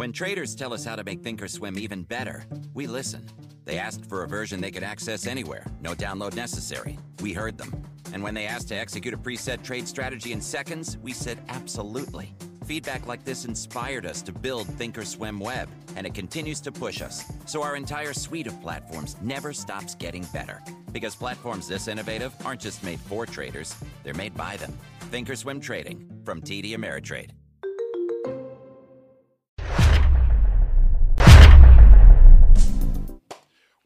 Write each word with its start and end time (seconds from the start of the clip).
When 0.00 0.12
traders 0.12 0.54
tell 0.54 0.72
us 0.72 0.82
how 0.82 0.96
to 0.96 1.04
make 1.04 1.20
Thinkorswim 1.20 1.76
even 1.76 2.04
better, 2.04 2.46
we 2.72 2.86
listen. 2.86 3.28
They 3.66 3.78
asked 3.78 4.06
for 4.06 4.22
a 4.22 4.26
version 4.26 4.58
they 4.58 4.70
could 4.70 4.82
access 4.82 5.26
anywhere, 5.26 5.66
no 5.82 5.94
download 5.94 6.34
necessary. 6.34 6.98
We 7.20 7.34
heard 7.34 7.58
them. 7.58 7.84
And 8.14 8.22
when 8.22 8.32
they 8.32 8.46
asked 8.46 8.68
to 8.68 8.74
execute 8.74 9.12
a 9.12 9.18
preset 9.18 9.62
trade 9.62 9.86
strategy 9.86 10.32
in 10.32 10.40
seconds, 10.40 10.96
we 11.02 11.12
said 11.12 11.38
absolutely. 11.50 12.34
Feedback 12.64 13.06
like 13.06 13.26
this 13.26 13.44
inspired 13.44 14.06
us 14.06 14.22
to 14.22 14.32
build 14.32 14.68
Thinkorswim 14.68 15.38
Web, 15.38 15.68
and 15.96 16.06
it 16.06 16.14
continues 16.14 16.62
to 16.62 16.72
push 16.72 17.02
us. 17.02 17.30
So 17.44 17.62
our 17.62 17.76
entire 17.76 18.14
suite 18.14 18.46
of 18.46 18.58
platforms 18.62 19.18
never 19.20 19.52
stops 19.52 19.94
getting 19.94 20.24
better. 20.32 20.62
Because 20.92 21.14
platforms 21.14 21.68
this 21.68 21.88
innovative 21.88 22.32
aren't 22.46 22.62
just 22.62 22.82
made 22.82 23.00
for 23.00 23.26
traders, 23.26 23.76
they're 24.02 24.14
made 24.14 24.34
by 24.34 24.56
them. 24.56 24.72
Thinkorswim 25.10 25.60
Trading 25.60 26.08
from 26.24 26.40
TD 26.40 26.70
Ameritrade. 26.70 27.32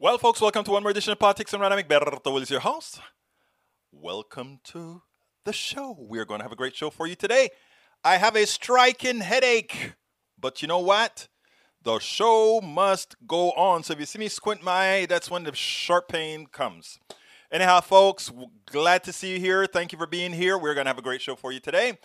Well, 0.05 0.19
folks, 0.19 0.39
welcome 0.39 0.63
to 0.65 0.69
one 0.69 0.83
more 0.83 0.91
edition 0.91 1.13
of 1.13 1.17
Politics 1.17 1.49
Done 1.49 1.61
Right. 1.61 1.89
Egberto 1.89 2.23
Willies 2.25 2.43
is 2.43 2.51
your 2.51 2.59
host. 2.59 3.01
Welcome 3.91 4.59
to 4.65 5.01
the 5.45 5.51
show. 5.51 5.95
We're 5.97 6.25
going 6.25 6.41
to 6.41 6.43
have 6.43 6.51
a 6.51 6.55
great 6.55 6.75
show 6.75 6.91
for 6.91 7.07
you 7.07 7.15
today. 7.15 7.49
I 8.03 8.17
have 8.17 8.35
a 8.35 8.45
striking 8.45 9.21
headache, 9.21 9.93
but 10.39 10.61
you 10.61 10.67
know 10.67 10.77
what? 10.77 11.27
The 11.81 11.97
show 11.97 12.61
must 12.61 13.15
go 13.25 13.49
on. 13.53 13.81
So 13.81 13.93
if 13.93 13.99
you 13.99 14.05
see 14.05 14.19
me 14.19 14.27
squint 14.27 14.61
my 14.61 14.93
eye, 14.93 15.05
that's 15.07 15.31
when 15.31 15.43
the 15.43 15.55
sharp 15.55 16.09
pain 16.09 16.45
comes. 16.51 16.99
Anyhow, 17.51 17.81
folks, 17.81 18.31
glad 18.67 19.03
to 19.05 19.11
see 19.11 19.33
you 19.33 19.39
here. 19.39 19.65
Thank 19.65 19.91
you 19.91 19.97
for 19.97 20.05
being 20.05 20.33
here. 20.33 20.55
We're 20.55 20.75
going 20.75 20.85
to 20.85 20.89
have 20.89 20.99
a 20.99 21.01
great 21.01 21.23
show 21.23 21.35
for 21.35 21.51
you 21.51 21.59
today. 21.59 21.97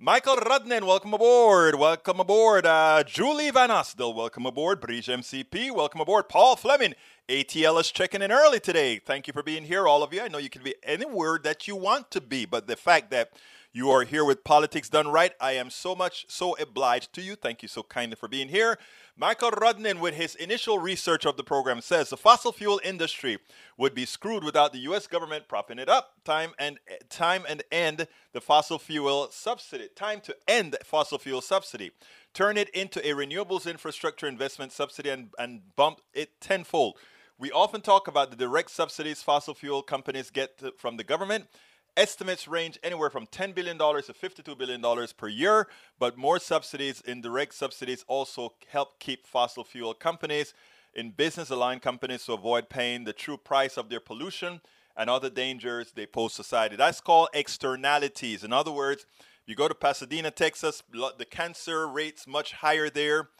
Michael 0.00 0.36
Rudnin, 0.36 0.86
welcome 0.86 1.12
aboard. 1.12 1.74
Welcome 1.74 2.20
aboard. 2.20 2.64
Uh, 2.64 3.02
Julie 3.02 3.50
Van 3.50 3.68
Osdel, 3.68 4.14
welcome 4.14 4.46
aboard. 4.46 4.80
Bridge 4.80 5.08
MCP, 5.08 5.74
welcome 5.74 6.00
aboard. 6.00 6.28
Paul 6.28 6.54
Fleming, 6.54 6.94
ATL 7.28 7.80
is 7.80 7.90
checking 7.90 8.22
in 8.22 8.30
early 8.30 8.60
today. 8.60 9.00
Thank 9.00 9.26
you 9.26 9.32
for 9.32 9.42
being 9.42 9.64
here, 9.64 9.88
all 9.88 10.04
of 10.04 10.14
you. 10.14 10.22
I 10.22 10.28
know 10.28 10.38
you 10.38 10.50
can 10.50 10.62
be 10.62 10.76
anywhere 10.84 11.40
that 11.42 11.66
you 11.66 11.74
want 11.74 12.12
to 12.12 12.20
be, 12.20 12.46
but 12.46 12.68
the 12.68 12.76
fact 12.76 13.10
that 13.10 13.32
you 13.72 13.90
are 13.90 14.04
here 14.04 14.24
with 14.24 14.44
Politics 14.44 14.88
Done 14.88 15.08
Right, 15.08 15.32
I 15.40 15.52
am 15.52 15.68
so 15.68 15.96
much, 15.96 16.26
so 16.28 16.56
obliged 16.58 17.12
to 17.14 17.20
you. 17.20 17.34
Thank 17.34 17.62
you 17.62 17.68
so 17.68 17.82
kindly 17.82 18.14
for 18.14 18.28
being 18.28 18.50
here. 18.50 18.78
Michael 19.20 19.50
Rudnin, 19.50 19.98
with 19.98 20.14
his 20.14 20.36
initial 20.36 20.78
research 20.78 21.26
of 21.26 21.36
the 21.36 21.42
program, 21.42 21.80
says 21.80 22.08
the 22.08 22.16
fossil 22.16 22.52
fuel 22.52 22.80
industry 22.84 23.38
would 23.76 23.92
be 23.92 24.04
screwed 24.04 24.44
without 24.44 24.72
the 24.72 24.78
U.S. 24.80 25.08
government 25.08 25.48
propping 25.48 25.80
it 25.80 25.88
up. 25.88 26.12
Time 26.24 26.52
and 26.56 26.78
time 27.10 27.42
and 27.48 27.64
end 27.72 28.06
the 28.32 28.40
fossil 28.40 28.78
fuel 28.78 29.26
subsidy. 29.32 29.88
Time 29.96 30.20
to 30.20 30.36
end 30.46 30.76
fossil 30.84 31.18
fuel 31.18 31.40
subsidy. 31.40 31.90
Turn 32.32 32.56
it 32.56 32.68
into 32.68 33.04
a 33.04 33.12
renewables 33.12 33.68
infrastructure 33.68 34.28
investment 34.28 34.70
subsidy 34.70 35.10
and, 35.10 35.30
and 35.36 35.62
bump 35.74 36.00
it 36.14 36.40
tenfold. 36.40 36.96
We 37.38 37.50
often 37.50 37.80
talk 37.80 38.06
about 38.06 38.30
the 38.30 38.36
direct 38.36 38.70
subsidies 38.70 39.22
fossil 39.22 39.54
fuel 39.54 39.82
companies 39.82 40.30
get 40.30 40.58
to, 40.58 40.72
from 40.78 40.96
the 40.96 41.02
government. 41.02 41.48
Estimates 41.96 42.46
range 42.46 42.78
anywhere 42.82 43.10
from 43.10 43.26
$10 43.26 43.54
billion 43.54 43.76
to 43.76 43.84
$52 43.84 44.56
billion 44.56 45.06
per 45.16 45.28
year, 45.28 45.68
but 45.98 46.16
more 46.16 46.38
subsidies, 46.38 47.00
indirect 47.00 47.54
subsidies, 47.54 48.04
also 48.06 48.54
help 48.68 49.00
keep 49.00 49.26
fossil 49.26 49.64
fuel 49.64 49.94
companies 49.94 50.54
in 50.94 51.10
business 51.10 51.50
aligned 51.50 51.82
companies 51.82 52.24
to 52.24 52.32
avoid 52.32 52.68
paying 52.68 53.04
the 53.04 53.12
true 53.12 53.36
price 53.36 53.76
of 53.76 53.88
their 53.88 54.00
pollution 54.00 54.60
and 54.96 55.08
other 55.08 55.30
dangers 55.30 55.92
they 55.92 56.06
pose 56.06 56.32
society. 56.32 56.76
That's 56.76 57.00
called 57.00 57.28
externalities. 57.32 58.42
In 58.42 58.52
other 58.52 58.72
words, 58.72 59.06
you 59.46 59.54
go 59.54 59.68
to 59.68 59.74
Pasadena, 59.74 60.30
Texas, 60.30 60.82
the 60.92 61.24
cancer 61.24 61.88
rate's 61.88 62.26
much 62.26 62.52
higher 62.52 62.90
there, 62.90 63.30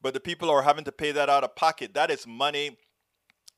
but 0.00 0.14
the 0.14 0.20
people 0.20 0.48
are 0.48 0.62
having 0.62 0.84
to 0.84 0.92
pay 0.92 1.12
that 1.12 1.28
out 1.28 1.44
of 1.44 1.56
pocket. 1.56 1.94
That 1.94 2.10
is 2.10 2.26
money. 2.26 2.78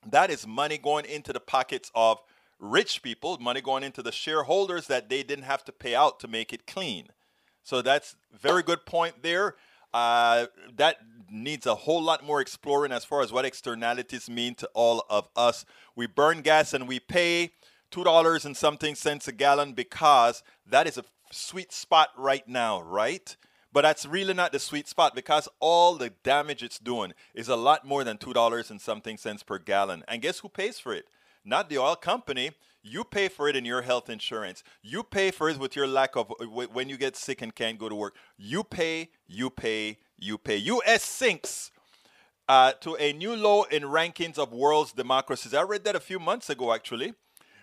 That 0.04 0.30
is 0.30 0.46
money 0.46 0.78
going 0.78 1.04
into 1.04 1.32
the 1.32 1.40
pockets 1.40 1.92
of 1.94 2.18
rich 2.62 3.02
people, 3.02 3.36
money 3.38 3.60
going 3.60 3.83
into 3.83 4.02
the 4.02 4.12
shareholders 4.12 4.86
that 4.86 5.08
they 5.08 5.23
didn't 5.24 5.45
have 5.45 5.64
to 5.64 5.73
pay 5.73 5.95
out 5.95 6.20
to 6.20 6.28
make 6.28 6.52
it 6.52 6.67
clean. 6.67 7.08
So 7.62 7.83
that's 7.83 8.17
very 8.33 8.62
good 8.62 8.86
point 8.86 9.23
there. 9.23 9.56
Uh, 9.92 10.46
that 10.77 10.98
needs 11.30 11.67
a 11.67 11.74
whole 11.74 12.00
lot 12.00 12.24
more 12.24 12.40
exploring 12.40 12.92
as 12.92 13.05
far 13.05 13.20
as 13.20 13.33
what 13.33 13.45
externalities 13.45 14.30
mean 14.30 14.55
to 14.55 14.70
all 14.74 15.05
of 15.11 15.28
us. 15.36 15.64
We 15.96 16.06
burn 16.06 16.40
gas 16.40 16.73
and 16.73 16.89
we 16.89 17.00
pay 17.00 17.50
two 17.90 18.05
dollars 18.05 18.45
and 18.45 18.56
something 18.56 18.94
cents 18.94 19.29
a 19.29 19.33
gallon 19.33 19.73
because 19.73 20.42
that 20.67 20.86
is 20.86 20.96
a 20.96 21.05
sweet 21.30 21.73
spot 21.73 22.11
right 22.17 22.46
now, 22.48 22.80
right? 22.80 23.36
But 23.73 23.83
that's 23.83 24.06
really 24.06 24.34
not 24.34 24.52
the 24.52 24.58
sweet 24.58 24.86
spot 24.86 25.14
because 25.14 25.48
all 25.58 25.96
the 25.96 26.11
damage 26.23 26.62
it's 26.62 26.79
doing 26.79 27.12
is 27.34 27.48
a 27.48 27.56
lot 27.56 27.84
more 27.84 28.05
than 28.05 28.18
two 28.18 28.33
dollars 28.33 28.70
and 28.70 28.80
something 28.80 29.17
cents 29.17 29.42
per 29.42 29.58
gallon. 29.58 30.05
And 30.08 30.23
guess 30.23 30.39
who 30.39 30.48
pays 30.48 30.79
for 30.79 30.94
it? 30.94 31.06
Not 31.45 31.69
the 31.69 31.79
oil 31.79 31.97
company. 31.97 32.53
You 32.83 33.05
pay 33.05 33.29
for 33.29 33.48
it 33.48 33.55
in 33.55 33.64
your 33.64 33.83
health 33.83 34.11
insurance. 34.11 34.64
You 34.83 35.05
pay 35.05 35.30
for 35.30 35.48
it 35.48 35.58
with 35.58 35.77
your 35.77 35.86
lack 35.86 36.17
of 36.17 36.33
when 36.73 36.89
you 36.89 36.97
get 36.97 37.17
sick 37.17 37.41
and 37.41 37.55
can't 37.55 37.79
go 37.79 37.89
to 37.89 37.95
work. 37.95 38.17
You 38.36 38.64
pay, 38.64 39.11
you 39.29 39.51
pay, 39.51 39.98
you 40.19 40.36
pay. 40.36 40.57
U.S. 40.57 41.05
sinks 41.05 41.70
uh, 42.48 42.73
to 42.80 42.97
a 42.97 43.13
new 43.13 43.36
low 43.36 43.63
in 43.64 43.85
rankings 43.85 44.36
of 44.36 44.53
world's 44.53 44.92
democracies. 44.92 45.55
I 45.55 45.63
read 45.63 45.85
that 45.85 45.95
a 45.95 46.01
few 46.01 46.19
months 46.19 46.51
ago, 46.51 46.73
actually. 46.73 47.14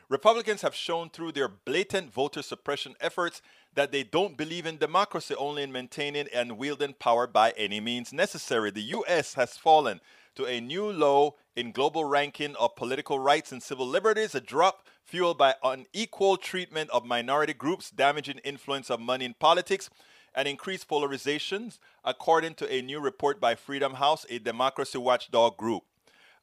Republicans 0.08 0.64
have 0.64 0.74
shown 0.74 1.10
through 1.10 1.34
their 1.34 1.48
blatant 1.48 2.12
voter 2.12 2.42
suppression 2.42 2.96
efforts 3.00 3.42
that 3.76 3.92
they 3.92 4.02
don't 4.02 4.38
believe 4.38 4.66
in 4.66 4.78
democracy, 4.78 5.36
only 5.36 5.62
in 5.62 5.72
maintaining 5.72 6.28
and 6.34 6.58
wielding 6.58 6.94
power 6.94 7.28
by 7.28 7.52
any 7.52 7.80
means 7.80 8.12
necessary. 8.12 8.72
The 8.72 8.82
U.S. 8.82 9.36
has 9.36 9.58
fallen 9.58 10.02
to 10.40 10.48
a 10.48 10.62
new 10.62 10.90
low 10.90 11.36
in 11.58 11.74
global 11.74 12.06
ranking 12.06 12.56
of 12.56 12.74
political 12.78 13.20
rights 13.20 13.52
and 13.52 13.62
civil 13.62 13.86
liberties, 13.86 14.34
a 14.34 14.40
drop 14.40 14.88
fueled 15.04 15.38
by 15.38 15.54
unequal 15.62 16.38
treatment 16.38 16.90
of 16.92 17.06
minority 17.06 17.54
groups, 17.54 17.92
damaging 17.92 18.38
influence 18.46 18.90
of 18.90 19.02
money 19.02 19.26
in 19.26 19.34
politics, 19.34 19.90
and 20.34 20.48
increased 20.48 20.88
polarizations, 20.88 21.78
according 22.06 22.54
to 22.54 22.74
a 22.74 22.82
new 22.82 23.02
report 23.02 23.42
by 23.42 23.54
Freedom 23.54 23.96
House, 23.96 24.26
a 24.30 24.40
democracy 24.40 24.98
watchdog 24.98 25.58
group. 25.58 25.84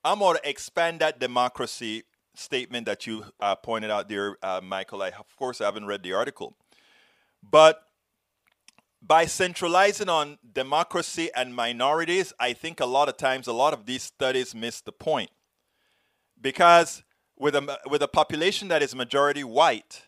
I'm 0.05 0.19
going 0.19 0.37
to 0.37 0.47
expand 0.47 1.01
that 1.01 1.19
democracy 1.19 2.03
statement 2.35 2.85
that 2.85 3.07
you 3.07 3.25
uh, 3.41 3.55
pointed 3.55 3.91
out 3.91 4.11
there, 4.11 4.37
uh, 4.43 4.61
Michael. 4.63 5.03
I, 5.03 5.09
of 5.09 5.35
course, 5.39 5.63
I 5.63 5.65
haven't 5.65 5.87
read 5.87 6.03
the 6.03 6.13
article. 6.13 6.55
But 7.43 7.86
by 9.07 9.27
centralizing 9.27 10.09
on 10.09 10.39
democracy 10.53 11.31
and 11.35 11.55
minorities, 11.55 12.33
I 12.41 12.53
think 12.53 12.81
a 12.81 12.87
lot 12.87 13.09
of 13.09 13.17
times 13.17 13.47
a 13.47 13.53
lot 13.53 13.73
of 13.73 13.87
these 13.87 14.03
studies 14.03 14.55
miss 14.55 14.81
the 14.81 14.93
point. 14.93 15.31
Because 16.41 17.03
with 17.37 17.55
a, 17.55 17.79
with 17.89 18.03
a 18.03 18.09
population 18.09 18.69
that 18.69 18.83
is 18.83 18.95
majority 18.95 19.45
white, 19.45 20.03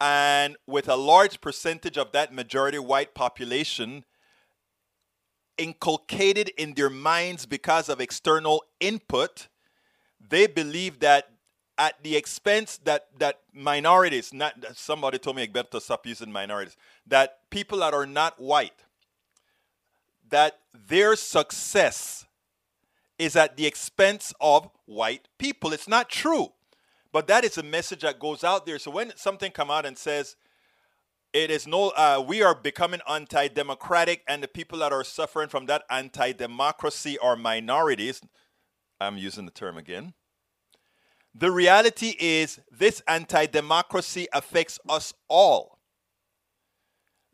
and 0.00 0.56
with 0.66 0.88
a 0.88 0.96
large 0.96 1.40
percentage 1.40 1.96
of 1.96 2.12
that 2.12 2.32
majority 2.32 2.78
white 2.78 3.14
population 3.14 4.04
inculcated 5.56 6.50
in 6.58 6.74
their 6.74 6.90
minds 6.90 7.46
because 7.46 7.88
of 7.88 8.00
external 8.00 8.62
input, 8.78 9.48
they 10.20 10.46
believe 10.46 11.00
that 11.00 11.30
at 11.78 12.02
the 12.02 12.16
expense 12.16 12.78
that 12.84 13.08
that 13.18 13.40
minorities, 13.52 14.32
not 14.32 14.54
somebody 14.74 15.18
told 15.18 15.36
me 15.36 15.46
Egberto 15.46 15.80
stop 15.80 16.06
using 16.06 16.32
minorities, 16.32 16.76
that 17.06 17.38
people 17.50 17.78
that 17.78 17.94
are 17.94 18.06
not 18.06 18.40
white, 18.40 18.84
that 20.30 20.58
their 20.88 21.16
success 21.16 22.26
is 23.18 23.36
at 23.36 23.56
the 23.56 23.66
expense 23.66 24.32
of 24.40 24.68
white 24.86 25.28
people. 25.38 25.72
It's 25.72 25.88
not 25.88 26.08
true. 26.10 26.52
But 27.12 27.28
that 27.28 27.44
is 27.44 27.56
a 27.56 27.62
message 27.62 28.02
that 28.02 28.18
goes 28.18 28.44
out 28.44 28.66
there. 28.66 28.78
So 28.78 28.90
when 28.90 29.16
something 29.16 29.50
come 29.50 29.70
out 29.70 29.86
and 29.86 29.96
says 29.96 30.36
it 31.32 31.50
is 31.50 31.66
no 31.66 31.90
uh, 31.90 32.22
we 32.26 32.42
are 32.42 32.54
becoming 32.54 33.00
anti-democratic 33.08 34.22
and 34.28 34.42
the 34.42 34.48
people 34.48 34.78
that 34.78 34.92
are 34.92 35.04
suffering 35.04 35.48
from 35.48 35.66
that 35.66 35.84
anti-democracy 35.90 37.18
are 37.18 37.36
minorities, 37.36 38.20
I'm 39.00 39.18
using 39.18 39.44
the 39.44 39.50
term 39.50 39.76
again 39.76 40.14
the 41.38 41.50
reality 41.50 42.14
is, 42.18 42.60
this 42.70 43.02
anti 43.06 43.46
democracy 43.46 44.26
affects 44.32 44.78
us 44.88 45.12
all. 45.28 45.78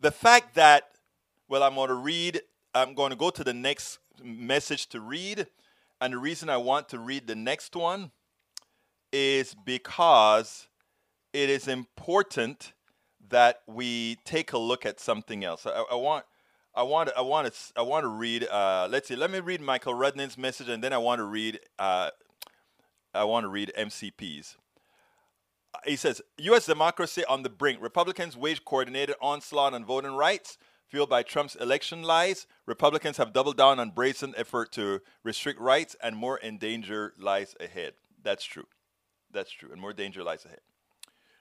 The 0.01 0.11
fact 0.11 0.57
that, 0.57 0.85
well, 1.49 1.63
I'm 1.63 1.77
going 1.77 1.89
to 1.89 1.95
read, 1.95 2.41
I'm 2.75 2.95
going 2.95 3.11
to 3.11 3.17
go 3.17 3.31
to 3.31 3.45
the 3.45 3.55
next 3.55 3.99
message 4.23 4.89
to 4.89 5.01
read. 5.01 5.47
And 6.01 6.15
the 6.15 6.19
reason 6.19 6.49
I 6.49 6.57
want 6.57 6.89
to 6.89 6.99
read 6.99 7.29
the 7.29 7.37
next 7.37 7.77
one 7.77 8.11
is 9.13 9.55
because 9.55 10.67
it 11.33 11.49
is 11.49 11.69
important 11.69 12.73
that 13.29 13.63
we 13.69 14.17
take 14.25 14.53
a 14.53 14.59
look 14.59 14.85
at 14.85 14.99
something 14.99 15.45
else. 15.45 15.65
I, 15.65 15.85
I 15.91 15.95
want. 15.95 16.25
I 16.75 16.83
want 16.85 17.11
I 17.15 17.21
want 17.21 17.53
to 17.53 17.73
I 17.77 17.83
want 17.83 18.05
to 18.05 18.09
read. 18.09 18.49
Uh, 18.51 18.89
let's 18.91 19.07
see. 19.07 19.15
Let 19.15 19.31
me 19.31 19.41
read 19.41 19.61
Michael 19.61 19.93
Rudnin's 19.93 20.39
message, 20.39 20.71
and 20.71 20.83
then 20.83 20.95
I 20.95 20.99
want 20.99 21.19
to 21.19 21.25
read 21.25 21.61
uh, 21.79 22.09
I 23.15 23.25
want 23.25 23.45
to 23.45 23.49
read 23.49 23.73
MCP's. 23.79 24.57
Uh, 25.75 25.79
he 25.85 25.97
says, 25.97 26.21
U.S. 26.39 26.67
democracy 26.67 27.25
on 27.25 27.43
the 27.43 27.51
brink. 27.51 27.81
Republicans 27.81 28.37
wage 28.37 28.65
coordinated 28.65 29.17
onslaught 29.21 29.75
on 29.75 29.85
voting 29.85 30.13
rights, 30.13 30.59
fueled 30.89 31.09
by 31.09 31.23
Trump's 31.23 31.55
election 31.57 32.03
lies, 32.03 32.47
Republicans 32.67 33.17
have 33.17 33.33
doubled 33.33 33.57
down 33.57 33.81
on 33.81 33.91
brazen 33.91 34.35
effort 34.37 34.73
to 34.73 35.01
restrict 35.23 35.61
rights, 35.61 35.97
and 36.03 36.17
more 36.17 36.39
danger 36.59 37.15
lies 37.19 37.55
ahead. 37.59 37.95
That's 38.23 38.45
true. 38.45 38.67
That's 39.33 39.51
true. 39.51 39.71
And 39.73 39.81
more 39.81 39.93
danger 39.93 40.23
lies 40.23 40.45
ahead. 40.45 40.61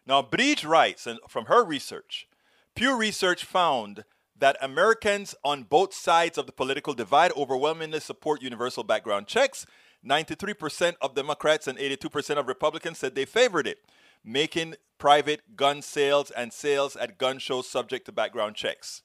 Now, 0.08 0.22
Bridge 0.22 0.66
writes, 0.66 1.06
and 1.06 1.20
from 1.28 1.46
her 1.46 1.64
research, 1.64 2.28
Pew 2.76 2.98
Research 2.98 3.44
found 3.44 4.06
that 4.38 4.58
Americans 4.62 5.36
on 5.44 5.64
both 5.64 5.94
sides 5.94 6.38
of 6.38 6.48
the 6.48 6.52
political 6.52 6.94
divide 6.94 7.32
overwhelmingly 7.38 8.00
support 8.00 8.42
universal 8.42 8.84
background 8.84 9.28
checks. 9.28 9.66
93% 10.06 10.96
of 11.02 11.16
Democrats 11.16 11.68
and 11.68 11.78
82% 11.78 12.38
of 12.38 12.48
Republicans 12.48 12.98
said 12.98 13.16
they 13.16 13.26
favored 13.26 13.68
it, 13.68 13.80
making 14.24 14.76
private 14.98 15.56
gun 15.56 15.82
sales 15.82 16.32
and 16.32 16.52
sales 16.52 16.96
at 16.96 17.18
gun 17.18 17.40
shows 17.40 17.70
subject 17.70 18.06
to 18.06 18.12
background 18.12 18.56
checks. 18.56 19.02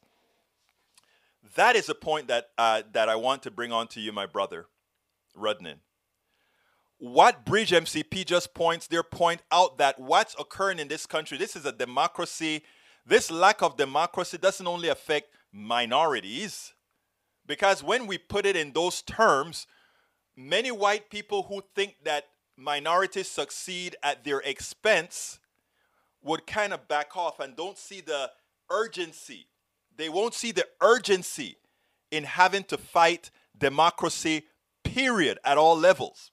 That 1.55 1.77
is 1.77 1.89
a 1.89 1.95
point 1.95 2.29
that, 2.29 2.49
uh, 2.59 2.83
that 2.93 3.09
I 3.09 3.17
want 3.17 3.43
to 3.45 3.51
bring 3.51 3.73
on 3.73 3.89
to 3.89 4.01
you, 4.01 4.13
my 4.13 4.27
brother, 4.27 4.67
Rudnin. 5.37 5.77
What 6.99 7.45
Bridge 7.45 7.73
MCP 7.73 8.25
just 8.25 8.55
points 8.55 8.87
there 8.87 9.03
point 9.03 9.43
out 9.53 9.79
that 9.79 9.99
what's 9.99 10.35
occurring 10.39 10.79
in 10.79 10.89
this 10.89 11.07
country, 11.07 11.37
this 11.37 11.55
is 11.55 11.67
a 11.67 11.73
democracy 11.73 12.63
this 13.07 13.31
lack 13.31 13.63
of 13.63 13.77
democracy 13.77 14.37
doesn't 14.37 14.67
only 14.67 14.89
affect 14.89 15.33
minorities, 15.53 16.75
because 17.47 17.83
when 17.83 18.09
we 18.09 18.19
put 18.19 18.45
it 18.45 18.57
in 18.57 18.73
those 18.73 19.01
terms, 19.01 19.69
many 20.37 20.71
white 20.71 21.11
people 21.11 21.45
who 21.45 21.63
think 21.75 21.97
that 22.05 22.27
minorities 22.57 23.29
succeed 23.29 23.97
at 24.03 24.25
their 24.25 24.41
expense 24.41 25.39
would 26.23 26.47
kind 26.47 26.73
of 26.73 26.89
back 26.89 27.17
off 27.17 27.41
and 27.41 27.57
don't 27.57 27.79
see 27.79 28.01
the 28.01 28.31
urgency. 28.71 29.47
They 29.97 30.09
won't 30.09 30.35
see 30.35 30.53
the 30.53 30.67
urgency 30.81 31.57
in 32.11 32.25
having 32.25 32.65
to 32.65 32.77
fight 32.77 33.31
democracy, 33.57 34.43
period, 34.85 35.39
at 35.45 35.59
all 35.59 35.77
levels. 35.77 36.31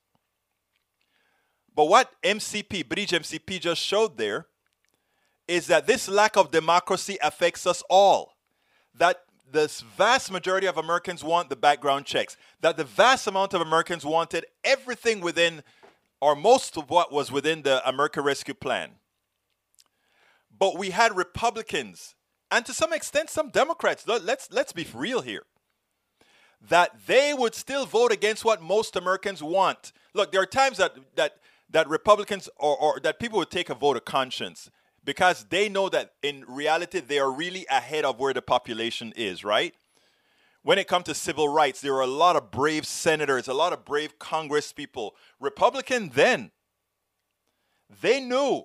But 1.76 1.86
what 1.86 2.12
MCP, 2.24 2.88
Bridge 2.88 3.12
MCP, 3.12 3.60
just 3.60 3.82
showed 3.82 4.18
there 4.18 4.48
is 5.48 5.68
that 5.68 5.88
this 5.88 6.08
lack 6.08 6.38
of 6.38 6.52
democracy 6.52 7.18
affects 7.22 7.66
us 7.66 7.84
all. 7.90 8.36
That 8.96 9.24
the 9.54 9.84
vast 9.96 10.32
majority 10.32 10.68
of 10.68 10.78
Americans 10.78 11.24
want 11.24 11.48
the 11.48 11.56
background 11.56 12.06
checks, 12.06 12.36
that 12.62 12.76
the 12.76 12.84
vast 12.84 13.28
amount 13.28 13.54
of 13.54 13.62
Americans 13.62 14.04
wanted 14.04 14.46
everything 14.64 15.22
within, 15.22 15.64
or 16.20 16.36
most 16.36 16.76
of 16.76 16.90
what 16.90 17.12
was 17.12 17.32
within 17.32 17.62
the 17.62 17.88
America 17.88 18.20
Rescue 18.22 18.56
Plan. 18.56 18.90
But 20.58 20.78
we 20.78 20.90
had 20.90 21.16
Republicans, 21.16 22.16
and 22.52 22.66
to 22.66 22.74
some 22.74 22.94
extent 22.94 23.30
some 23.30 23.50
Democrats, 23.50 24.08
let's, 24.08 24.52
let's 24.52 24.74
be 24.74 24.88
real 24.94 25.22
here, 25.22 25.44
that 26.70 27.06
they 27.06 27.34
would 27.34 27.54
still 27.54 27.86
vote 27.86 28.12
against 28.12 28.44
what 28.44 28.62
most 28.62 28.96
Americans 28.96 29.44
want. 29.44 29.94
Look, 30.16 30.32
there 30.32 30.42
are 30.42 30.48
times 30.48 30.78
that, 30.78 30.96
that, 31.16 31.38
that 31.70 31.88
Republicans 31.88 32.50
or, 32.58 32.76
or 32.76 33.00
that 33.02 33.20
people 33.20 33.38
would 33.38 33.52
take 33.52 33.70
a 33.70 33.76
vote 33.76 33.98
of 33.98 34.06
conscience 34.06 34.72
because 35.04 35.46
they 35.50 35.70
know 35.70 35.90
that 35.90 36.14
in 36.22 36.46
reality 36.48 37.00
they 37.00 37.20
are 37.20 37.32
really 37.32 37.66
ahead 37.70 38.06
of 38.06 38.20
where 38.20 38.34
the 38.34 38.42
population 38.42 39.14
is, 39.16 39.44
right? 39.44 39.74
When 40.62 40.78
it 40.78 40.88
comes 40.88 41.06
to 41.06 41.14
civil 41.14 41.50
rights, 41.50 41.82
there 41.82 41.96
are 41.96 42.02
a 42.02 42.08
lot 42.08 42.36
of 42.36 42.50
brave 42.50 42.86
senators, 42.86 43.48
a 43.48 43.54
lot 43.54 43.74
of 43.74 43.84
brave 43.84 44.18
Congress 44.18 44.72
people. 44.72 45.16
Republican 45.40 46.10
then, 46.14 46.52
they 48.02 48.22
knew 48.22 48.64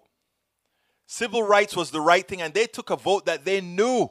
civil 1.06 1.42
rights 1.42 1.74
was 1.74 1.90
the 1.90 2.00
right 2.00 2.26
thing 2.26 2.40
and 2.40 2.54
they 2.54 2.66
took 2.66 2.90
a 2.90 2.96
vote 2.96 3.26
that 3.26 3.44
they 3.44 3.60
knew 3.60 4.08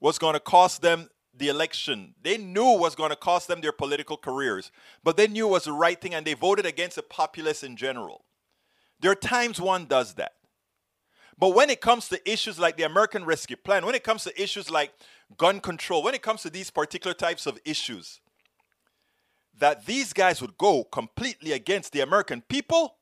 was 0.00 0.18
going 0.18 0.34
to 0.34 0.40
cost 0.40 0.82
them 0.82 1.08
the 1.34 1.48
election. 1.48 2.14
They 2.22 2.38
knew 2.38 2.78
was 2.78 2.94
going 2.94 3.10
to 3.10 3.16
cost 3.16 3.48
them 3.48 3.60
their 3.60 3.72
political 3.72 4.16
careers, 4.16 4.70
but 5.02 5.16
they 5.16 5.26
knew 5.26 5.48
it 5.48 5.50
was 5.50 5.64
the 5.64 5.72
right 5.72 6.00
thing 6.00 6.14
and 6.14 6.26
they 6.26 6.34
voted 6.34 6.64
against 6.64 6.96
the 6.96 7.02
populace 7.02 7.62
in 7.62 7.76
general. 7.76 8.24
There 9.00 9.10
are 9.10 9.16
times 9.16 9.60
one 9.60 9.86
does 9.86 10.14
that. 10.14 10.32
But 11.38 11.54
when 11.54 11.68
it 11.68 11.80
comes 11.80 12.08
to 12.08 12.30
issues 12.30 12.58
like 12.58 12.76
the 12.76 12.84
American 12.84 13.24
Rescue 13.24 13.56
Plan, 13.56 13.84
when 13.84 13.94
it 13.94 14.04
comes 14.04 14.24
to 14.24 14.42
issues 14.42 14.70
like 14.70 14.92
gun 15.36 15.60
control, 15.60 16.02
when 16.02 16.14
it 16.14 16.22
comes 16.22 16.42
to 16.42 16.50
these 16.50 16.70
particular 16.70 17.14
types 17.14 17.46
of 17.46 17.58
issues, 17.64 18.20
that 19.58 19.86
these 19.86 20.12
guys 20.12 20.40
would 20.40 20.56
go 20.56 20.84
completely 20.84 21.52
against 21.52 21.92
the 21.92 22.00
American 22.00 22.40
people 22.42 22.96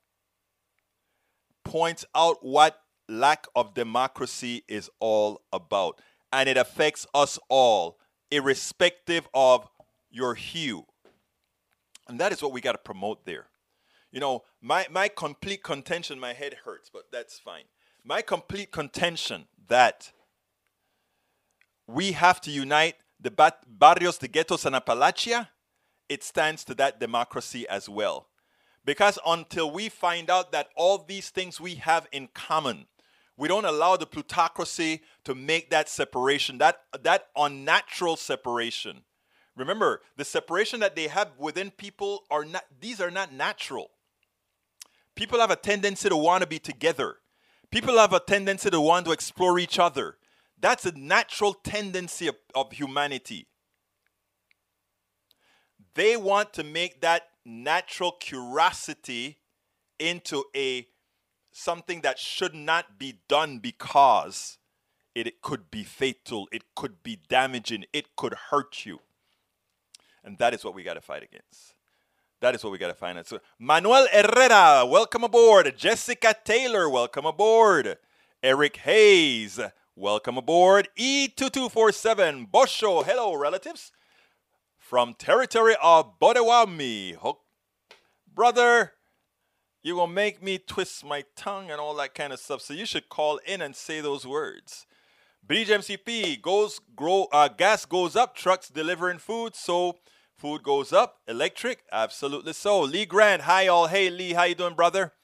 points 1.65 2.05
out 2.15 2.45
what 2.45 2.81
lack 3.09 3.47
of 3.55 3.75
democracy 3.75 4.65
is 4.69 4.91
all 4.99 5.43
about. 5.53 6.01
And 6.33 6.49
it 6.49 6.57
affects 6.57 7.07
us 7.15 7.39
all, 7.49 7.99
irrespective 8.31 9.29
of 9.33 9.69
your 10.11 10.35
hue. 10.35 10.87
And 12.09 12.19
that 12.19 12.33
is 12.33 12.43
what 12.43 12.53
we 12.53 12.61
got 12.61 12.73
to 12.73 12.79
promote 12.79 13.25
there. 13.25 13.47
You 14.11 14.21
know, 14.21 14.43
my, 14.61 14.87
my 14.91 15.09
complete 15.09 15.63
contention, 15.63 16.19
my 16.19 16.33
head 16.33 16.55
hurts, 16.65 16.91
but 16.93 17.05
that's 17.13 17.39
fine 17.39 17.65
my 18.05 18.21
complete 18.21 18.71
contention 18.71 19.47
that 19.69 20.13
we 21.87 22.13
have 22.13 22.41
to 22.43 22.51
unite 22.51 22.97
the 23.19 23.53
barrios, 23.67 24.19
the 24.19 24.29
ghettos, 24.29 24.67
and 24.67 24.77
Appalachia, 24.77 25.49
it 26.09 26.23
stands 26.23 26.65
to 26.65 26.75
that 26.75 27.01
democracy 27.01 27.67
as 27.69 27.89
well. 27.89 28.29
Because 28.85 29.19
until 29.27 29.71
we 29.71 29.89
find 29.89 30.29
out 30.29 30.53
that 30.53 30.69
all 30.77 30.99
these 30.99 31.31
things 31.31 31.59
we 31.59 31.77
have 31.77 32.07
in 32.13 32.29
common, 32.35 32.87
we 33.37 33.49
don't 33.49 33.65
allow 33.65 33.97
the 33.97 34.07
plutocracy 34.07 35.01
to 35.25 35.35
make 35.35 35.71
that 35.71 35.89
separation, 35.89 36.59
that, 36.59 36.83
that 37.03 37.29
unnatural 37.35 38.17
separation. 38.17 39.03
Remember, 39.57 40.03
the 40.17 40.25
separation 40.25 40.81
that 40.81 40.95
they 40.95 41.09
have 41.09 41.31
within 41.39 41.71
people 41.71 42.25
are 42.31 42.45
not, 42.45 42.65
these 42.81 43.01
are 43.01 43.11
not 43.11 43.33
natural. 43.33 43.91
People 45.15 45.41
have 45.41 45.51
a 45.51 45.57
tendency 45.57 46.09
to 46.09 46.17
want 46.17 46.43
to 46.43 46.47
be 46.47 46.59
together. 46.59 47.17
People 47.75 47.99
have 47.99 48.13
a 48.13 48.21
tendency 48.21 48.71
to 48.71 48.81
want 48.81 49.05
to 49.05 49.11
explore 49.11 49.59
each 49.59 49.81
other. 49.81 50.17
That's 50.61 50.87
a 50.87 50.97
natural 50.97 51.55
tendency 51.55 52.29
of, 52.29 52.37
of 52.55 52.71
humanity. 52.71 53.49
They 55.97 56.17
want 56.17 56.53
to 56.53 56.63
make 56.63 57.01
that 57.01 57.23
natural 57.45 58.13
curiosity 58.13 59.39
into 59.99 60.45
a 60.55 60.87
something 61.51 62.03
that 62.03 62.21
should 62.21 62.55
not 62.55 62.97
be 62.97 63.19
done 63.27 63.59
because 63.59 64.59
it, 65.17 65.27
it, 65.27 65.43
could 65.43 65.69
be 65.69 65.83
fatal, 65.83 66.49
it 66.53 66.63
could 66.77 67.03
be 67.03 67.19
damaging, 67.29 67.87
it 67.93 68.15
could 68.15 68.35
hurt 68.51 68.87
you. 68.87 69.01
And 70.23 70.39
that 70.39 70.55
is 70.55 70.65
what 70.65 70.77
we 70.77 70.85
got 70.85 70.95
to 70.95 71.01
fight 71.01 71.25
against. 71.25 71.74
That 72.45 72.55
is 72.55 72.63
what 72.63 72.73
we 72.73 72.79
got 72.79 72.89
to 72.89 72.95
find 72.95 73.17
out. 73.17 73.27
So, 73.27 73.41
Manuel 73.59 74.07
Herrera, 74.13 74.85
welcome 74.85 75.25
aboard. 75.25 75.73
Jessica 75.79 76.37
Taylor, 76.45 76.91
welcome 76.91 77.25
aboard. 77.25 77.97
Eric 78.43 78.77
Hayes, 78.77 79.59
welcome 79.97 80.37
aboard. 80.37 80.91
E2247, 80.99 82.51
Bozho, 82.51 83.03
hello, 83.03 83.35
relatives. 83.35 83.93
From 84.77 85.15
territory 85.15 85.75
of 85.83 86.21
Bodewami. 86.21 87.17
Brother, 88.35 88.93
you 89.83 89.97
will 89.97 90.07
make 90.07 90.43
me 90.43 90.59
twist 90.59 91.03
my 91.03 91.25
tongue 91.35 91.71
and 91.71 91.81
all 91.81 91.95
that 91.95 92.15
kind 92.15 92.31
of 92.31 92.39
stuff. 92.39 92.61
So 92.61 92.75
you 92.75 92.85
should 92.85 93.09
call 93.09 93.41
in 93.47 93.63
and 93.63 93.75
say 93.75 94.03
those 94.03 94.27
words. 94.27 94.85
BGMCP 95.49 96.43
goes 96.43 96.79
grow 96.95 97.27
uh, 97.33 97.49
gas 97.49 97.87
goes 97.87 98.15
up, 98.15 98.37
trucks 98.37 98.69
delivering 98.69 99.17
food, 99.17 99.57
so 99.57 99.97
Food 100.45 100.63
goes 100.63 100.93
up. 100.93 101.21
Electric, 101.27 101.85
absolutely 101.91 102.53
so. 102.53 102.83
Lee 102.83 103.07
Grant, 103.07 103.45
hi 103.45 103.67
all. 103.67 103.87
Hey 103.87 104.11
Lee, 104.11 104.35
how 104.35 104.43
you 104.43 104.55
doing, 104.55 104.75
brother? 104.75 105.15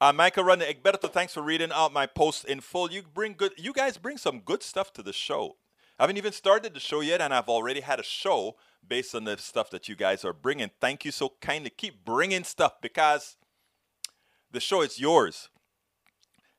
Uh, 0.00 0.12
Michael 0.12 0.44
Rudnin, 0.44 0.72
Egberto, 0.72 1.10
thanks 1.10 1.34
for 1.34 1.42
reading 1.42 1.72
out 1.74 1.92
my 1.92 2.06
post 2.06 2.44
in 2.44 2.60
full. 2.60 2.88
You 2.88 3.02
bring 3.02 3.32
good. 3.32 3.50
You 3.56 3.72
guys 3.72 3.96
bring 3.96 4.16
some 4.16 4.38
good 4.38 4.62
stuff 4.62 4.92
to 4.92 5.02
the 5.02 5.12
show. 5.12 5.56
I 5.98 6.04
haven't 6.04 6.18
even 6.18 6.32
started 6.32 6.72
the 6.72 6.78
show 6.78 7.00
yet, 7.00 7.20
and 7.20 7.34
I've 7.34 7.48
already 7.48 7.80
had 7.80 7.98
a 7.98 8.04
show 8.04 8.54
based 8.86 9.12
on 9.16 9.24
the 9.24 9.36
stuff 9.38 9.70
that 9.70 9.88
you 9.88 9.96
guys 9.96 10.24
are 10.24 10.32
bringing. 10.32 10.70
Thank 10.80 11.04
you 11.04 11.10
so 11.10 11.32
kindly. 11.40 11.70
Keep 11.70 12.04
bringing 12.04 12.44
stuff 12.44 12.80
because 12.80 13.36
the 14.52 14.60
show 14.60 14.82
is 14.82 15.00
yours. 15.00 15.48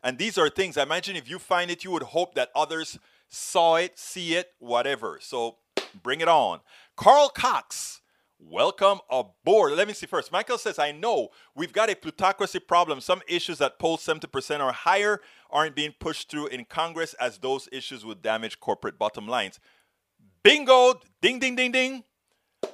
And 0.03 0.17
these 0.17 0.37
are 0.37 0.49
things. 0.49 0.75
I 0.75 0.83
imagine 0.83 1.15
if 1.15 1.29
you 1.29 1.39
find 1.39 1.71
it, 1.71 1.85
you 1.85 1.91
would 1.91 2.03
hope 2.03 2.35
that 2.35 2.49
others 2.53 2.99
saw 3.29 3.75
it, 3.75 3.97
see 3.97 4.35
it, 4.35 4.49
whatever. 4.59 5.17
So 5.21 5.59
bring 6.03 6.19
it 6.19 6.27
on. 6.27 6.59
Carl 6.95 7.27
Cox, 7.27 7.99
welcome 8.39 8.99
aboard. 9.09 9.73
Let 9.73 9.87
me 9.87 9.93
see 9.93 10.05
first. 10.05 10.31
Michael 10.31 10.57
says, 10.57 10.79
I 10.79 10.93
know 10.93 11.27
we've 11.53 11.73
got 11.73 11.89
a 11.89 11.95
plutocracy 11.95 12.59
problem. 12.59 13.01
Some 13.01 13.21
issues 13.27 13.57
that 13.57 13.79
poll 13.79 13.97
70% 13.97 14.63
or 14.63 14.71
higher 14.71 15.19
aren't 15.49 15.75
being 15.75 15.93
pushed 15.99 16.31
through 16.31 16.47
in 16.47 16.63
Congress 16.63 17.13
as 17.15 17.37
those 17.37 17.67
issues 17.73 18.05
would 18.05 18.21
damage 18.21 18.61
corporate 18.61 18.97
bottom 18.97 19.27
lines. 19.27 19.59
Bingo! 20.41 21.01
Ding, 21.21 21.39
ding, 21.39 21.57
ding, 21.57 21.73
ding. 21.73 22.03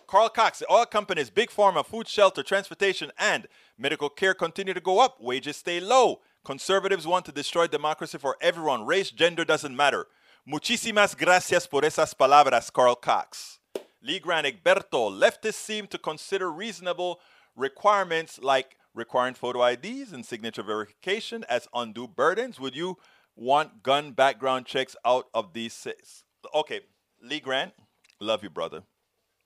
Carl 0.06 0.30
Cox, 0.30 0.60
the 0.60 0.72
oil 0.72 0.86
companies, 0.86 1.32
big 1.32 1.50
pharma, 1.50 1.84
food, 1.84 2.08
shelter, 2.08 2.44
transportation, 2.44 3.12
and 3.18 3.48
medical 3.78 4.10
care 4.10 4.36
continue 4.36 4.74
to 4.74 4.80
go 4.80 5.00
up. 5.00 5.18
Wages 5.20 5.58
stay 5.58 5.80
low. 5.80 6.20
Conservatives 6.46 7.08
want 7.08 7.26
to 7.26 7.32
destroy 7.32 7.66
democracy 7.66 8.20
for 8.20 8.38
everyone. 8.40 8.86
Race, 8.86 9.10
gender 9.10 9.46
doesn't 9.46 9.76
matter. 9.76 10.06
Muchísimas 10.46 11.16
gracias 11.16 11.66
por 11.66 11.82
esas 11.82 12.14
palabras, 12.14 12.72
Carl 12.72 12.96
Cox. 12.96 13.61
Lee 14.04 14.20
Grant 14.20 14.48
Egberto, 14.48 15.12
leftists 15.12 15.56
seem 15.56 15.88
to 15.88 15.98
consider 15.98 16.52
reasonable 16.52 17.20
requirements 17.56 18.40
like 18.42 18.78
requiring 18.94 19.36
photo 19.36 19.64
IDs 19.64 20.12
and 20.12 20.26
signature 20.26 20.64
verification 20.64 21.46
as 21.48 21.68
undue 21.74 22.08
burdens. 22.08 22.60
Would 22.60 22.76
you 22.76 22.98
want 23.36 23.84
gun 23.84 24.12
background 24.12 24.66
checks 24.66 24.96
out 25.06 25.26
of 25.34 25.54
these 25.54 25.74
six? 25.74 26.24
Okay, 26.54 26.82
Lee 27.22 27.40
Grant, 27.40 27.74
love 28.20 28.44
you, 28.44 28.50
brother. 28.50 28.84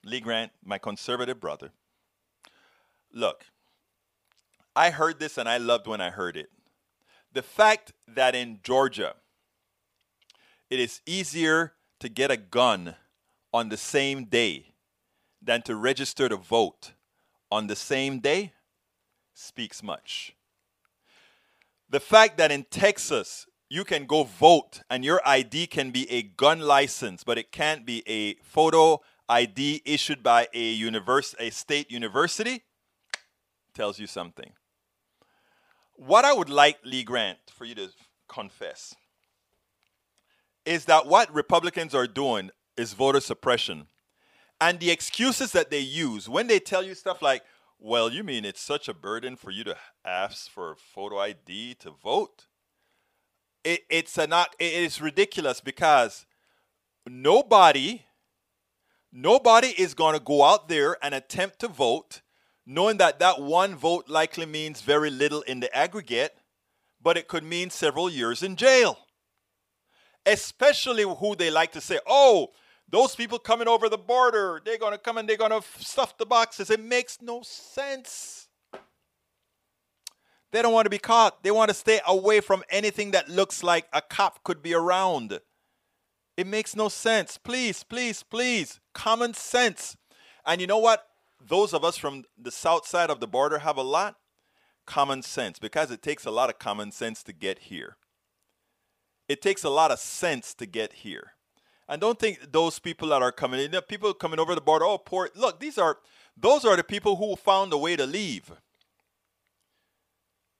Lee 0.04 0.20
Grant, 0.20 0.52
my 0.64 0.78
conservative 0.78 1.40
brother. 1.40 1.70
Look, 3.12 3.46
I 4.74 4.90
heard 4.90 5.18
this 5.18 5.36
and 5.36 5.48
I 5.48 5.58
loved 5.58 5.86
when 5.86 6.00
I 6.00 6.10
heard 6.10 6.36
it. 6.36 6.50
The 7.32 7.42
fact 7.42 7.92
that 8.08 8.34
in 8.34 8.60
Georgia, 8.62 9.14
it 10.70 10.80
is 10.80 11.02
easier 11.06 11.74
to 12.00 12.08
get 12.08 12.30
a 12.30 12.36
gun 12.36 12.94
on 13.56 13.70
the 13.70 13.76
same 13.78 14.24
day 14.24 14.74
than 15.40 15.62
to 15.62 15.74
register 15.74 16.28
to 16.28 16.36
vote 16.36 16.92
on 17.50 17.68
the 17.68 17.74
same 17.74 18.20
day 18.20 18.52
speaks 19.32 19.82
much. 19.82 20.36
The 21.88 22.00
fact 22.00 22.36
that 22.36 22.52
in 22.52 22.64
Texas 22.64 23.46
you 23.70 23.82
can 23.82 24.04
go 24.04 24.24
vote 24.24 24.82
and 24.90 25.02
your 25.02 25.22
ID 25.24 25.68
can 25.68 25.90
be 25.90 26.08
a 26.10 26.22
gun 26.22 26.60
license, 26.60 27.24
but 27.24 27.38
it 27.38 27.50
can't 27.50 27.86
be 27.86 28.02
a 28.06 28.34
photo 28.42 29.00
ID 29.26 29.80
issued 29.86 30.22
by 30.22 30.48
a 30.52 30.76
univers- 30.76 31.34
a 31.38 31.48
state 31.48 31.90
university 31.90 32.62
tells 33.72 33.98
you 33.98 34.06
something. 34.06 34.52
What 35.94 36.26
I 36.26 36.34
would 36.34 36.50
like 36.50 36.78
Lee 36.84 37.04
Grant 37.04 37.38
for 37.50 37.64
you 37.64 37.74
to 37.76 37.88
confess 38.28 38.94
is 40.66 40.84
that 40.84 41.06
what 41.06 41.32
Republicans 41.32 41.94
are 41.94 42.06
doing 42.06 42.50
is 42.76 42.92
voter 42.92 43.20
suppression. 43.20 43.86
And 44.60 44.80
the 44.80 44.90
excuses 44.90 45.52
that 45.52 45.70
they 45.70 45.80
use 45.80 46.28
when 46.28 46.46
they 46.46 46.58
tell 46.58 46.82
you 46.82 46.94
stuff 46.94 47.20
like, 47.20 47.42
well, 47.78 48.10
you 48.10 48.24
mean 48.24 48.44
it's 48.44 48.60
such 48.60 48.88
a 48.88 48.94
burden 48.94 49.36
for 49.36 49.50
you 49.50 49.64
to 49.64 49.76
ask 50.04 50.50
for 50.50 50.74
photo 50.74 51.18
ID 51.18 51.74
to 51.80 51.90
vote? 51.90 52.46
It, 53.64 53.82
it's 53.90 54.16
a 54.16 54.26
not 54.26 54.54
it 54.58 54.72
is 54.72 55.00
ridiculous 55.00 55.60
because 55.60 56.24
nobody 57.06 58.04
nobody 59.12 59.68
is 59.68 59.92
going 59.92 60.14
to 60.14 60.24
go 60.24 60.44
out 60.44 60.68
there 60.68 60.96
and 61.02 61.14
attempt 61.14 61.58
to 61.60 61.68
vote 61.68 62.22
knowing 62.66 62.96
that 62.96 63.20
that 63.20 63.40
one 63.40 63.76
vote 63.76 64.08
likely 64.08 64.44
means 64.44 64.80
very 64.80 65.08
little 65.08 65.42
in 65.42 65.60
the 65.60 65.74
aggregate, 65.74 66.36
but 67.00 67.16
it 67.16 67.28
could 67.28 67.44
mean 67.44 67.70
several 67.70 68.10
years 68.10 68.42
in 68.42 68.56
jail. 68.56 68.98
Especially 70.26 71.04
who 71.04 71.36
they 71.36 71.50
like 71.50 71.70
to 71.70 71.80
say, 71.80 72.00
oh, 72.06 72.48
those 72.88 73.16
people 73.16 73.38
coming 73.38 73.68
over 73.68 73.88
the 73.88 73.98
border, 73.98 74.60
they're 74.64 74.78
going 74.78 74.92
to 74.92 74.98
come 74.98 75.18
and 75.18 75.28
they're 75.28 75.36
going 75.36 75.50
to 75.50 75.62
stuff 75.78 76.16
the 76.18 76.26
boxes. 76.26 76.70
It 76.70 76.80
makes 76.80 77.18
no 77.20 77.42
sense. 77.42 78.48
They 80.52 80.62
don't 80.62 80.72
want 80.72 80.86
to 80.86 80.90
be 80.90 80.98
caught. 80.98 81.42
They 81.42 81.50
want 81.50 81.68
to 81.68 81.74
stay 81.74 82.00
away 82.06 82.40
from 82.40 82.62
anything 82.70 83.10
that 83.10 83.28
looks 83.28 83.62
like 83.62 83.86
a 83.92 84.00
cop 84.00 84.44
could 84.44 84.62
be 84.62 84.72
around. 84.72 85.40
It 86.36 86.46
makes 86.46 86.76
no 86.76 86.88
sense. 86.88 87.38
Please, 87.38 87.82
please, 87.82 88.22
please, 88.22 88.78
common 88.94 89.34
sense. 89.34 89.96
And 90.44 90.60
you 90.60 90.66
know 90.66 90.78
what? 90.78 91.06
Those 91.44 91.74
of 91.74 91.84
us 91.84 91.96
from 91.96 92.24
the 92.38 92.50
south 92.50 92.86
side 92.86 93.10
of 93.10 93.20
the 93.20 93.26
border 93.26 93.58
have 93.58 93.76
a 93.76 93.82
lot 93.82 94.16
common 94.86 95.22
sense 95.22 95.58
because 95.58 95.90
it 95.90 96.02
takes 96.02 96.24
a 96.24 96.30
lot 96.30 96.48
of 96.48 96.58
common 96.58 96.92
sense 96.92 97.22
to 97.24 97.32
get 97.32 97.58
here. 97.58 97.96
It 99.28 99.42
takes 99.42 99.64
a 99.64 99.70
lot 99.70 99.90
of 99.90 99.98
sense 99.98 100.54
to 100.54 100.66
get 100.66 100.92
here. 100.92 101.32
And 101.88 102.00
don't 102.00 102.18
think 102.18 102.52
those 102.52 102.78
people 102.78 103.08
that 103.08 103.22
are 103.22 103.32
coming 103.32 103.60
in, 103.60 103.80
people 103.82 104.12
coming 104.12 104.40
over 104.40 104.54
the 104.54 104.60
border, 104.60 104.84
oh, 104.84 104.98
poor. 104.98 105.30
Look, 105.34 105.60
these 105.60 105.78
are, 105.78 105.98
those 106.36 106.64
are 106.64 106.76
the 106.76 106.82
people 106.82 107.16
who 107.16 107.36
found 107.36 107.72
a 107.72 107.78
way 107.78 107.96
to 107.96 108.06
leave. 108.06 108.50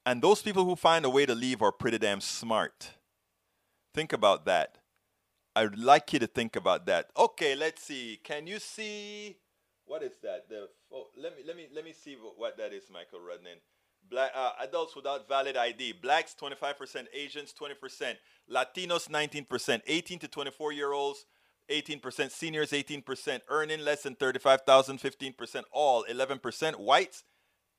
And 0.04 0.22
those 0.22 0.40
people 0.40 0.64
who 0.64 0.76
find 0.76 1.04
a 1.04 1.10
way 1.10 1.26
to 1.26 1.34
leave 1.34 1.62
are 1.62 1.72
pretty 1.72 1.98
damn 1.98 2.20
smart. 2.20 2.90
Think 3.92 4.12
about 4.12 4.44
that. 4.46 4.78
I'd 5.56 5.78
like 5.78 6.12
you 6.12 6.18
to 6.20 6.26
think 6.26 6.54
about 6.54 6.86
that. 6.86 7.10
Okay, 7.16 7.56
let's 7.56 7.82
see. 7.82 8.20
Can 8.22 8.46
you 8.46 8.58
see 8.60 9.36
what 9.86 10.02
is 10.02 10.12
that? 10.22 10.48
The 10.48 10.68
oh, 10.92 11.06
let 11.16 11.36
me 11.36 11.42
let 11.46 11.56
me 11.56 11.68
let 11.74 11.84
me 11.84 11.92
see 11.92 12.16
what 12.36 12.58
that 12.58 12.72
is, 12.72 12.90
Michael 12.92 13.20
Rudnin. 13.20 13.58
Black 14.10 14.30
uh, 14.34 14.52
adults 14.60 14.94
without 14.94 15.28
valid 15.28 15.56
ID. 15.56 15.94
Blacks 16.02 16.34
25%, 16.40 17.06
Asians 17.12 17.52
20%, 17.52 18.14
Latinos 18.50 19.08
19%, 19.08 19.80
18 19.86 20.18
to 20.20 20.28
24 20.28 20.72
year 20.72 20.92
olds 20.92 21.26
18%, 21.70 22.30
seniors 22.30 22.70
18%, 22.70 23.40
earning 23.48 23.80
less 23.80 24.02
than 24.02 24.14
35,000 24.14 24.98
15%, 24.98 25.62
all 25.72 26.04
11%, 26.04 26.76
whites 26.76 27.24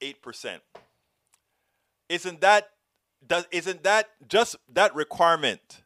8%. 0.01 0.60
Isn't 2.10 2.41
that 2.41 2.69
does 3.25 3.48
isn't 3.51 3.84
that 3.84 4.10
just 4.27 4.55
that 4.72 4.93
requirement 4.96 5.81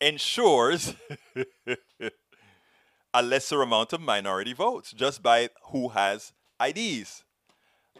ensures 0.00 0.94
a 3.14 3.22
lesser 3.22 3.62
amount 3.62 3.92
of 3.92 4.00
minority 4.00 4.52
votes 4.52 4.92
just 4.92 5.22
by 5.22 5.50
who 5.70 5.88
has 5.88 6.32
IDs? 6.64 7.24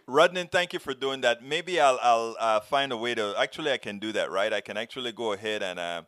Rudnin, 0.09 0.51
thank 0.51 0.73
you 0.73 0.79
for 0.79 0.95
doing 0.95 1.21
that. 1.23 1.43
Maybe 1.43 1.81
I'll 1.81 1.99
I'll 2.01 2.37
uh, 2.39 2.61
find 2.61 2.93
a 2.93 2.97
way 2.97 3.15
to 3.17 3.35
actually 3.37 3.73
I 3.73 3.77
can 3.79 3.99
do 3.99 4.13
that, 4.13 4.31
right? 4.31 4.53
I 4.53 4.61
can 4.61 4.77
actually 4.77 5.11
go 5.11 5.33
ahead 5.33 5.65
and 5.65 5.81
uh, 5.81 6.03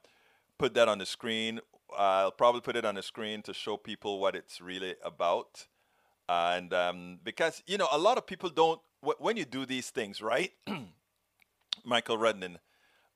put 0.57 0.75
that 0.75 0.89
on 0.89 0.99
the 0.99 1.07
screen. 1.07 1.61
I'll 1.97 2.31
probably 2.31 2.61
put 2.61 2.77
it 2.77 2.85
on 2.85 2.95
the 2.95 3.03
screen 3.03 3.43
to 3.43 3.55
show 3.55 3.77
people 3.77 4.21
what 4.21 4.37
it's 4.37 4.61
really 4.61 4.95
about. 5.05 5.67
And 6.29 6.73
um, 6.75 7.19
because 7.25 7.63
you 7.67 7.77
know 7.77 7.89
a 7.91 7.99
lot 7.99 8.19
of 8.19 8.27
people 8.27 8.51
don't 8.51 8.81
w- 9.03 9.17
when 9.19 9.37
you 9.37 9.45
do 9.45 9.67
these 9.67 9.91
things, 9.91 10.23
right? 10.23 10.53
Michael 11.85 12.19
Rudnin. 12.19 12.57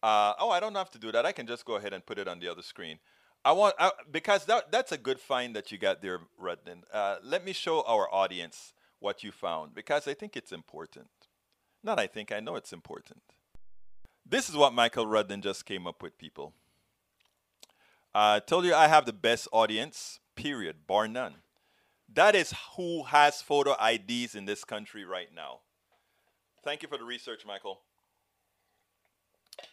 Uh, 0.03 0.35
oh, 0.41 0.51
I 0.51 0.59
don't 0.59 0.75
have 0.75 0.91
to 0.93 0.99
do 0.99 1.13
that. 1.13 1.25
I 1.25 1.31
can 1.33 1.47
just 1.47 1.65
go 1.65 1.77
ahead 1.77 1.93
and 1.93 2.05
put 2.05 2.19
it 2.19 2.27
on 2.27 2.41
the 2.41 2.49
other 2.49 2.63
screen. 2.63 2.99
I 3.45 3.53
want 3.53 3.77
I, 3.79 3.93
because 4.11 4.47
that 4.47 4.73
that's 4.73 4.91
a 4.91 4.99
good 4.99 5.21
find 5.21 5.55
that 5.55 5.71
you 5.71 5.79
got 5.79 6.03
there, 6.03 6.21
Rudnin. 6.43 6.83
Uh, 6.93 7.19
let 7.23 7.45
me 7.45 7.53
show 7.53 7.83
our 7.83 8.13
audience 8.13 8.73
what 9.03 9.23
you 9.23 9.33
found 9.33 9.75
because 9.75 10.07
I 10.07 10.15
think 10.15 10.37
it's 10.37 10.53
important. 10.53 11.09
Not 11.83 11.99
I 11.99 12.07
think, 12.07 12.33
I 12.33 12.41
know 12.41 12.57
it's 12.57 12.73
important. 12.73 13.23
This 14.25 14.49
is 14.49 14.57
what 14.57 14.73
Michael 14.73 15.07
Rudnin 15.07 15.43
just 15.43 15.67
came 15.67 15.87
up 15.87 16.03
with, 16.03 16.17
people. 16.17 16.55
I 18.15 18.37
uh, 18.37 18.41
told 18.41 18.65
you 18.65 18.75
I 18.75 18.89
have 18.89 19.05
the 19.05 19.13
best 19.13 19.49
audience, 19.53 20.21
period, 20.37 20.87
bar 20.87 21.09
none. 21.09 21.37
That 22.13 22.35
is 22.35 22.55
who 22.77 23.05
has 23.05 23.43
photo 23.43 23.75
IDs 23.83 24.35
in 24.35 24.45
this 24.45 24.65
country 24.65 25.05
right 25.05 25.29
now. 25.35 25.61
Thank 26.63 26.83
you 26.83 26.89
for 26.89 26.99
the 26.99 27.05
research, 27.05 27.45
Michael. 27.47 27.81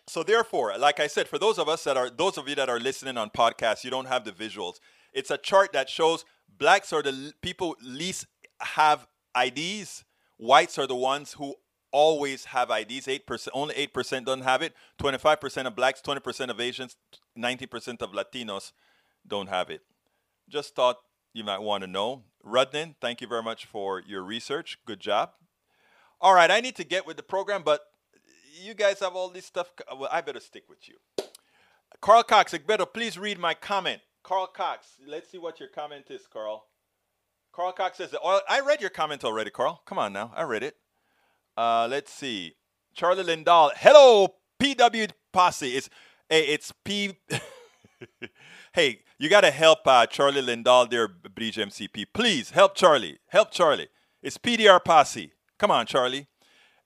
So 0.07 0.24
therefore, 0.24 0.77
like 0.77 1.00
I 1.00 1.07
said, 1.07 1.27
for 1.27 1.38
those 1.38 1.59
of 1.59 1.69
us 1.69 1.83
that 1.83 1.98
are 1.98 2.09
those 2.09 2.38
of 2.38 2.48
you 2.48 2.55
that 2.55 2.69
are 2.69 2.79
listening 2.79 3.17
on 3.17 3.29
podcasts, 3.29 3.83
you 3.83 3.91
don't 3.91 4.07
have 4.07 4.25
the 4.25 4.31
visuals. 4.31 4.79
It's 5.13 5.31
a 5.31 5.38
chart 5.38 5.74
that 5.74 5.89
shows 5.89 6.25
blacks 6.57 6.91
are 6.93 7.03
the 7.03 7.33
people 7.41 7.75
least 7.81 8.25
have 8.62 9.07
IDs. 9.36 10.05
Whites 10.38 10.77
are 10.77 10.88
the 10.88 10.95
ones 10.95 11.33
who 11.33 11.55
always 11.91 12.45
have 12.45 12.69
IDs. 12.69 13.07
8%, 13.07 13.48
only 13.53 13.75
8% 13.75 14.25
don't 14.25 14.41
have 14.41 14.62
it. 14.62 14.74
25% 15.01 15.67
of 15.67 15.75
blacks, 15.75 16.01
20% 16.01 16.50
of 16.50 16.59
Asians, 16.59 16.95
90% 17.38 18.01
of 18.01 18.12
Latinos 18.12 18.71
don't 19.27 19.50
have 19.50 19.69
it. 19.69 19.81
Just 20.48 20.75
thought 20.75 20.98
you 21.33 21.43
might 21.43 21.62
want 21.62 21.81
to 21.81 21.88
know. 21.88 22.24
Rudnin, 22.45 22.95
thank 23.01 23.21
you 23.21 23.27
very 23.27 23.43
much 23.43 23.65
for 23.65 24.01
your 24.01 24.24
research. 24.24 24.77
Good 24.86 25.00
job. 25.00 25.31
All 26.21 26.33
right, 26.33 26.51
I 26.51 26.59
need 26.59 26.75
to 26.75 26.83
get 26.83 27.05
with 27.05 27.17
the 27.17 27.24
program, 27.24 27.63
but 27.63 27.81
you 28.62 28.74
guys 28.74 29.00
have 29.00 29.15
all 29.15 29.29
this 29.29 29.45
stuff. 29.45 29.71
Well, 29.98 30.09
I 30.12 30.21
better 30.21 30.39
stick 30.39 30.63
with 30.67 30.88
you. 30.88 30.95
Carl 32.01 32.24
Cox, 32.24 32.57
better 32.59 32.86
please 32.86 33.17
read 33.17 33.39
my 33.39 33.53
comment. 33.53 34.01
Carl 34.24 34.48
Cox, 34.48 34.88
let's 35.07 35.29
see 35.29 35.38
what 35.38 35.59
your 35.59 35.69
comment 35.69 36.05
is, 36.09 36.27
Carl. 36.27 36.68
Carl 37.51 37.72
Cox 37.72 37.98
says, 37.98 38.15
oh, 38.24 38.41
I 38.48 38.62
read 38.62 38.82
your 38.82 38.89
comment 38.89 39.24
already, 39.24 39.50
Carl. 39.50 39.82
Come 39.86 39.98
on 39.98 40.13
now. 40.13 40.32
I 40.36 40.44
read 40.44 40.63
it. 40.63 40.75
Uh, 41.58 41.88
let's 41.89 42.13
see. 42.13 42.56
Charlie 42.94 43.24
Lindahl. 43.24 43.72
Hello, 43.75 44.36
PW 44.60 45.12
Posse. 45.34 45.75
It's, 45.75 45.89
hey, 46.29 46.48
it's 46.48 46.72
P. 46.86 47.18
hey, 48.74 49.01
you 49.18 49.29
got 49.29 49.41
to 49.41 49.51
help 49.51 49.79
uh, 49.86 50.06
Charlie 50.06 50.41
Lindahl 50.41 50.89
there, 50.89 51.08
Bridge 51.08 51.58
MCP. 51.58 52.06
Please 52.13 52.51
help 52.51 52.75
Charlie. 52.75 53.20
Help 53.27 53.51
Charlie. 53.51 53.89
It's 54.22 54.38
PDR 54.38 54.84
Posse. 54.84 55.34
Come 55.58 55.72
on, 55.72 55.86
Charlie. 55.86 56.27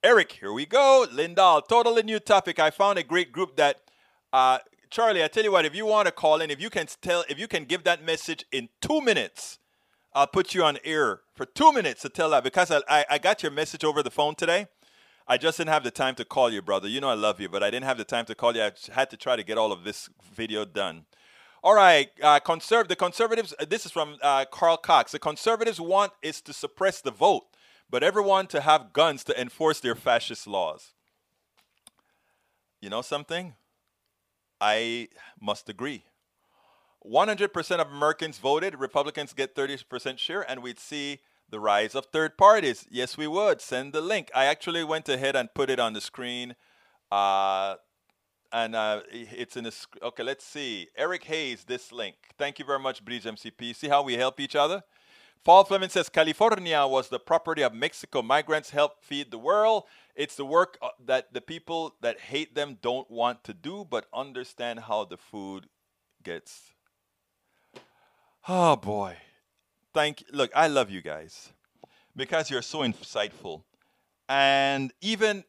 Eric, 0.03 0.33
here 0.33 0.51
we 0.51 0.65
go. 0.65 1.05
Lindahl, 1.11 1.67
totally 1.67 2.03
new 2.03 2.19
topic. 2.19 2.59
I 2.59 2.71
found 2.71 2.99
a 2.99 3.03
great 3.03 3.31
group 3.31 3.55
that, 3.57 3.81
uh, 4.31 4.59
Charlie, 4.89 5.23
I 5.23 5.27
tell 5.27 5.43
you 5.43 5.51
what, 5.51 5.65
if 5.65 5.75
you 5.75 5.85
want 5.85 6.07
to 6.07 6.11
call 6.11 6.41
in, 6.41 6.51
if 6.51 6.59
you 6.59 6.69
can 6.69 6.87
tell, 7.01 7.23
if 7.29 7.39
you 7.39 7.47
can 7.47 7.65
give 7.65 7.83
that 7.85 8.03
message 8.03 8.45
in 8.51 8.69
two 8.81 9.01
minutes, 9.01 9.59
I'll 10.15 10.27
put 10.27 10.53
you 10.53 10.63
on 10.63 10.77
air 10.83 11.21
for 11.33 11.45
two 11.45 11.71
minutes 11.73 12.03
to 12.03 12.09
tell 12.09 12.29
that 12.31 12.43
because 12.43 12.69
I, 12.69 12.81
I, 12.87 13.05
I, 13.11 13.17
got 13.17 13.41
your 13.41 13.51
message 13.51 13.83
over 13.83 14.03
the 14.03 14.11
phone 14.11 14.35
today. 14.35 14.67
I 15.27 15.37
just 15.37 15.57
didn't 15.57 15.71
have 15.71 15.83
the 15.83 15.91
time 15.91 16.15
to 16.15 16.25
call 16.25 16.51
you, 16.51 16.61
brother. 16.61 16.87
You 16.87 17.01
know 17.01 17.09
I 17.09 17.15
love 17.15 17.39
you, 17.41 17.49
but 17.49 17.63
I 17.63 17.71
didn't 17.71 17.85
have 17.85 17.97
the 17.97 18.03
time 18.03 18.25
to 18.25 18.35
call 18.35 18.55
you. 18.55 18.61
I 18.61 18.71
had 18.91 19.09
to 19.09 19.17
try 19.17 19.35
to 19.35 19.43
get 19.43 19.57
all 19.57 19.71
of 19.71 19.83
this 19.83 20.09
video 20.33 20.65
done. 20.65 21.05
All 21.63 21.73
right, 21.73 22.09
uh, 22.21 22.41
conserv- 22.41 22.89
the 22.89 22.95
conservatives, 22.95 23.53
uh, 23.57 23.65
this 23.65 23.85
is 23.85 23.91
from 23.91 24.17
uh, 24.21 24.43
Carl 24.51 24.75
Cox. 24.75 25.13
The 25.13 25.19
conservatives 25.19 25.79
want 25.79 26.11
is 26.21 26.41
to 26.41 26.53
suppress 26.53 26.99
the 26.99 27.11
vote, 27.11 27.45
but 27.89 28.03
everyone 28.03 28.47
to 28.47 28.59
have 28.59 28.91
guns 28.91 29.23
to 29.23 29.41
enforce 29.41 29.79
their 29.79 29.95
fascist 29.95 30.45
laws. 30.45 30.93
You 32.81 32.89
know 32.89 33.01
something? 33.01 33.55
I 34.59 35.07
must 35.39 35.69
agree. 35.69 36.03
100% 37.05 37.79
of 37.79 37.91
Americans 37.91 38.37
voted, 38.37 38.79
Republicans 38.79 39.33
get 39.33 39.55
30% 39.55 40.17
share, 40.17 40.49
and 40.49 40.63
we'd 40.63 40.79
see 40.79 41.19
the 41.49 41.59
rise 41.59 41.95
of 41.95 42.05
third 42.07 42.37
parties. 42.37 42.85
Yes, 42.89 43.17
we 43.17 43.27
would. 43.27 43.61
Send 43.61 43.93
the 43.93 44.01
link. 44.01 44.31
I 44.33 44.45
actually 44.45 44.83
went 44.83 45.07
ahead 45.09 45.35
and 45.35 45.53
put 45.53 45.69
it 45.69 45.79
on 45.79 45.93
the 45.93 46.01
screen. 46.01 46.55
Uh, 47.11 47.75
and 48.53 48.75
uh, 48.75 49.01
it's 49.11 49.57
in 49.57 49.69
sc- 49.71 49.97
okay 50.01 50.23
let's 50.23 50.45
see 50.45 50.87
eric 50.95 51.23
hayes 51.25 51.65
this 51.65 51.91
link 51.91 52.15
thank 52.37 52.59
you 52.59 52.65
very 52.65 52.79
much 52.79 53.03
bridge 53.03 53.23
mcp 53.23 53.75
see 53.75 53.89
how 53.89 54.03
we 54.03 54.13
help 54.13 54.39
each 54.39 54.55
other 54.55 54.83
paul 55.43 55.63
fleming 55.63 55.89
says 55.89 56.07
california 56.07 56.85
was 56.85 57.09
the 57.09 57.19
property 57.19 57.63
of 57.63 57.73
mexico 57.73 58.21
migrants 58.21 58.69
help 58.69 59.03
feed 59.03 59.31
the 59.31 59.37
world 59.37 59.83
it's 60.15 60.35
the 60.35 60.45
work 60.45 60.77
uh, 60.81 60.89
that 61.03 61.33
the 61.33 61.41
people 61.41 61.95
that 62.01 62.19
hate 62.19 62.53
them 62.53 62.77
don't 62.81 63.09
want 63.09 63.43
to 63.43 63.53
do 63.53 63.85
but 63.89 64.05
understand 64.13 64.81
how 64.81 65.03
the 65.03 65.17
food 65.17 65.67
gets 66.23 66.73
oh 68.47 68.75
boy 68.75 69.15
thank 69.93 70.21
you 70.21 70.27
look 70.31 70.51
i 70.55 70.67
love 70.67 70.89
you 70.89 71.01
guys 71.01 71.49
because 72.15 72.49
you're 72.49 72.61
so 72.61 72.79
insightful 72.79 73.63
and 74.27 74.93
even 75.01 75.43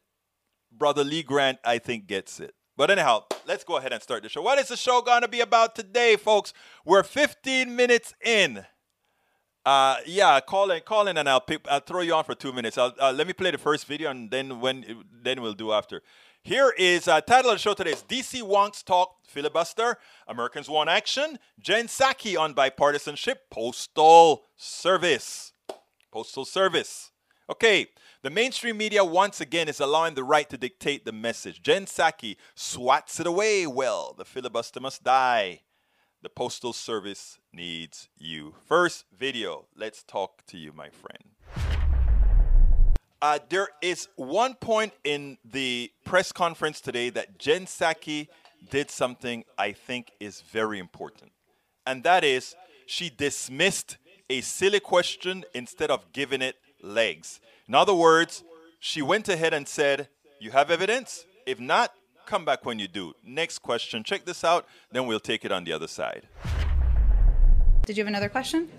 brother 0.71 1.03
lee 1.03 1.23
grant 1.23 1.59
i 1.63 1.77
think 1.77 2.07
gets 2.07 2.39
it 2.39 2.53
but 2.77 2.91
anyhow, 2.91 3.23
let's 3.47 3.63
go 3.63 3.77
ahead 3.77 3.93
and 3.93 4.01
start 4.01 4.23
the 4.23 4.29
show. 4.29 4.41
What 4.41 4.59
is 4.59 4.67
the 4.67 4.77
show 4.77 5.01
going 5.01 5.21
to 5.21 5.27
be 5.27 5.39
about 5.39 5.75
today, 5.75 6.17
folks? 6.17 6.53
We're 6.83 7.03
15 7.03 7.73
minutes 7.73 8.13
in. 8.23 8.65
Uh, 9.65 9.97
yeah, 10.05 10.39
call 10.41 10.69
in, 10.71 10.81
call 10.81 11.07
in, 11.07 11.17
and 11.17 11.27
I'll 11.27 11.41
pick, 11.41 11.65
I'll 11.69 11.79
throw 11.79 12.01
you 12.01 12.13
on 12.13 12.23
for 12.23 12.35
two 12.35 12.53
minutes. 12.53 12.77
I'll, 12.77 12.93
uh, 12.99 13.11
let 13.13 13.25
me 13.25 13.33
play 13.33 13.49
the 13.49 13.57
first 13.57 13.87
video, 13.87 14.11
and 14.11 14.29
then 14.29 14.59
when 14.59 15.03
then 15.23 15.41
we'll 15.41 15.53
do 15.53 15.71
after. 15.71 16.03
Here 16.45 16.75
is 16.77 17.07
uh, 17.07 17.21
title 17.21 17.49
of 17.49 17.55
the 17.55 17.59
show 17.59 17.73
today 17.73 17.93
is 17.93 18.03
DC 18.03 18.43
Wonks 18.43 18.85
Talk 18.85 19.15
Filibuster, 19.27 19.97
Americans 20.27 20.69
Want 20.69 20.91
Action, 20.91 21.39
Jen 21.59 21.87
Psaki 21.87 22.39
on 22.39 22.53
bipartisanship, 22.53 23.37
Postal 23.49 24.43
Service. 24.55 25.53
Postal 26.11 26.45
Service. 26.45 27.09
Okay, 27.49 27.87
the 28.21 28.29
mainstream 28.29 28.77
media 28.77 29.03
once 29.03 29.41
again 29.41 29.67
is 29.67 29.79
allowing 29.79 30.13
the 30.13 30.23
right 30.23 30.47
to 30.51 30.55
dictate 30.55 31.03
the 31.03 31.11
message. 31.11 31.63
Jen 31.63 31.87
Psaki 31.87 32.35
swats 32.53 33.19
it 33.19 33.25
away. 33.25 33.65
Well, 33.65 34.13
the 34.15 34.23
filibuster 34.23 34.79
must 34.79 35.03
die. 35.03 35.61
The 36.21 36.29
Postal 36.29 36.73
Service 36.73 37.39
needs 37.51 38.07
you. 38.19 38.53
First 38.67 39.05
video. 39.17 39.65
Let's 39.75 40.03
talk 40.03 40.45
to 40.49 40.59
you, 40.59 40.71
my 40.73 40.89
friend. 40.89 41.34
Uh, 43.25 43.39
there 43.49 43.69
is 43.81 44.07
one 44.17 44.53
point 44.53 44.93
in 45.03 45.35
the 45.43 45.91
press 46.03 46.31
conference 46.31 46.79
today 46.79 47.09
that 47.09 47.39
Jen 47.39 47.65
Psaki 47.65 48.27
did 48.69 48.91
something 48.91 49.43
I 49.57 49.71
think 49.71 50.11
is 50.19 50.41
very 50.41 50.77
important. 50.77 51.31
And 51.87 52.03
that 52.03 52.23
is 52.23 52.55
she 52.85 53.09
dismissed 53.09 53.97
a 54.29 54.41
silly 54.41 54.79
question 54.79 55.43
instead 55.55 55.89
of 55.89 56.11
giving 56.13 56.43
it 56.43 56.57
legs. 56.83 57.39
In 57.67 57.73
other 57.73 57.95
words, 57.95 58.43
she 58.79 59.01
went 59.01 59.27
ahead 59.27 59.55
and 59.55 59.67
said, 59.67 60.07
You 60.39 60.51
have 60.51 60.69
evidence? 60.69 61.25
If 61.47 61.59
not, 61.59 61.95
come 62.27 62.45
back 62.45 62.63
when 62.63 62.77
you 62.77 62.87
do. 62.87 63.15
Next 63.25 63.57
question. 63.57 64.03
Check 64.03 64.25
this 64.25 64.43
out, 64.43 64.67
then 64.91 65.07
we'll 65.07 65.19
take 65.19 65.43
it 65.43 65.51
on 65.51 65.63
the 65.63 65.73
other 65.73 65.87
side. 65.87 66.27
Did 67.87 67.97
you 67.97 68.03
have 68.03 68.07
another 68.07 68.29
question? 68.29 68.69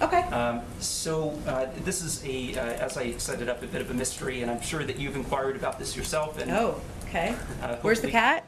Okay. 0.00 0.22
Um, 0.22 0.62
so 0.78 1.38
uh, 1.46 1.66
this 1.84 2.02
is 2.02 2.24
a, 2.24 2.54
uh, 2.54 2.84
as 2.84 2.96
I 2.96 3.12
set 3.18 3.42
it 3.42 3.48
up, 3.48 3.62
a 3.62 3.66
bit 3.66 3.82
of 3.82 3.90
a 3.90 3.94
mystery, 3.94 4.42
and 4.42 4.50
I'm 4.50 4.62
sure 4.62 4.82
that 4.84 4.98
you've 4.98 5.16
inquired 5.16 5.56
about 5.56 5.78
this 5.78 5.94
yourself. 5.96 6.38
And, 6.40 6.50
oh, 6.50 6.80
okay. 7.04 7.34
Uh, 7.62 7.76
Where's 7.82 8.00
the 8.00 8.10
cat? 8.10 8.44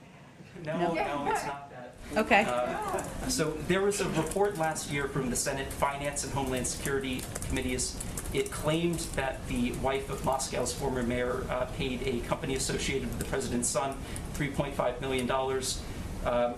No, 0.64 0.78
No. 0.78 0.94
no, 0.94 1.30
it's 1.32 1.44
not 1.44 1.70
that. 1.70 1.92
Okay. 2.16 2.44
Uh, 2.46 3.02
so 3.28 3.50
there 3.68 3.82
was 3.82 4.00
a 4.00 4.08
report 4.10 4.56
last 4.58 4.90
year 4.90 5.08
from 5.08 5.30
the 5.30 5.36
Senate 5.36 5.70
Finance 5.72 6.24
and 6.24 6.32
Homeland 6.32 6.66
Security 6.66 7.22
Committees. 7.48 7.96
It 8.32 8.50
claimed 8.50 9.00
that 9.14 9.46
the 9.48 9.72
wife 9.72 10.08
of 10.08 10.24
Moscow's 10.24 10.72
former 10.72 11.02
mayor 11.02 11.44
uh, 11.50 11.66
paid 11.76 12.02
a 12.06 12.20
company 12.20 12.54
associated 12.54 13.08
with 13.08 13.18
the 13.18 13.26
president's 13.26 13.68
son 13.68 13.94
$3.5 14.34 15.00
million. 15.02 15.30
Um, 15.30 16.54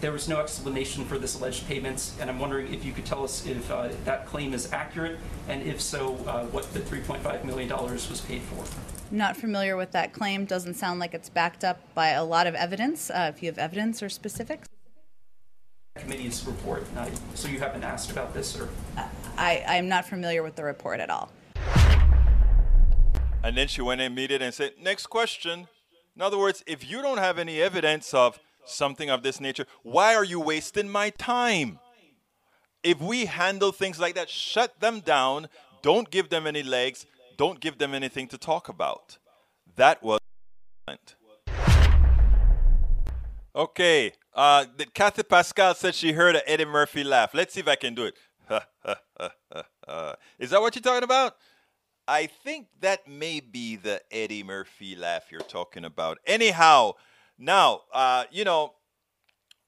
there 0.00 0.12
was 0.12 0.28
no 0.28 0.40
explanation 0.40 1.04
for 1.04 1.18
this 1.18 1.38
alleged 1.38 1.66
payments, 1.66 2.16
and 2.20 2.30
I'm 2.30 2.38
wondering 2.38 2.72
if 2.72 2.84
you 2.84 2.92
could 2.92 3.04
tell 3.04 3.24
us 3.24 3.46
if 3.46 3.70
uh, 3.70 3.88
that 4.04 4.26
claim 4.26 4.54
is 4.54 4.72
accurate, 4.72 5.18
and 5.48 5.62
if 5.62 5.80
so, 5.80 6.16
uh, 6.26 6.44
what 6.46 6.72
the 6.72 6.80
$3.5 6.80 7.44
million 7.44 7.68
was 7.68 8.20
paid 8.26 8.42
for. 8.42 8.64
Not 9.10 9.36
familiar 9.36 9.76
with 9.76 9.92
that 9.92 10.12
claim. 10.12 10.44
Doesn't 10.44 10.74
sound 10.74 11.00
like 11.00 11.14
it's 11.14 11.28
backed 11.28 11.64
up 11.64 11.80
by 11.94 12.10
a 12.10 12.24
lot 12.24 12.46
of 12.46 12.54
evidence. 12.54 13.10
Uh, 13.10 13.32
if 13.34 13.42
you 13.42 13.48
have 13.48 13.58
evidence 13.58 14.02
or 14.02 14.08
specifics, 14.08 14.68
Committee's 15.98 16.46
report. 16.46 16.86
So 17.34 17.48
you 17.48 17.58
haven't 17.58 17.82
asked 17.82 18.10
about 18.10 18.32
this, 18.32 18.58
or? 18.58 18.68
I, 19.36 19.64
I'm 19.66 19.88
not 19.88 20.04
familiar 20.04 20.42
with 20.42 20.54
the 20.54 20.62
report 20.62 21.00
at 21.00 21.10
all. 21.10 21.30
And 23.42 23.56
then 23.56 23.66
she 23.68 23.82
went 23.82 24.00
and 24.00 24.14
meted 24.14 24.42
and 24.42 24.54
said, 24.54 24.74
Next 24.80 25.06
question. 25.08 25.68
In 26.14 26.22
other 26.22 26.38
words, 26.38 26.62
if 26.66 26.88
you 26.88 27.02
don't 27.02 27.18
have 27.18 27.38
any 27.38 27.60
evidence 27.60 28.12
of 28.14 28.38
something 28.68 29.10
of 29.10 29.22
this 29.22 29.40
nature, 29.40 29.66
why 29.82 30.14
are 30.14 30.24
you 30.24 30.40
wasting 30.40 30.88
my 30.88 31.10
time? 31.10 31.78
If 32.82 33.00
we 33.00 33.26
handle 33.26 33.72
things 33.72 33.98
like 33.98 34.14
that, 34.14 34.30
shut 34.30 34.80
them 34.80 35.00
down, 35.00 35.48
don't 35.82 36.10
give 36.10 36.28
them 36.30 36.46
any 36.46 36.62
legs, 36.62 37.06
don't 37.36 37.60
give 37.60 37.78
them 37.78 37.94
anything 37.94 38.28
to 38.28 38.38
talk 38.38 38.68
about. 38.68 39.18
That 39.76 40.02
was. 40.02 40.20
Okay, 43.54 44.12
uh, 44.34 44.66
Kathy 44.94 45.22
Pascal 45.24 45.74
said 45.74 45.94
she 45.94 46.12
heard 46.12 46.36
an 46.36 46.42
Eddie 46.46 46.64
Murphy 46.64 47.02
laugh. 47.02 47.34
Let's 47.34 47.54
see 47.54 47.60
if 47.60 47.68
I 47.68 47.74
can 47.74 47.94
do 47.94 48.04
it. 48.04 48.14
Is 50.38 50.50
that 50.50 50.60
what 50.60 50.74
you're 50.74 50.82
talking 50.82 51.02
about? 51.02 51.34
I 52.06 52.26
think 52.26 52.68
that 52.80 53.06
may 53.06 53.40
be 53.40 53.76
the 53.76 54.00
Eddie 54.10 54.42
Murphy 54.42 54.96
laugh 54.96 55.30
you're 55.30 55.40
talking 55.40 55.84
about. 55.84 56.18
Anyhow, 56.26 56.92
now, 57.38 57.82
uh, 57.92 58.24
you 58.30 58.44
know, 58.44 58.74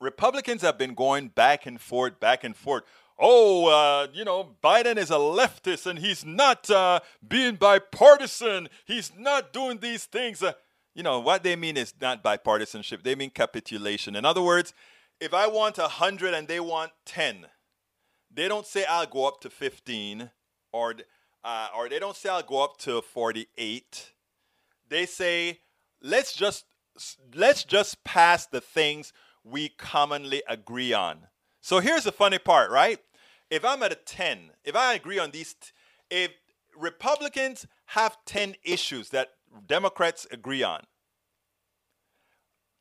Republicans 0.00 0.62
have 0.62 0.78
been 0.78 0.94
going 0.94 1.28
back 1.28 1.66
and 1.66 1.80
forth, 1.80 2.18
back 2.18 2.42
and 2.42 2.56
forth. 2.56 2.84
Oh, 3.18 3.66
uh, 3.66 4.06
you 4.14 4.24
know, 4.24 4.56
Biden 4.64 4.96
is 4.96 5.10
a 5.10 5.14
leftist 5.14 5.86
and 5.86 5.98
he's 5.98 6.24
not 6.24 6.70
uh, 6.70 7.00
being 7.26 7.56
bipartisan. 7.56 8.68
He's 8.86 9.12
not 9.16 9.52
doing 9.52 9.78
these 9.78 10.06
things. 10.06 10.42
Uh, 10.42 10.52
you 10.94 11.02
know, 11.02 11.20
what 11.20 11.42
they 11.42 11.54
mean 11.54 11.76
is 11.76 11.94
not 12.00 12.24
bipartisanship, 12.24 13.02
they 13.02 13.14
mean 13.14 13.30
capitulation. 13.30 14.16
In 14.16 14.24
other 14.24 14.42
words, 14.42 14.72
if 15.20 15.34
I 15.34 15.46
want 15.46 15.76
100 15.76 16.32
and 16.34 16.48
they 16.48 16.60
want 16.60 16.92
10, 17.04 17.46
they 18.32 18.48
don't 18.48 18.66
say 18.66 18.84
I'll 18.86 19.06
go 19.06 19.28
up 19.28 19.40
to 19.42 19.50
15 19.50 20.30
or 20.72 20.94
uh, 21.44 21.68
or 21.76 21.88
they 21.88 21.98
don't 21.98 22.16
say 22.16 22.28
I'll 22.28 22.42
go 22.42 22.62
up 22.64 22.78
to 22.78 23.02
48. 23.02 24.12
They 24.88 25.06
say 25.06 25.60
let's 26.02 26.32
just 26.32 26.64
let's 27.34 27.64
just 27.64 28.02
pass 28.04 28.46
the 28.46 28.60
things 28.60 29.12
we 29.44 29.68
commonly 29.68 30.42
agree 30.48 30.92
on. 30.92 31.28
So 31.60 31.80
here's 31.80 32.04
the 32.04 32.12
funny 32.12 32.38
part, 32.38 32.70
right? 32.70 32.98
If 33.50 33.64
I'm 33.64 33.82
at 33.82 33.92
a 33.92 33.96
10, 33.96 34.50
if 34.64 34.76
I 34.76 34.94
agree 34.94 35.18
on 35.18 35.30
these 35.30 35.54
t- 35.54 35.70
if 36.10 36.30
Republicans 36.76 37.66
have 37.86 38.16
10 38.24 38.56
issues 38.64 39.10
that 39.10 39.28
Democrats 39.66 40.26
agree 40.30 40.62
on, 40.62 40.82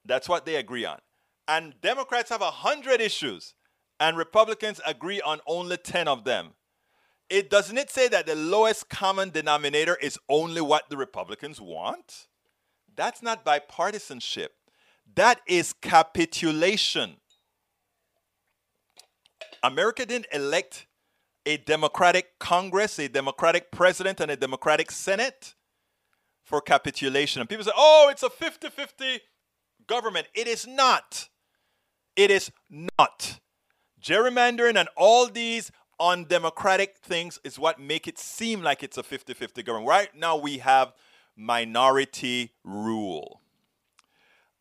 that's 0.05 0.29
what 0.29 0.45
they 0.45 0.55
agree 0.55 0.85
on. 0.85 0.99
And 1.47 1.79
Democrats 1.81 2.29
have 2.29 2.41
100 2.41 3.01
issues 3.01 3.55
and 3.99 4.17
Republicans 4.17 4.79
agree 4.85 5.21
on 5.21 5.41
only 5.45 5.77
10 5.77 6.07
of 6.07 6.23
them. 6.23 6.51
It 7.29 7.49
doesn't 7.49 7.77
it 7.77 7.91
say 7.91 8.07
that 8.07 8.25
the 8.25 8.35
lowest 8.35 8.89
common 8.89 9.29
denominator 9.29 9.95
is 9.95 10.17
only 10.29 10.61
what 10.61 10.89
the 10.89 10.97
Republicans 10.97 11.61
want? 11.61 12.28
That's 12.99 13.23
not 13.23 13.45
bipartisanship. 13.45 14.49
That 15.15 15.39
is 15.47 15.71
capitulation. 15.71 17.15
America 19.63 20.05
didn't 20.05 20.27
elect 20.33 20.85
a 21.45 21.55
Democratic 21.55 22.37
Congress, 22.39 22.99
a 22.99 23.07
Democratic 23.07 23.71
president, 23.71 24.19
and 24.19 24.29
a 24.29 24.35
Democratic 24.35 24.91
Senate 24.91 25.55
for 26.43 26.59
capitulation. 26.59 27.39
And 27.39 27.49
people 27.49 27.63
say, 27.63 27.71
oh, 27.73 28.09
it's 28.11 28.23
a 28.23 28.29
50 28.29 28.69
50 28.69 29.21
government. 29.87 30.27
It 30.33 30.49
is 30.49 30.67
not. 30.67 31.29
It 32.17 32.29
is 32.31 32.51
not. 32.69 33.39
Gerrymandering 34.01 34.75
and 34.75 34.89
all 34.97 35.27
these 35.27 35.71
undemocratic 36.01 36.97
things 36.97 37.39
is 37.45 37.57
what 37.57 37.79
make 37.79 38.09
it 38.09 38.19
seem 38.19 38.61
like 38.61 38.83
it's 38.83 38.97
a 38.97 39.03
50-50 39.03 39.63
government. 39.65 39.87
Right 39.87 40.13
now 40.15 40.35
we 40.35 40.57
have 40.57 40.91
minority 41.39 42.51
rule. 42.65 43.41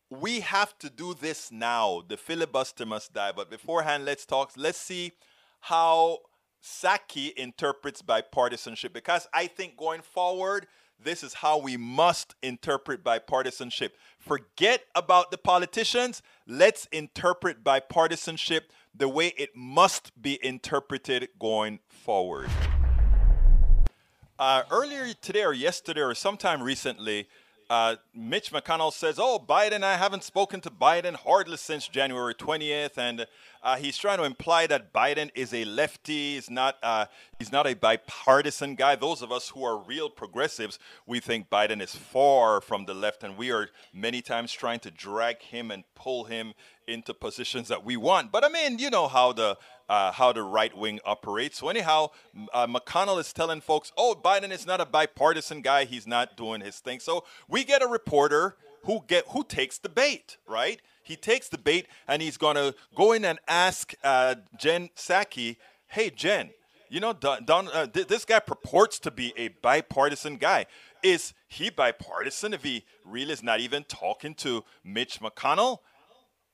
we 0.09 0.39
have 0.39 0.77
to 0.79 0.89
do 0.89 1.13
this 1.13 1.51
now. 1.51 2.01
The 2.07 2.17
filibuster 2.17 2.85
must 2.85 3.13
die. 3.13 3.31
But 3.35 3.49
beforehand, 3.51 4.05
let's 4.05 4.25
talk. 4.25 4.53
Let's 4.57 4.79
see 4.79 5.11
how 5.59 6.19
Psaki 6.63 7.31
interprets 7.33 8.01
bipartisanship 8.01 8.91
because 8.93 9.27
I 9.33 9.47
think 9.47 9.77
going 9.77 10.01
forward, 10.01 10.65
this 11.01 11.23
is 11.23 11.35
how 11.35 11.59
we 11.59 11.77
must 11.77 12.35
interpret 12.41 13.03
bipartisanship. 13.03 13.91
Forget 14.17 14.85
about 14.95 15.31
the 15.31 15.37
politicians. 15.37 16.21
Let's 16.47 16.87
interpret 16.91 17.63
bipartisanship 17.63 18.61
the 18.95 19.07
way 19.07 19.27
it 19.37 19.55
must 19.55 20.19
be 20.19 20.43
interpreted 20.43 21.29
going 21.39 21.79
forward. 21.87 22.49
Uh, 24.39 24.63
earlier 24.71 25.13
today 25.21 25.43
or 25.43 25.51
yesterday 25.51 25.99
or 25.99 26.15
sometime 26.15 26.63
recently, 26.63 27.27
uh, 27.69 27.97
Mitch 28.15 28.53
McConnell 28.53 28.93
says, 28.93 29.19
"Oh, 29.19 29.37
Biden, 29.37 29.83
I 29.83 29.97
haven't 29.97 30.23
spoken 30.23 30.61
to 30.61 30.71
Biden 30.71 31.13
hardly 31.13 31.57
since 31.57 31.89
January 31.89 32.33
20th," 32.33 32.97
and 32.97 33.27
uh, 33.61 33.75
he's 33.75 33.97
trying 33.97 34.17
to 34.17 34.23
imply 34.23 34.65
that 34.67 34.93
Biden 34.93 35.29
is 35.35 35.53
a 35.53 35.65
lefty. 35.65 36.35
He's 36.35 36.49
not. 36.49 36.77
Uh, 36.81 37.07
he's 37.37 37.51
not 37.51 37.67
a 37.67 37.75
bipartisan 37.75 38.75
guy. 38.75 38.95
Those 38.95 39.21
of 39.21 39.29
us 39.29 39.49
who 39.49 39.65
are 39.65 39.77
real 39.77 40.09
progressives, 40.09 40.79
we 41.05 41.19
think 41.19 41.49
Biden 41.49 41.81
is 41.81 41.93
far 41.93 42.61
from 42.61 42.85
the 42.85 42.93
left, 42.93 43.23
and 43.23 43.35
we 43.35 43.51
are 43.51 43.69
many 43.93 44.21
times 44.21 44.53
trying 44.53 44.79
to 44.79 44.89
drag 44.89 45.41
him 45.41 45.69
and 45.69 45.83
pull 45.95 46.23
him 46.23 46.53
into 46.87 47.13
positions 47.13 47.67
that 47.67 47.83
we 47.83 47.97
want. 47.97 48.31
But 48.31 48.45
I 48.45 48.47
mean, 48.49 48.79
you 48.79 48.89
know 48.89 49.09
how 49.09 49.33
the 49.33 49.57
uh, 49.89 50.11
how 50.11 50.31
the 50.31 50.43
right 50.43 50.75
wing 50.77 50.99
operates. 51.03 51.57
So 51.57 51.67
anyhow, 51.67 52.11
uh, 52.53 52.67
McConnell 52.67 53.19
is 53.19 53.33
telling 53.33 53.59
folks, 53.59 53.91
"Oh, 53.97 54.15
Biden 54.23 54.51
is 54.51 54.65
not 54.65 54.79
a 54.79 54.85
bipartisan 54.85 55.61
guy. 55.61 55.85
He's 55.85 56.07
not 56.07 56.37
doing 56.37 56.61
his 56.61 56.79
thing." 56.79 56.99
So 56.99 57.25
we 57.49 57.63
get 57.63 57.81
a 57.81 57.87
reporter 57.87 58.55
who 58.83 59.03
get 59.07 59.25
who 59.29 59.43
takes 59.43 59.79
the 59.79 59.89
bait, 59.89 60.37
right? 60.47 60.79
He 61.03 61.15
takes 61.15 61.49
the 61.49 61.57
bait 61.57 61.87
and 62.07 62.21
he's 62.21 62.37
gonna 62.37 62.75
go 62.95 63.11
in 63.11 63.25
and 63.25 63.39
ask 63.47 63.93
uh, 64.03 64.35
Jen 64.57 64.89
Psaki, 64.95 65.57
"Hey, 65.87 66.11
Jen." 66.11 66.51
You 66.91 66.99
know, 66.99 67.13
Don, 67.13 67.45
Don 67.45 67.67
uh, 67.67 67.85
th- 67.85 68.07
this 68.07 68.25
guy 68.25 68.39
purports 68.39 68.97
to 68.99 69.11
be 69.11 69.31
a 69.37 69.49
bipartisan 69.49 70.37
guy. 70.37 70.65
Is 71.03 71.33
he 71.47 71.69
bipartisan 71.69 72.53
if 72.53 72.63
he 72.63 72.83
really 73.05 73.31
is 73.31 73.43
not 73.43 73.59
even 73.59 73.83
talking 73.83 74.33
to 74.35 74.63
Mitch 74.83 75.19
McConnell? 75.19 75.79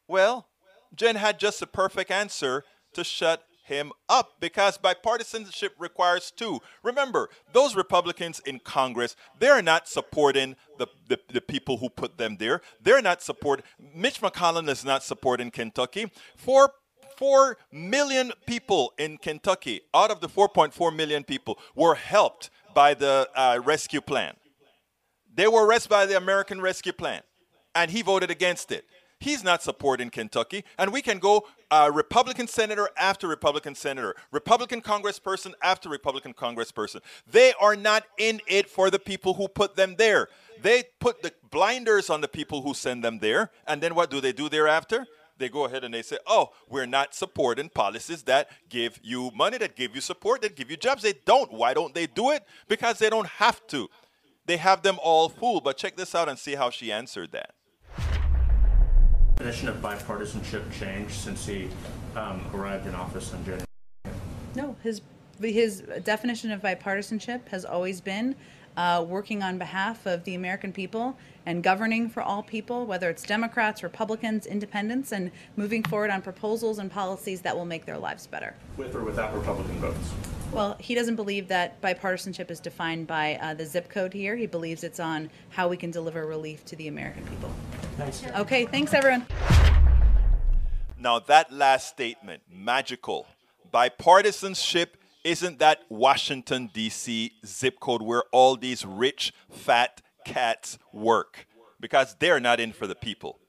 Well, 0.09 0.49
Jen 0.93 1.15
had 1.15 1.39
just 1.39 1.59
the 1.59 1.67
perfect 1.67 2.11
answer 2.11 2.63
to 2.95 3.03
shut 3.03 3.43
him 3.65 3.91
up 4.07 4.33
because 4.39 4.77
bipartisanship 4.77 5.71
requires 5.79 6.31
two. 6.31 6.59
Remember, 6.83 7.29
those 7.51 7.75
Republicans 7.75 8.39
in 8.45 8.59
Congress, 8.59 9.15
they're 9.39 9.61
not 9.61 9.87
supporting 9.87 10.55
the, 10.77 10.87
the, 11.07 11.19
the, 11.33 11.41
people 11.41 11.77
who 11.77 11.89
put 11.89 12.17
them 12.17 12.37
there. 12.37 12.61
They're 12.81 13.01
not 13.01 13.23
support. 13.23 13.63
Mitch 13.95 14.21
McConnell 14.21 14.69
is 14.69 14.85
not 14.85 15.03
supporting 15.03 15.49
Kentucky. 15.49 16.11
Four, 16.37 16.73
4 17.17 17.57
million 17.71 18.33
people 18.45 18.93
in 18.99 19.17
Kentucky, 19.17 19.81
out 19.95 20.11
of 20.11 20.21
the 20.21 20.29
4.4 20.29 20.95
million 20.95 21.23
people, 21.23 21.57
were 21.75 21.95
helped 21.95 22.51
by 22.75 22.93
the 22.93 23.27
uh, 23.35 23.59
rescue 23.63 24.01
plan. 24.01 24.35
They 25.33 25.47
were 25.47 25.67
rescued 25.67 25.89
by 25.89 26.05
the 26.05 26.17
American 26.17 26.61
Rescue 26.61 26.93
Plan, 26.93 27.21
and 27.73 27.91
he 27.91 28.01
voted 28.01 28.31
against 28.31 28.71
it. 28.71 28.85
He's 29.19 29.43
not 29.43 29.63
supporting 29.63 30.09
Kentucky. 30.09 30.65
And 30.77 30.91
we 30.91 31.01
can 31.01 31.19
go 31.19 31.47
uh, 31.71 31.89
Republican 31.93 32.47
senator 32.47 32.89
after 32.97 33.27
Republican 33.27 33.75
senator, 33.75 34.15
Republican 34.31 34.81
congressperson 34.81 35.53
after 35.63 35.89
Republican 35.89 36.33
congressperson. 36.33 37.01
They 37.25 37.53
are 37.59 37.75
not 37.75 38.03
in 38.17 38.41
it 38.47 38.69
for 38.69 38.89
the 38.89 38.99
people 38.99 39.35
who 39.35 39.47
put 39.47 39.75
them 39.75 39.95
there. 39.97 40.29
They 40.61 40.83
put 40.99 41.21
the 41.21 41.33
blinders 41.49 42.09
on 42.09 42.21
the 42.21 42.27
people 42.27 42.61
who 42.61 42.73
send 42.73 43.03
them 43.03 43.19
there. 43.19 43.51
And 43.67 43.81
then 43.81 43.95
what 43.95 44.09
do 44.09 44.19
they 44.19 44.33
do 44.33 44.49
thereafter? 44.49 45.05
They 45.37 45.49
go 45.49 45.65
ahead 45.65 45.83
and 45.83 45.93
they 45.93 46.01
say, 46.01 46.17
oh, 46.27 46.51
we're 46.69 46.85
not 46.85 47.13
supporting 47.13 47.69
policies 47.69 48.23
that 48.23 48.49
give 48.69 48.99
you 49.03 49.31
money, 49.35 49.57
that 49.57 49.75
give 49.75 49.93
you 49.93 50.01
support, 50.01 50.41
that 50.43 50.55
give 50.55 50.71
you 50.71 50.77
jobs. 50.77 51.03
They 51.03 51.13
don't. 51.25 51.51
Why 51.51 51.73
don't 51.73 51.93
they 51.93 52.07
do 52.07 52.31
it? 52.31 52.43
Because 52.67 52.99
they 52.99 53.09
don't 53.09 53.27
have 53.27 53.65
to. 53.67 53.89
They 54.45 54.57
have 54.57 54.81
them 54.81 54.97
all 55.01 55.27
fooled. 55.27 55.63
But 55.63 55.77
check 55.77 55.97
this 55.97 56.15
out 56.15 56.29
and 56.29 56.39
see 56.39 56.55
how 56.55 56.69
she 56.69 56.91
answered 56.91 57.31
that 57.33 57.53
definition 59.35 59.67
of 59.67 59.75
bipartisanship 59.77 60.71
changed 60.71 61.13
since 61.13 61.45
he 61.45 61.67
um, 62.15 62.41
arrived 62.53 62.87
in 62.87 62.95
office 62.95 63.33
in 63.33 63.39
January? 63.43 63.65
No, 64.55 64.75
his 64.81 65.01
his 65.41 65.81
definition 66.03 66.51
of 66.51 66.61
bipartisanship 66.61 67.49
has 67.49 67.65
always 67.65 67.99
been 67.99 68.35
uh, 68.77 69.05
working 69.07 69.41
on 69.41 69.57
behalf 69.57 70.05
of 70.05 70.23
the 70.23 70.35
American 70.35 70.71
people 70.71 71.17
and 71.45 71.63
governing 71.63 72.09
for 72.09 72.21
all 72.21 72.43
people, 72.43 72.85
whether 72.85 73.09
it's 73.09 73.23
Democrats, 73.23 73.83
Republicans, 73.83 74.45
independents, 74.45 75.11
and 75.11 75.31
moving 75.55 75.83
forward 75.83 76.09
on 76.09 76.21
proposals 76.21 76.79
and 76.79 76.91
policies 76.91 77.41
that 77.41 77.55
will 77.55 77.65
make 77.65 77.85
their 77.85 77.97
lives 77.97 78.27
better. 78.27 78.55
With 78.77 78.95
or 78.95 79.03
without 79.03 79.33
Republican 79.33 79.75
votes? 79.75 80.13
Well, 80.51 80.77
he 80.79 80.95
doesn't 80.95 81.15
believe 81.15 81.47
that 81.49 81.81
bipartisanship 81.81 82.49
is 82.49 82.59
defined 82.59 83.07
by 83.07 83.37
uh, 83.41 83.53
the 83.53 83.65
zip 83.65 83.89
code 83.89 84.13
here. 84.13 84.35
He 84.35 84.47
believes 84.47 84.83
it's 84.83 84.99
on 84.99 85.29
how 85.49 85.67
we 85.67 85.77
can 85.77 85.91
deliver 85.91 86.25
relief 86.25 86.63
to 86.65 86.75
the 86.75 86.87
American 86.87 87.25
people. 87.25 87.51
Thanks. 87.97 88.23
Okay, 88.35 88.65
thanks, 88.65 88.93
everyone. 88.93 89.25
Now, 90.97 91.19
that 91.19 91.51
last 91.51 91.89
statement, 91.89 92.43
magical. 92.49 93.27
Bipartisanship 93.73 94.95
isn't 95.25 95.57
that 95.57 95.81
Washington, 95.89 96.69
D.C. 96.71 97.33
zip 97.45 97.79
code 97.79 98.03
where 98.03 98.23
all 98.31 98.55
these 98.55 98.85
rich, 98.85 99.33
fat 99.49 100.01
cats 100.23 100.77
work 100.93 101.47
because 101.79 102.15
they're 102.19 102.39
not 102.39 102.59
in 102.59 102.71
for 102.71 102.85
the 102.85 102.95
people. 102.95 103.39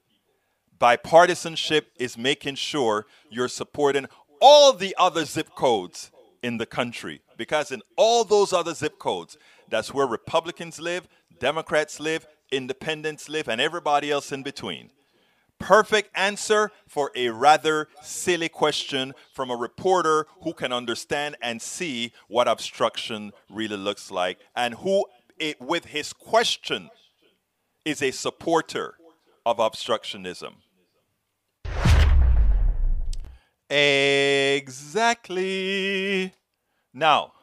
Bipartisanship 0.79 1.83
is 1.97 2.17
making 2.17 2.55
sure 2.55 3.05
you're 3.29 3.47
supporting 3.47 4.07
all 4.41 4.73
the 4.73 4.95
other 4.97 5.23
zip 5.23 5.49
codes 5.55 6.11
in 6.41 6.57
the 6.57 6.65
country 6.65 7.21
because 7.37 7.71
in 7.71 7.81
all 7.95 8.23
those 8.23 8.53
other 8.53 8.73
zip 8.73 8.97
codes, 8.97 9.37
that's 9.69 9.93
where 9.93 10.07
Republicans 10.07 10.79
live, 10.79 11.07
Democrats 11.39 11.99
live, 11.99 12.27
independents 12.51 13.29
live, 13.29 13.47
and 13.47 13.61
everybody 13.61 14.09
else 14.09 14.31
in 14.31 14.41
between. 14.41 14.89
Perfect 15.59 16.11
answer 16.15 16.71
for 16.87 17.11
a 17.15 17.29
rather 17.29 17.87
silly 18.01 18.49
question 18.49 19.13
from 19.33 19.49
a 19.49 19.55
reporter 19.55 20.27
who 20.43 20.53
can 20.53 20.71
understand 20.71 21.35
and 21.41 21.61
see 21.61 22.13
what 22.27 22.47
obstruction 22.47 23.31
really 23.49 23.77
looks 23.77 24.11
like 24.11 24.39
and 24.55 24.75
who, 24.75 25.05
it, 25.39 25.59
with 25.59 25.85
his 25.85 26.13
question, 26.13 26.89
is 27.85 28.01
a 28.03 28.11
supporter 28.11 28.95
of 29.45 29.57
obstructionism. 29.57 30.53
Exactly. 34.57 36.33
Now, 36.93 37.33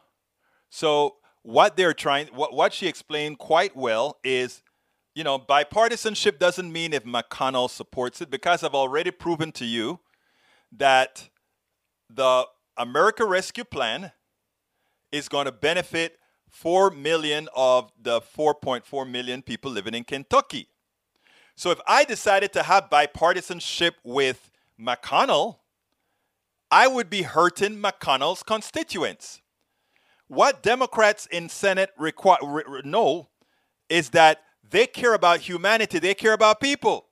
so 0.69 1.17
what 1.43 1.77
they're 1.77 1.93
trying, 1.93 2.27
what, 2.27 2.53
what 2.53 2.73
she 2.73 2.87
explained 2.87 3.37
quite 3.37 3.75
well 3.75 4.17
is 4.23 4.63
you 5.15 5.23
know, 5.23 5.39
bipartisanship 5.39 6.37
doesn't 6.37 6.71
mean 6.71 6.93
if 6.93 7.05
McConnell 7.05 7.69
supports 7.69 8.21
it, 8.21 8.29
because 8.29 8.63
I've 8.63 8.75
already 8.75 9.11
proven 9.11 9.53
to 9.53 9.65
you 9.65 10.01
that 10.73 11.29
the 12.09 12.45
America 12.77 13.25
Rescue 13.25 13.63
Plan 13.63 14.11
is 15.13 15.29
going 15.29 15.45
to 15.45 15.51
benefit 15.53 16.19
4 16.49 16.91
million 16.91 17.47
of 17.55 17.91
the 17.99 18.19
4.4 18.19 19.09
million 19.09 19.41
people 19.41 19.71
living 19.71 19.93
in 19.93 20.03
Kentucky. 20.03 20.67
So 21.55 21.71
if 21.71 21.79
I 21.87 22.03
decided 22.03 22.51
to 22.53 22.63
have 22.63 22.89
bipartisanship 22.89 23.93
with 24.03 24.51
McConnell, 24.79 25.59
I 26.69 26.87
would 26.87 27.09
be 27.09 27.21
hurting 27.21 27.81
McConnell's 27.81 28.43
constituents. 28.43 29.41
What 30.27 30.61
Democrats 30.61 31.25
in 31.27 31.47
Senate 31.47 31.91
require, 31.97 32.81
know 32.83 33.29
is 33.87 34.09
that 34.09 34.41
they 34.69 34.87
care 34.87 35.13
about 35.13 35.41
humanity, 35.41 35.99
they 35.99 36.13
care 36.13 36.33
about 36.33 36.59
people. 36.59 37.07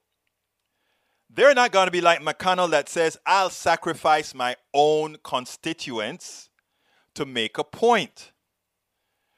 They're 1.29 1.55
not 1.55 1.71
going 1.71 1.87
to 1.87 1.91
be 1.91 2.01
like 2.01 2.21
McConnell 2.21 2.69
that 2.71 2.89
says, 2.89 3.17
I'll 3.25 3.49
sacrifice 3.49 4.35
my 4.35 4.55
own 4.73 5.17
constituents 5.23 6.49
to 7.15 7.25
make 7.25 7.57
a 7.57 7.63
point. 7.63 8.31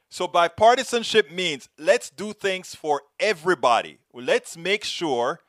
So, 0.10 0.28
bipartisanship 0.28 1.32
means 1.32 1.70
let's 1.78 2.10
do 2.10 2.34
things 2.34 2.76
for 2.76 3.02
everybody. 3.20 4.00
Let's 4.14 4.56
make 4.58 4.84
sure 4.84 5.40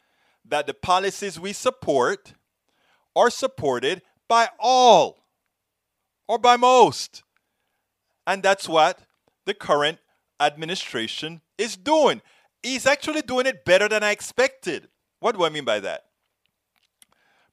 that 0.44 0.66
the 0.66 0.74
policies 0.74 1.38
we 1.38 1.52
support 1.52 2.35
are 3.14 3.31
supported 3.31 4.02
by 4.29 4.48
all 4.59 5.18
or 6.29 6.38
by 6.38 6.57
most. 6.57 7.22
And 8.26 8.42
that's 8.42 8.68
what 8.68 9.00
the 9.44 9.55
current 9.55 9.98
administration 10.40 11.42
is 11.59 11.76
doing 11.76 12.22
he's 12.66 12.87
actually 12.87 13.22
doing 13.22 13.46
it 13.46 13.64
better 13.64 13.88
than 13.88 14.02
I 14.02 14.11
expected. 14.12 14.88
What 15.20 15.37
do 15.37 15.44
I 15.44 15.50
mean 15.50 15.64
by 15.64 15.81
that? 15.81 16.05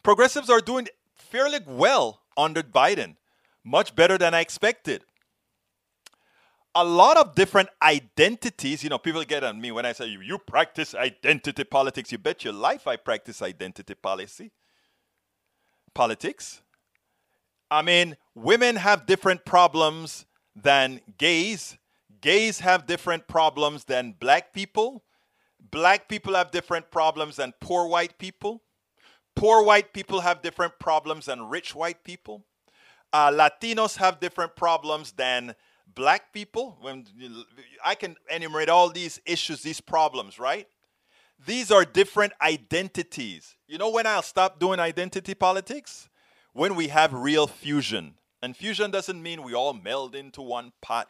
Progressives 0.03 0.49
are 0.49 0.61
doing 0.61 0.87
fairly 1.15 1.59
well 1.65 2.21
under 2.37 2.63
Biden, 2.63 3.15
much 3.63 3.95
better 3.95 4.17
than 4.17 4.33
I 4.33 4.41
expected. 4.41 5.03
a 6.75 6.83
lot 6.83 7.17
of 7.17 7.35
different 7.35 7.69
identities. 7.81 8.83
You 8.83 8.89
know, 8.89 8.97
people 8.97 9.23
get 9.23 9.43
on 9.43 9.61
me 9.61 9.71
when 9.71 9.85
I 9.85 9.93
say, 9.93 10.07
you, 10.07 10.21
you 10.21 10.37
practice 10.39 10.95
identity 10.95 11.63
politics. 11.63 12.11
You 12.11 12.17
bet 12.17 12.43
your 12.43 12.53
life 12.53 12.87
I 12.87 12.95
practice 12.95 13.41
identity 13.41 13.95
policy. 13.95 14.51
Politics. 15.93 16.61
I 17.69 17.81
mean, 17.81 18.17
women 18.35 18.75
have 18.77 19.05
different 19.05 19.45
problems 19.45 20.25
than 20.55 21.01
gays. 21.17 21.77
Gays 22.23 22.61
have 22.61 22.85
different 22.87 23.27
problems 23.27 23.83
than 23.83 24.15
black 24.17 24.53
people. 24.53 25.03
Black 25.59 26.07
people 26.07 26.35
have 26.35 26.51
different 26.51 26.89
problems 26.89 27.35
than 27.35 27.53
poor 27.59 27.85
white 27.85 28.17
people. 28.17 28.61
Poor 29.35 29.61
white 29.61 29.91
people 29.91 30.21
have 30.21 30.41
different 30.41 30.79
problems 30.79 31.25
than 31.25 31.49
rich 31.49 31.75
white 31.75 32.05
people. 32.05 32.45
Uh, 33.11 33.29
Latinos 33.29 33.97
have 33.97 34.21
different 34.21 34.55
problems 34.55 35.11
than 35.11 35.53
black 35.93 36.31
people. 36.31 36.77
When 36.79 37.05
I 37.83 37.93
can 37.93 38.15
enumerate 38.31 38.69
all 38.69 38.89
these 38.89 39.19
issues, 39.25 39.61
these 39.61 39.81
problems, 39.81 40.39
right? 40.39 40.67
These 41.45 41.71
are 41.71 41.83
different 41.83 42.31
identities. 42.41 43.57
You 43.67 43.77
know 43.77 43.89
when 43.89 44.07
I'll 44.07 44.21
stop 44.21 44.59
doing 44.59 44.79
identity 44.79 45.33
politics? 45.33 46.07
When 46.53 46.75
we 46.75 46.87
have 46.87 47.11
real 47.11 47.47
fusion. 47.47 48.13
And 48.41 48.55
fusion 48.55 48.91
doesn't 48.91 49.21
mean 49.21 49.43
we 49.43 49.53
all 49.53 49.73
meld 49.73 50.15
into 50.15 50.41
one 50.41 50.71
pot. 50.81 51.09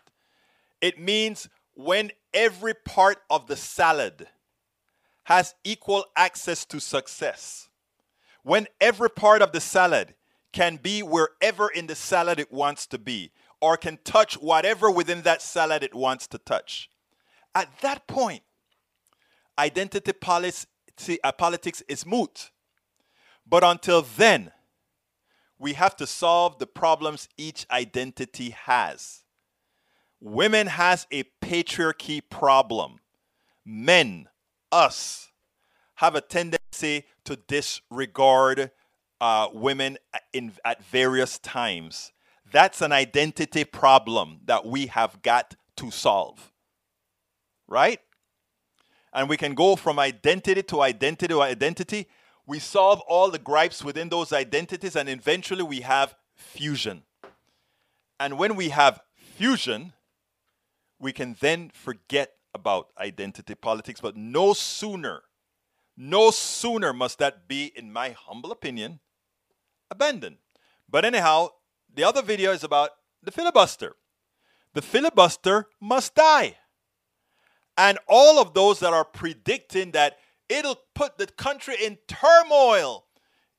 It 0.84 1.00
means 1.00 1.48
when 1.76 2.12
every 2.34 2.74
part 2.74 3.20
of 3.30 3.48
the 3.48 3.56
salad 3.56 4.28
has 5.24 5.56
equal 5.64 6.04
access 6.14 6.66
to 6.66 6.82
success. 6.82 7.70
When 8.44 8.68
every 8.82 9.10
part 9.10 9.42
of 9.42 9.54
the 9.54 9.62
salad 9.62 10.14
can 10.52 10.76
be 10.76 11.02
wherever 11.02 11.70
in 11.70 11.88
the 11.88 11.96
salad 11.96 12.38
it 12.38 12.52
wants 12.52 12.86
to 12.88 12.98
be, 12.98 13.32
or 13.62 13.78
can 13.78 13.98
touch 14.04 14.34
whatever 14.34 14.92
within 14.92 15.22
that 15.22 15.42
salad 15.42 15.84
it 15.84 15.96
wants 15.96 16.28
to 16.28 16.38
touch. 16.38 16.90
At 17.56 17.70
that 17.80 18.06
point, 18.06 18.44
identity 19.58 20.12
policy, 20.12 20.68
uh, 21.24 21.32
politics 21.32 21.82
is 21.88 22.06
moot. 22.06 22.52
But 23.48 23.64
until 23.64 24.02
then, 24.02 24.52
we 25.58 25.74
have 25.74 25.96
to 25.96 26.06
solve 26.06 26.60
the 26.60 26.68
problems 26.68 27.30
each 27.38 27.66
identity 27.72 28.50
has. 28.50 29.23
Women 30.24 30.68
has 30.68 31.06
a 31.12 31.26
patriarchy 31.42 32.22
problem. 32.30 33.02
Men, 33.66 34.30
us, 34.72 35.34
have 35.96 36.16
a 36.16 36.22
tendency 36.22 37.04
to 37.26 37.36
disregard 37.36 38.72
uh, 39.20 39.50
women 39.52 39.98
in, 40.32 40.54
at 40.64 40.82
various 40.86 41.40
times. 41.40 42.14
That's 42.50 42.82
an 42.82 42.94
identity 42.94 43.66
problem 43.66 44.40
that 44.46 44.66
we 44.66 44.86
have 44.86 45.22
got 45.24 45.56
to 45.76 45.92
solve. 45.92 46.54
Right? 47.68 48.00
And 49.12 49.28
we 49.28 49.36
can 49.36 49.54
go 49.56 49.76
from 49.76 50.00
identity 50.00 50.64
to 50.64 50.82
identity 50.84 51.34
to 51.34 51.42
identity. 51.42 52.08
We 52.48 52.60
solve 52.60 53.02
all 53.10 53.30
the 53.30 53.40
gripes 53.40 53.84
within 53.84 54.08
those 54.08 54.32
identities, 54.32 54.96
and 54.96 55.10
eventually 55.10 55.64
we 55.64 55.82
have 55.82 56.16
fusion. 56.34 57.04
And 58.22 58.38
when 58.38 58.56
we 58.56 58.70
have 58.70 59.02
fusion, 59.18 59.92
we 61.04 61.14
can 61.14 61.36
then 61.42 61.70
forget 61.74 62.32
about 62.56 62.88
identity 62.98 63.56
politics. 63.56 64.00
But 64.00 64.16
no 64.16 64.54
sooner, 64.54 65.24
no 65.98 66.32
sooner 66.32 66.94
must 66.94 67.20
that 67.20 67.48
be, 67.48 67.72
in 67.76 67.92
my 67.92 68.12
humble 68.12 68.52
opinion, 68.52 69.02
abandoned. 69.92 70.38
But 70.90 71.06
anyhow, 71.06 71.50
the 71.94 72.04
other 72.04 72.22
video 72.22 72.52
is 72.52 72.64
about 72.64 72.92
the 73.22 73.32
filibuster. 73.32 73.96
The 74.74 74.82
filibuster 74.82 75.68
must 75.80 76.16
die. 76.16 76.56
And 77.78 78.00
all 78.08 78.40
of 78.40 78.54
those 78.54 78.80
that 78.80 78.94
are 78.94 79.06
predicting 79.06 79.92
that 79.92 80.18
it'll 80.48 80.80
put 80.96 81.18
the 81.18 81.28
country 81.28 81.76
in 81.84 81.98
turmoil 82.08 83.06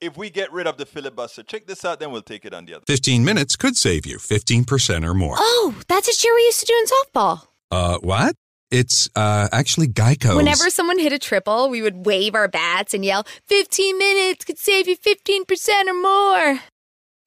if 0.05 0.17
we 0.17 0.31
get 0.31 0.53
rid 0.53 0.67
of 0.67 0.77
the 0.77 0.87
filibuster. 0.87 1.43
Check 1.43 1.67
this 1.67 1.85
out, 1.85 2.01
then 2.01 2.13
we'll 2.13 2.23
take 2.23 2.45
it 2.45 2.55
on 2.55 2.67
the 2.67 2.75
other. 2.75 2.85
15 2.87 3.25
minutes 3.25 3.57
could 3.57 3.77
save 3.77 4.07
you 4.07 4.19
15% 4.19 5.05
or 5.05 5.15
more. 5.15 5.37
Oh, 5.39 5.75
that's 5.89 6.09
a 6.09 6.13
cheer 6.13 6.35
we 6.35 6.43
used 6.43 6.61
to 6.61 6.67
do 6.67 6.75
in 6.75 6.85
softball. 6.87 7.47
Uh, 7.71 7.99
what? 7.99 8.37
It's 8.71 9.09
uh, 9.15 9.49
actually 9.53 9.89
Geico. 9.89 10.37
Whenever 10.37 10.69
someone 10.71 10.99
hit 10.99 11.13
a 11.13 11.19
triple, 11.19 11.69
we 11.69 11.81
would 11.81 12.07
wave 12.07 12.35
our 12.35 12.49
bats 12.49 12.93
and 12.93 13.05
yell, 13.05 13.25
15 13.47 13.99
minutes 13.99 14.45
could 14.45 14.59
save 14.59 14.89
you 14.89 14.97
15% 14.97 15.87
or 15.87 15.95
more. 15.95 16.61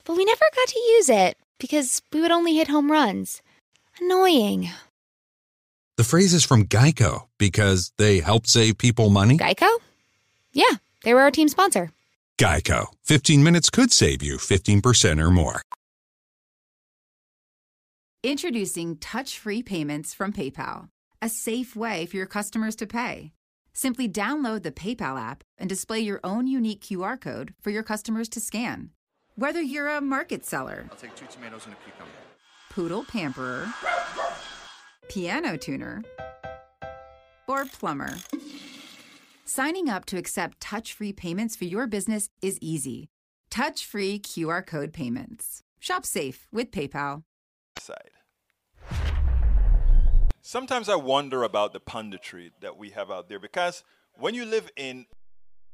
But 0.03 0.17
we 0.17 0.25
never 0.25 0.45
got 0.55 0.67
to 0.67 0.79
use 0.79 1.09
it 1.09 1.37
because 1.59 2.01
we 2.11 2.21
would 2.21 2.31
only 2.31 2.55
hit 2.55 2.67
home 2.67 2.91
runs. 2.91 3.41
Annoying. 3.99 4.69
The 5.95 6.03
phrase 6.03 6.33
is 6.33 6.45
from 6.45 6.65
Geico 6.65 7.27
because 7.37 7.91
they 7.97 8.19
help 8.19 8.45
save 8.45 8.77
people 8.77 9.09
money. 9.09 9.37
Geico? 9.37 9.69
Yeah, 10.51 10.75
they 11.03 11.13
were 11.13 11.21
our 11.21 11.31
team 11.31 11.47
sponsor. 11.47 11.91
Geico. 12.39 12.87
15 13.05 13.43
minutes 13.43 13.69
could 13.69 13.91
save 13.91 14.21
you 14.21 14.37
15% 14.37 15.21
or 15.23 15.31
more. 15.31 15.61
Introducing 18.23 18.97
touch 18.97 19.39
free 19.39 19.63
payments 19.63 20.13
from 20.13 20.33
PayPal, 20.33 20.89
a 21.21 21.29
safe 21.29 21.75
way 21.75 22.05
for 22.05 22.17
your 22.17 22.25
customers 22.25 22.75
to 22.75 22.87
pay. 22.87 23.31
Simply 23.73 24.09
download 24.09 24.63
the 24.63 24.71
PayPal 24.71 25.19
app 25.19 25.43
and 25.57 25.69
display 25.69 25.99
your 25.99 26.19
own 26.23 26.47
unique 26.47 26.81
QR 26.81 27.19
code 27.19 27.53
for 27.61 27.69
your 27.69 27.83
customers 27.83 28.27
to 28.29 28.39
scan. 28.39 28.89
Whether 29.35 29.61
you're 29.61 29.87
a 29.87 30.01
market 30.01 30.45
seller, 30.45 30.87
I'll 30.91 30.97
take 30.97 31.15
two 31.15 31.27
tomatoes 31.27 31.65
and 31.65 31.75
a 31.75 31.77
cucumber. 31.85 32.11
poodle 32.71 33.03
pamperer, 33.05 33.71
piano 35.09 35.57
tuner, 35.57 36.03
or 37.47 37.65
plumber. 37.65 38.17
Signing 39.49 39.87
up 39.87 40.03
to 40.03 40.17
accept 40.17 40.59
touch 40.59 40.91
free 40.91 41.13
payments 41.13 41.55
for 41.55 41.63
your 41.63 41.87
business 41.87 42.29
is 42.41 42.57
easy. 42.59 43.07
Touch 43.49 43.85
free 43.85 44.19
QR 44.19 44.67
code 44.67 44.91
payments. 44.91 45.63
Shop 45.79 46.05
safe 46.05 46.49
with 46.51 46.69
PayPal. 46.69 47.23
side. 47.79 48.11
Sometimes 50.41 50.89
I 50.89 50.95
wonder 50.95 51.43
about 51.43 51.71
the 51.71 51.79
punditry 51.79 52.51
that 52.59 52.75
we 52.75 52.89
have 52.89 53.09
out 53.09 53.29
there 53.29 53.39
because 53.39 53.85
when 54.15 54.33
you 54.33 54.43
live 54.43 54.69
in 54.75 55.05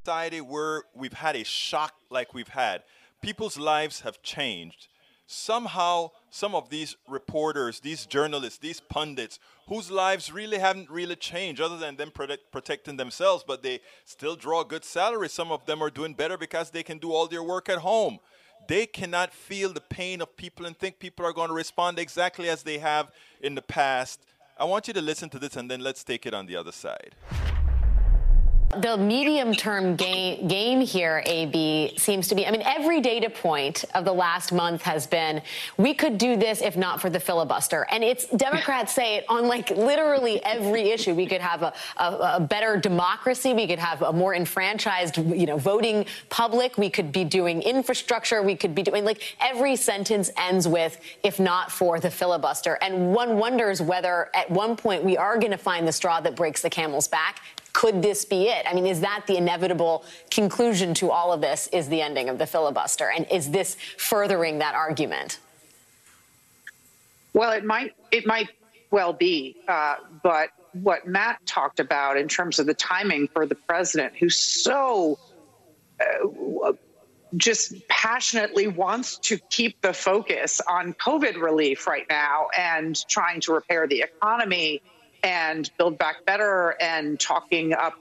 society 0.06 0.40
where 0.40 0.84
we've 0.94 1.14
had 1.14 1.36
a 1.36 1.44
shock 1.44 1.96
like 2.12 2.32
we've 2.32 2.50
had, 2.50 2.84
people's 3.24 3.58
lives 3.58 4.02
have 4.02 4.22
changed. 4.22 4.88
Somehow, 5.34 6.12
some 6.30 6.54
of 6.54 6.70
these 6.70 6.96
reporters, 7.08 7.80
these 7.80 8.06
journalists, 8.06 8.60
these 8.60 8.80
pundits, 8.80 9.40
whose 9.68 9.90
lives 9.90 10.32
really 10.32 10.60
haven't 10.60 10.90
really 10.90 11.16
changed 11.16 11.60
other 11.60 11.78
than 11.78 11.96
them 11.96 12.12
protect, 12.12 12.52
protecting 12.52 12.98
themselves, 12.98 13.44
but 13.46 13.64
they 13.64 13.80
still 14.06 14.36
draw 14.36 14.64
good 14.64 14.86
salary. 14.86 15.30
Some 15.30 15.52
of 15.52 15.66
them 15.66 15.82
are 15.82 15.90
doing 15.90 16.14
better 16.14 16.38
because 16.38 16.70
they 16.70 16.84
can 16.84 16.98
do 16.98 17.12
all 17.12 17.28
their 17.28 17.44
work 17.44 17.70
at 17.70 17.80
home 17.80 18.20
they 18.68 18.86
cannot 18.86 19.34
feel 19.34 19.74
the 19.74 19.82
pain 19.82 20.22
of 20.22 20.38
people 20.38 20.66
and 20.66 20.78
think 20.78 21.00
people 21.00 21.26
are 21.26 21.34
going 21.34 21.50
to 21.50 21.54
respond 21.54 22.00
exactly 22.00 22.50
as 22.50 22.64
they 22.64 22.78
have 22.78 23.12
in 23.42 23.56
the 23.56 23.62
past. 23.62 24.22
I 24.58 24.66
want 24.66 24.88
you 24.88 24.94
to 24.94 25.02
listen 25.02 25.30
to 25.32 25.40
this 25.40 25.56
and 25.56 25.70
then 25.70 25.82
let's 25.82 26.04
take 26.04 26.26
it 26.26 26.34
on 26.34 26.46
the 26.46 26.56
other 26.56 26.72
side. 26.72 27.16
The 28.80 28.98
medium 28.98 29.54
term 29.54 29.96
game, 29.96 30.48
game 30.48 30.82
here, 30.82 31.22
AB, 31.26 31.94
seems 31.98 32.28
to 32.30 32.36
be 32.36 32.48
I 32.48 32.52
mean, 32.52 32.64
every 32.66 33.02
data 33.02 33.30
point 33.30 33.86
of 33.94 34.04
the 34.04 34.14
last 34.14 34.52
month 34.52 34.82
has 34.82 35.06
been 35.06 35.42
we 35.78 35.94
could 35.94 36.18
do 36.18 36.36
this 36.36 36.62
if 36.62 36.76
not 36.76 37.00
for 37.00 37.10
the 37.10 37.20
filibuster. 37.20 37.86
And 37.92 38.04
it's 38.04 38.26
Democrats 38.28 38.94
say 38.94 39.18
it 39.18 39.26
on 39.30 39.48
like 39.48 39.70
literally 39.70 40.44
every 40.44 40.90
issue. 40.90 41.14
We 41.14 41.28
could 41.28 41.42
have 41.42 41.62
a, 41.62 41.74
a, 41.98 42.36
a 42.36 42.40
better 42.40 42.78
democracy. 42.78 43.54
We 43.54 43.68
could 43.68 43.80
have 43.80 44.02
a 44.02 44.12
more 44.12 44.34
enfranchised, 44.34 45.18
you 45.18 45.46
know, 45.46 45.58
voting 45.58 46.06
public. 46.30 46.78
We 46.78 46.90
could 46.90 47.12
be 47.12 47.26
doing 47.26 47.62
infrastructure. 47.62 48.42
We 48.42 48.56
could 48.56 48.74
be 48.74 48.82
doing 48.82 49.06
like 49.06 49.36
every 49.40 49.76
sentence 49.76 50.32
ends 50.36 50.68
with 50.68 51.00
if 51.24 51.40
not 51.40 51.72
for 51.72 52.00
the 52.00 52.10
filibuster. 52.10 52.80
And 52.82 53.14
one 53.14 53.38
wonders 53.38 53.82
whether 53.82 54.30
at 54.34 54.50
one 54.50 54.76
point 54.76 55.04
we 55.04 55.16
are 55.16 55.38
going 55.38 55.52
to 55.52 55.58
find 55.58 55.88
the 55.88 55.92
straw 55.92 56.22
that 56.22 56.36
breaks 56.36 56.64
the 56.64 56.70
camel's 56.72 57.08
back 57.08 57.42
could 57.74 58.02
this 58.02 58.24
be 58.24 58.48
it? 58.48 58.66
I 58.70 58.74
mean, 58.74 58.86
is 58.86 59.02
that 59.02 59.26
the 59.28 59.36
inevitable 59.36 60.06
conclusion 60.30 60.94
to 60.96 61.12
all 61.12 61.34
of 61.34 61.42
this? 61.42 61.68
Is 61.74 61.90
the 61.90 62.02
ending 62.02 62.30
of 62.30 62.38
the 62.38 62.46
filibuster? 62.46 63.10
And 63.10 63.26
is 63.32 63.50
this 63.50 63.76
furthering 63.98 64.60
that 64.60 64.76
argument? 64.76 65.40
Well, 67.34 67.52
it 67.52 67.66
might 67.66 67.94
it 68.12 68.28
might 68.28 68.50
well 68.92 69.12
be, 69.12 69.58
uh, 69.68 69.96
but 70.22 70.50
what 70.74 71.08
Matt 71.08 71.44
talked 71.48 71.80
about 71.80 72.16
in 72.16 72.28
terms 72.28 72.60
of 72.60 72.68
the 72.68 72.76
timing 72.76 73.28
for 73.28 73.48
the 73.48 73.56
president, 73.56 74.14
who's 74.20 74.38
so 74.38 75.18
uh, 76.00 76.74
just 77.36 77.88
passionately 77.88 78.68
wants 78.68 79.18
to 79.18 79.38
keep 79.50 79.82
the 79.82 79.94
focus 79.94 80.62
on 80.68 80.94
COVID 80.94 81.42
relief 81.42 81.88
right 81.88 82.06
now 82.10 82.48
and 82.56 82.96
trying 83.08 83.42
to 83.42 83.54
repair 83.54 83.88
the 83.88 84.02
economy 84.02 84.82
and 85.24 85.72
build 85.78 85.98
back 85.98 86.26
better 86.26 86.76
and 86.82 87.20
talking 87.20 87.74
up 87.74 87.94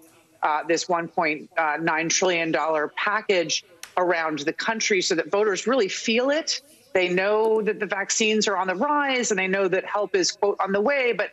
uh, 0.42 0.64
this 0.66 0.86
$1.9 0.86 2.10
trillion 2.10 2.54
package 2.96 3.64
around 3.96 4.40
the 4.40 4.52
country 4.52 5.00
so 5.00 5.14
that 5.14 5.30
voters 5.30 5.66
really 5.66 5.88
feel 5.88 6.30
it 6.30 6.60
They 6.92 7.08
know 7.08 7.62
that 7.62 7.80
the 7.80 7.86
vaccines 7.86 8.46
are 8.48 8.56
on 8.56 8.66
the 8.66 8.74
rise 8.74 9.30
and 9.30 9.38
they 9.38 9.48
know 9.48 9.68
that 9.68 9.84
help 9.84 10.14
is, 10.14 10.32
quote, 10.32 10.58
on 10.60 10.72
the 10.72 10.80
way. 10.80 11.12
But 11.12 11.30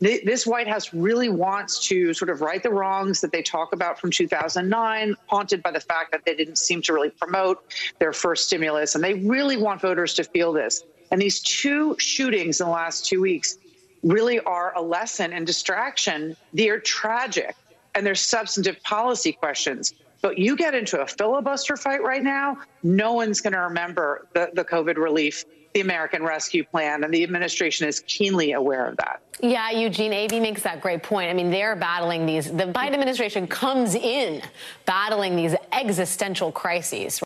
th- 0.00 0.24
this 0.24 0.46
White 0.46 0.68
House 0.68 0.94
really 0.94 1.28
wants 1.28 1.86
to 1.88 2.14
sort 2.14 2.30
of 2.30 2.40
right 2.40 2.62
the 2.62 2.70
wrongs 2.70 3.20
that 3.20 3.32
they 3.32 3.42
talk 3.42 3.72
about 3.72 4.00
from 4.00 4.10
2009, 4.10 5.16
haunted 5.26 5.62
by 5.62 5.70
the 5.70 5.80
fact 5.80 6.12
that 6.12 6.24
they 6.24 6.34
didn't 6.34 6.56
seem 6.56 6.80
to 6.82 6.92
really 6.92 7.10
promote 7.10 7.62
their 7.98 8.12
first 8.12 8.46
stimulus. 8.46 8.94
And 8.94 9.04
they 9.04 9.14
really 9.14 9.56
want 9.56 9.80
voters 9.80 10.14
to 10.14 10.24
feel 10.24 10.52
this. 10.52 10.84
And 11.10 11.20
these 11.20 11.40
two 11.40 11.94
shootings 11.98 12.60
in 12.60 12.66
the 12.66 12.72
last 12.72 13.04
two 13.04 13.20
weeks 13.20 13.58
really 14.02 14.40
are 14.40 14.72
a 14.76 14.82
lesson 14.82 15.32
and 15.32 15.46
distraction. 15.46 16.36
They're 16.52 16.80
tragic 16.80 17.54
and 17.94 18.04
they're 18.06 18.14
substantive 18.14 18.82
policy 18.82 19.32
questions. 19.32 19.94
But 20.22 20.38
you 20.38 20.56
get 20.56 20.74
into 20.74 21.00
a 21.00 21.06
filibuster 21.06 21.76
fight 21.76 22.02
right 22.02 22.22
now, 22.22 22.58
no 22.82 23.12
one's 23.12 23.40
going 23.40 23.54
to 23.54 23.60
remember 23.60 24.28
the, 24.34 24.50
the 24.54 24.64
COVID 24.64 24.96
relief, 24.96 25.44
the 25.74 25.80
American 25.80 26.22
Rescue 26.22 26.64
Plan, 26.64 27.02
and 27.02 27.12
the 27.12 27.24
administration 27.24 27.88
is 27.88 28.00
keenly 28.06 28.52
aware 28.52 28.86
of 28.86 28.96
that. 28.98 29.20
Yeah, 29.40 29.70
Eugene, 29.70 30.12
AB 30.12 30.38
makes 30.38 30.62
that 30.62 30.80
great 30.80 31.02
point. 31.02 31.28
I 31.28 31.32
mean, 31.32 31.50
they're 31.50 31.74
battling 31.74 32.24
these, 32.24 32.46
the 32.52 32.64
Biden 32.64 32.92
administration 32.92 33.48
comes 33.48 33.96
in 33.96 34.42
battling 34.84 35.34
these 35.34 35.56
existential 35.72 36.52
crises. 36.52 37.20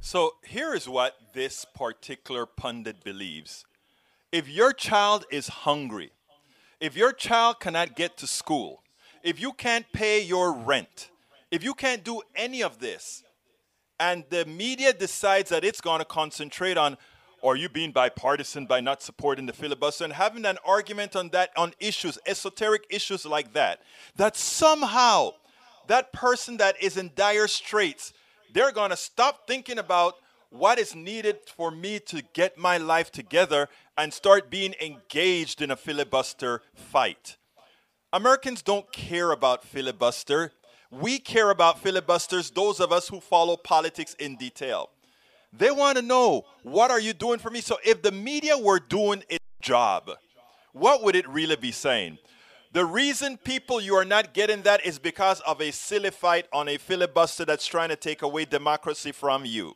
So 0.00 0.34
here 0.44 0.74
is 0.74 0.86
what 0.86 1.16
this 1.32 1.64
particular 1.64 2.44
pundit 2.44 3.02
believes. 3.02 3.64
If 4.30 4.48
your 4.48 4.72
child 4.72 5.24
is 5.30 5.48
hungry, 5.48 6.12
if 6.80 6.96
your 6.96 7.12
child 7.12 7.60
cannot 7.60 7.96
get 7.96 8.18
to 8.18 8.26
school, 8.26 8.82
if 9.22 9.40
you 9.40 9.52
can't 9.52 9.86
pay 9.92 10.22
your 10.22 10.52
rent, 10.52 11.10
if 11.50 11.64
you 11.64 11.72
can't 11.72 12.04
do 12.04 12.20
any 12.36 12.62
of 12.62 12.78
this, 12.78 13.22
and 13.98 14.24
the 14.28 14.44
media 14.44 14.92
decides 14.92 15.48
that 15.48 15.64
it's 15.64 15.80
going 15.80 16.00
to 16.00 16.04
concentrate 16.04 16.76
on, 16.76 16.98
are 17.42 17.56
you 17.56 17.70
being 17.70 17.90
bipartisan 17.90 18.66
by 18.66 18.80
not 18.80 19.02
supporting 19.02 19.46
the 19.46 19.52
filibuster 19.52 20.04
and 20.04 20.12
having 20.12 20.44
an 20.44 20.58
argument 20.64 21.16
on 21.16 21.30
that, 21.30 21.50
on 21.56 21.72
issues, 21.80 22.18
esoteric 22.26 22.84
issues 22.90 23.24
like 23.24 23.54
that, 23.54 23.80
that 24.16 24.36
somehow 24.36 25.30
that 25.86 26.12
person 26.12 26.58
that 26.58 26.80
is 26.82 26.98
in 26.98 27.10
dire 27.14 27.48
straits, 27.48 28.12
they're 28.52 28.72
going 28.72 28.90
to 28.90 28.96
stop 28.96 29.46
thinking 29.46 29.78
about 29.78 30.16
what 30.50 30.78
is 30.78 30.94
needed 30.94 31.38
for 31.54 31.70
me 31.70 31.98
to 32.00 32.22
get 32.32 32.56
my 32.56 32.78
life 32.78 33.12
together 33.12 33.68
and 33.96 34.12
start 34.12 34.50
being 34.50 34.74
engaged 34.80 35.60
in 35.60 35.70
a 35.70 35.76
filibuster 35.76 36.62
fight. 36.74 37.36
Americans 38.12 38.62
don't 38.62 38.90
care 38.92 39.30
about 39.32 39.64
filibuster. 39.64 40.52
We 40.90 41.18
care 41.18 41.50
about 41.50 41.80
filibusters, 41.80 42.50
those 42.50 42.80
of 42.80 42.92
us 42.92 43.08
who 43.08 43.20
follow 43.20 43.56
politics 43.56 44.14
in 44.14 44.36
detail. 44.36 44.88
They 45.52 45.70
want 45.70 45.96
to 45.98 46.02
know, 46.02 46.44
what 46.62 46.90
are 46.90 47.00
you 47.00 47.12
doing 47.12 47.38
for 47.38 47.50
me? 47.50 47.60
So 47.60 47.76
if 47.84 48.02
the 48.02 48.12
media 48.12 48.56
were 48.56 48.80
doing 48.80 49.24
its 49.28 49.44
job, 49.60 50.10
what 50.72 51.02
would 51.02 51.16
it 51.16 51.28
really 51.28 51.56
be 51.56 51.72
saying? 51.72 52.18
The 52.72 52.84
reason 52.84 53.38
people 53.38 53.80
you 53.80 53.94
are 53.94 54.04
not 54.04 54.34
getting 54.34 54.62
that 54.62 54.84
is 54.84 54.98
because 54.98 55.40
of 55.40 55.60
a 55.60 55.70
silly 55.70 56.10
fight 56.10 56.46
on 56.52 56.68
a 56.68 56.76
filibuster 56.76 57.44
that's 57.44 57.66
trying 57.66 57.88
to 57.88 57.96
take 57.96 58.22
away 58.22 58.44
democracy 58.44 59.12
from 59.12 59.44
you. 59.44 59.74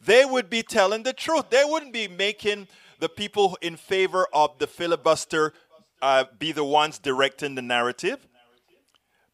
They 0.00 0.24
would 0.24 0.48
be 0.48 0.62
telling 0.62 1.02
the 1.02 1.12
truth. 1.12 1.50
They 1.50 1.64
wouldn't 1.64 1.92
be 1.92 2.08
making 2.08 2.68
the 3.00 3.08
people 3.08 3.58
in 3.60 3.76
favor 3.76 4.26
of 4.32 4.58
the 4.58 4.66
filibuster 4.66 5.52
uh, 6.00 6.24
be 6.38 6.52
the 6.52 6.64
ones 6.64 6.98
directing 6.98 7.54
the 7.54 7.62
narrative. 7.62 8.26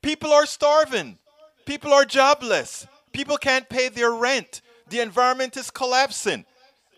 People 0.02 0.32
are 0.32 0.46
starving. 0.46 1.18
People 1.66 1.92
are 1.92 2.04
jobless. 2.04 2.86
People 3.12 3.36
can't 3.36 3.68
pay 3.68 3.88
their 3.88 4.12
rent. 4.12 4.60
The 4.88 5.00
environment 5.00 5.56
is 5.56 5.70
collapsing. 5.70 6.44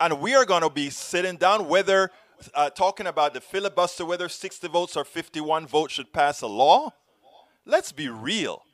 And 0.00 0.20
we 0.20 0.34
are 0.34 0.44
going 0.44 0.62
to 0.62 0.70
be 0.70 0.90
sitting 0.90 1.36
down, 1.36 1.68
whether 1.68 2.10
uh, 2.54 2.70
talking 2.70 3.06
about 3.06 3.32
the 3.34 3.40
filibuster, 3.40 4.04
whether 4.04 4.28
60 4.28 4.68
votes 4.68 4.96
or 4.96 5.04
51 5.04 5.66
votes 5.66 5.94
should 5.94 6.12
pass 6.12 6.42
a 6.42 6.46
law. 6.46 6.92
Let's 7.64 7.92
be 7.92 8.08
real. 8.08 8.65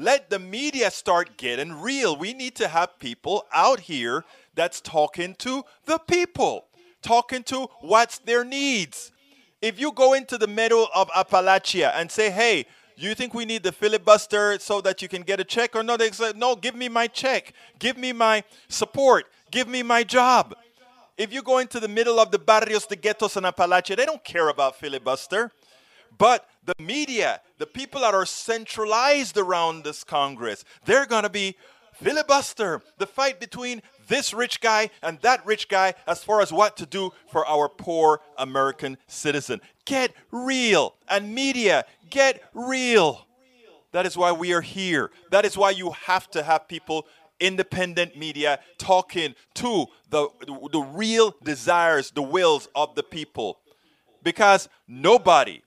Let 0.00 0.30
the 0.30 0.38
media 0.38 0.90
start 0.90 1.36
getting 1.36 1.74
real. 1.74 2.16
We 2.16 2.32
need 2.32 2.54
to 2.54 2.68
have 2.68 2.98
people 2.98 3.44
out 3.52 3.80
here 3.80 4.24
that's 4.54 4.80
talking 4.80 5.34
to 5.40 5.62
the 5.84 5.98
people, 5.98 6.68
talking 7.02 7.42
to 7.44 7.68
what's 7.82 8.16
their 8.16 8.42
needs. 8.42 9.12
If 9.60 9.78
you 9.78 9.92
go 9.92 10.14
into 10.14 10.38
the 10.38 10.46
middle 10.46 10.88
of 10.94 11.10
Appalachia 11.10 11.92
and 11.94 12.10
say, 12.10 12.30
hey, 12.30 12.64
you 12.96 13.14
think 13.14 13.34
we 13.34 13.44
need 13.44 13.62
the 13.62 13.72
filibuster 13.72 14.58
so 14.58 14.80
that 14.80 15.02
you 15.02 15.08
can 15.08 15.20
get 15.20 15.38
a 15.38 15.44
check? 15.44 15.76
Or 15.76 15.82
no, 15.82 15.98
they 15.98 16.10
say, 16.12 16.32
no, 16.34 16.56
give 16.56 16.74
me 16.74 16.88
my 16.88 17.06
check. 17.06 17.52
Give 17.78 17.98
me 17.98 18.14
my 18.14 18.42
support. 18.68 19.26
Give 19.50 19.68
me 19.68 19.82
my 19.82 20.02
job. 20.02 20.54
If 21.18 21.30
you 21.30 21.42
go 21.42 21.58
into 21.58 21.78
the 21.78 21.88
middle 21.88 22.18
of 22.18 22.30
the 22.30 22.38
barrios, 22.38 22.86
the 22.86 22.96
ghettos 22.96 23.36
in 23.36 23.44
Appalachia, 23.44 23.98
they 23.98 24.06
don't 24.06 24.24
care 24.24 24.48
about 24.48 24.76
filibuster. 24.76 25.52
But 26.16 26.48
the 26.64 26.74
media, 26.82 27.40
the 27.58 27.66
people 27.66 28.02
that 28.02 28.14
are 28.14 28.26
centralized 28.26 29.36
around 29.36 29.84
this 29.84 30.04
Congress, 30.04 30.64
they're 30.84 31.06
going 31.06 31.22
to 31.22 31.30
be 31.30 31.56
filibuster, 31.94 32.82
the 32.98 33.06
fight 33.06 33.40
between 33.40 33.82
this 34.08 34.32
rich 34.34 34.60
guy 34.60 34.90
and 35.02 35.18
that 35.20 35.44
rich 35.46 35.68
guy 35.68 35.94
as 36.06 36.24
far 36.24 36.40
as 36.40 36.52
what 36.52 36.76
to 36.78 36.86
do 36.86 37.10
for 37.30 37.46
our 37.46 37.68
poor 37.68 38.20
American 38.38 38.96
citizen. 39.06 39.60
Get 39.84 40.14
real. 40.30 40.94
And 41.08 41.34
media, 41.34 41.84
get 42.10 42.42
real. 42.54 43.26
That 43.92 44.06
is 44.06 44.16
why 44.16 44.32
we 44.32 44.52
are 44.52 44.60
here. 44.60 45.10
That 45.30 45.44
is 45.44 45.56
why 45.56 45.70
you 45.70 45.90
have 45.90 46.30
to 46.30 46.42
have 46.42 46.68
people, 46.68 47.06
independent 47.38 48.16
media, 48.16 48.60
talking 48.78 49.34
to 49.54 49.86
the, 50.10 50.28
the 50.72 50.80
real 50.80 51.34
desires, 51.42 52.10
the 52.10 52.22
wills 52.22 52.68
of 52.74 52.94
the 52.94 53.02
people. 53.02 53.58
Because 54.22 54.68
nobody, 54.86 55.62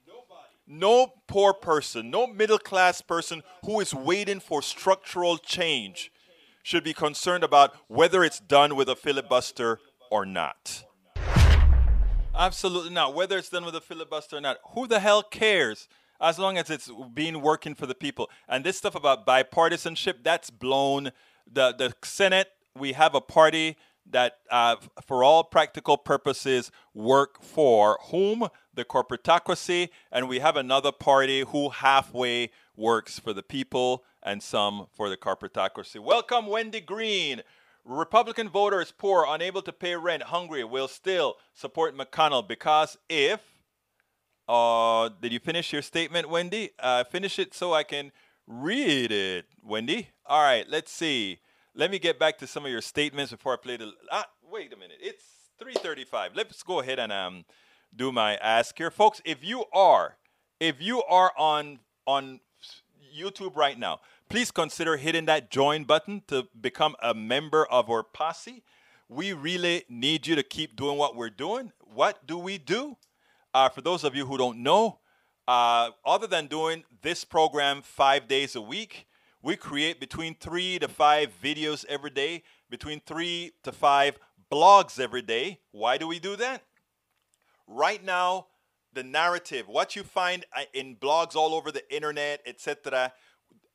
no 0.66 1.12
poor 1.26 1.52
person, 1.52 2.10
no 2.10 2.26
middle 2.26 2.58
class 2.58 3.00
person 3.00 3.42
who 3.64 3.80
is 3.80 3.94
waiting 3.94 4.40
for 4.40 4.62
structural 4.62 5.38
change 5.38 6.10
should 6.62 6.84
be 6.84 6.94
concerned 6.94 7.44
about 7.44 7.74
whether 7.88 8.24
it's 8.24 8.40
done 8.40 8.74
with 8.74 8.88
a 8.88 8.96
filibuster 8.96 9.78
or 10.10 10.24
not. 10.24 10.84
Absolutely 12.36 12.90
not. 12.90 13.14
Whether 13.14 13.38
it's 13.38 13.50
done 13.50 13.64
with 13.64 13.76
a 13.76 13.80
filibuster 13.80 14.38
or 14.38 14.40
not, 14.40 14.58
who 14.70 14.86
the 14.86 14.98
hell 14.98 15.22
cares? 15.22 15.88
As 16.20 16.38
long 16.38 16.56
as 16.56 16.70
it's 16.70 16.90
being 17.12 17.42
working 17.42 17.74
for 17.74 17.86
the 17.86 17.94
people. 17.94 18.30
And 18.48 18.64
this 18.64 18.78
stuff 18.78 18.94
about 18.94 19.26
bipartisanship, 19.26 20.22
that's 20.22 20.48
blown. 20.48 21.12
The 21.52 21.74
the 21.76 21.92
Senate, 22.02 22.48
we 22.76 22.92
have 22.92 23.14
a 23.14 23.20
party 23.20 23.76
that, 24.10 24.38
uh, 24.50 24.76
for 25.06 25.24
all 25.24 25.44
practical 25.44 25.96
purposes, 25.96 26.70
work 26.92 27.42
for 27.42 27.98
whom? 28.10 28.48
The 28.72 28.84
corporatocracy. 28.84 29.90
And 30.10 30.28
we 30.28 30.40
have 30.40 30.56
another 30.56 30.92
party 30.92 31.40
who 31.40 31.70
halfway 31.70 32.50
works 32.76 33.18
for 33.18 33.32
the 33.32 33.42
people 33.42 34.04
and 34.22 34.42
some 34.42 34.86
for 34.92 35.08
the 35.08 35.16
corporatocracy. 35.16 36.00
Welcome, 36.00 36.46
Wendy 36.46 36.80
Green. 36.80 37.42
Republican 37.84 38.48
voters 38.48 38.92
poor, 38.96 39.26
unable 39.28 39.60
to 39.62 39.72
pay 39.72 39.94
rent, 39.94 40.24
hungry, 40.24 40.64
will 40.64 40.88
still 40.88 41.36
support 41.52 41.96
McConnell 41.96 42.46
because 42.46 42.96
if. 43.08 43.40
Uh, 44.46 45.08
did 45.22 45.32
you 45.32 45.38
finish 45.38 45.72
your 45.72 45.80
statement, 45.80 46.28
Wendy? 46.28 46.70
Uh, 46.78 47.02
finish 47.04 47.38
it 47.38 47.54
so 47.54 47.72
I 47.72 47.82
can 47.82 48.12
read 48.46 49.10
it, 49.10 49.46
Wendy. 49.62 50.08
All 50.26 50.42
right, 50.42 50.68
let's 50.68 50.92
see. 50.92 51.40
Let 51.76 51.90
me 51.90 51.98
get 51.98 52.20
back 52.20 52.38
to 52.38 52.46
some 52.46 52.64
of 52.64 52.70
your 52.70 52.80
statements 52.80 53.32
before 53.32 53.54
I 53.54 53.56
play 53.56 53.76
the. 53.76 53.92
Ah, 54.12 54.28
wait 54.48 54.72
a 54.72 54.76
minute. 54.76 54.98
It's 55.00 55.24
3:35. 55.60 56.36
Let's 56.36 56.62
go 56.62 56.78
ahead 56.78 57.00
and 57.00 57.12
um, 57.12 57.44
do 57.94 58.12
my 58.12 58.36
ask 58.36 58.78
here, 58.78 58.92
folks. 58.92 59.20
If 59.24 59.42
you 59.42 59.64
are, 59.72 60.16
if 60.60 60.80
you 60.80 61.02
are 61.02 61.32
on 61.36 61.80
on 62.06 62.38
YouTube 63.12 63.56
right 63.56 63.76
now, 63.76 64.00
please 64.28 64.52
consider 64.52 64.96
hitting 64.96 65.24
that 65.24 65.50
join 65.50 65.82
button 65.82 66.22
to 66.28 66.46
become 66.60 66.94
a 67.02 67.12
member 67.12 67.66
of 67.66 67.90
our 67.90 68.04
posse. 68.04 68.62
We 69.08 69.32
really 69.32 69.84
need 69.88 70.28
you 70.28 70.36
to 70.36 70.44
keep 70.44 70.76
doing 70.76 70.96
what 70.96 71.16
we're 71.16 71.28
doing. 71.28 71.72
What 71.80 72.24
do 72.24 72.38
we 72.38 72.56
do? 72.56 72.98
Uh, 73.52 73.68
for 73.68 73.80
those 73.80 74.04
of 74.04 74.14
you 74.14 74.26
who 74.26 74.38
don't 74.38 74.62
know, 74.62 75.00
uh, 75.48 75.90
other 76.06 76.28
than 76.28 76.46
doing 76.46 76.84
this 77.02 77.24
program 77.24 77.82
five 77.82 78.28
days 78.28 78.54
a 78.54 78.62
week, 78.62 79.08
we 79.44 79.56
create 79.56 80.00
between 80.00 80.34
three 80.34 80.78
to 80.78 80.88
five 80.88 81.28
videos 81.42 81.84
every 81.86 82.08
day, 82.08 82.42
between 82.70 83.00
three 83.00 83.52
to 83.62 83.72
five 83.72 84.18
blogs 84.50 84.98
every 84.98 85.20
day. 85.20 85.60
Why 85.70 85.98
do 85.98 86.08
we 86.08 86.18
do 86.18 86.34
that? 86.36 86.62
Right 87.66 88.02
now, 88.02 88.46
the 88.94 89.02
narrative, 89.02 89.68
what 89.68 89.96
you 89.96 90.02
find 90.02 90.46
uh, 90.56 90.62
in 90.72 90.96
blogs 90.96 91.36
all 91.36 91.54
over 91.54 91.70
the 91.70 91.94
internet, 91.94 92.40
etc., 92.46 93.12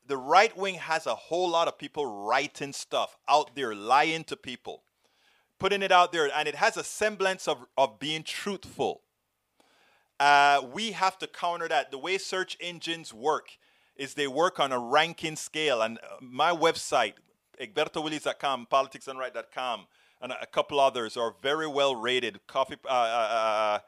the 0.06 0.16
right 0.16 0.56
wing 0.56 0.74
has 0.74 1.06
a 1.06 1.14
whole 1.14 1.48
lot 1.48 1.68
of 1.68 1.78
people 1.78 2.26
writing 2.26 2.72
stuff 2.72 3.16
out 3.28 3.54
there, 3.54 3.72
lying 3.72 4.24
to 4.24 4.36
people, 4.36 4.82
putting 5.60 5.82
it 5.82 5.92
out 5.92 6.10
there, 6.10 6.28
and 6.34 6.48
it 6.48 6.56
has 6.56 6.76
a 6.76 6.82
semblance 6.82 7.46
of, 7.46 7.64
of 7.78 8.00
being 8.00 8.24
truthful. 8.24 9.02
Uh, 10.18 10.62
we 10.72 10.90
have 10.90 11.16
to 11.18 11.28
counter 11.28 11.68
that. 11.68 11.92
The 11.92 11.98
way 11.98 12.18
search 12.18 12.56
engines 12.60 13.14
work 13.14 13.50
is 14.00 14.14
they 14.14 14.26
work 14.26 14.58
on 14.58 14.72
a 14.72 14.78
ranking 14.78 15.36
scale. 15.36 15.82
And 15.82 15.98
uh, 15.98 16.16
my 16.22 16.52
website, 16.52 17.12
egbertowillies.com, 17.60 18.68
politicsdoneright.com, 18.72 19.86
and 20.22 20.32
a 20.32 20.46
couple 20.46 20.80
others 20.80 21.18
are 21.18 21.34
very 21.42 21.66
well 21.66 21.94
rated. 21.94 22.40
Coffee 22.46 22.76
uh, 22.86 22.88
uh, 22.88 22.92
uh, 22.94 23.78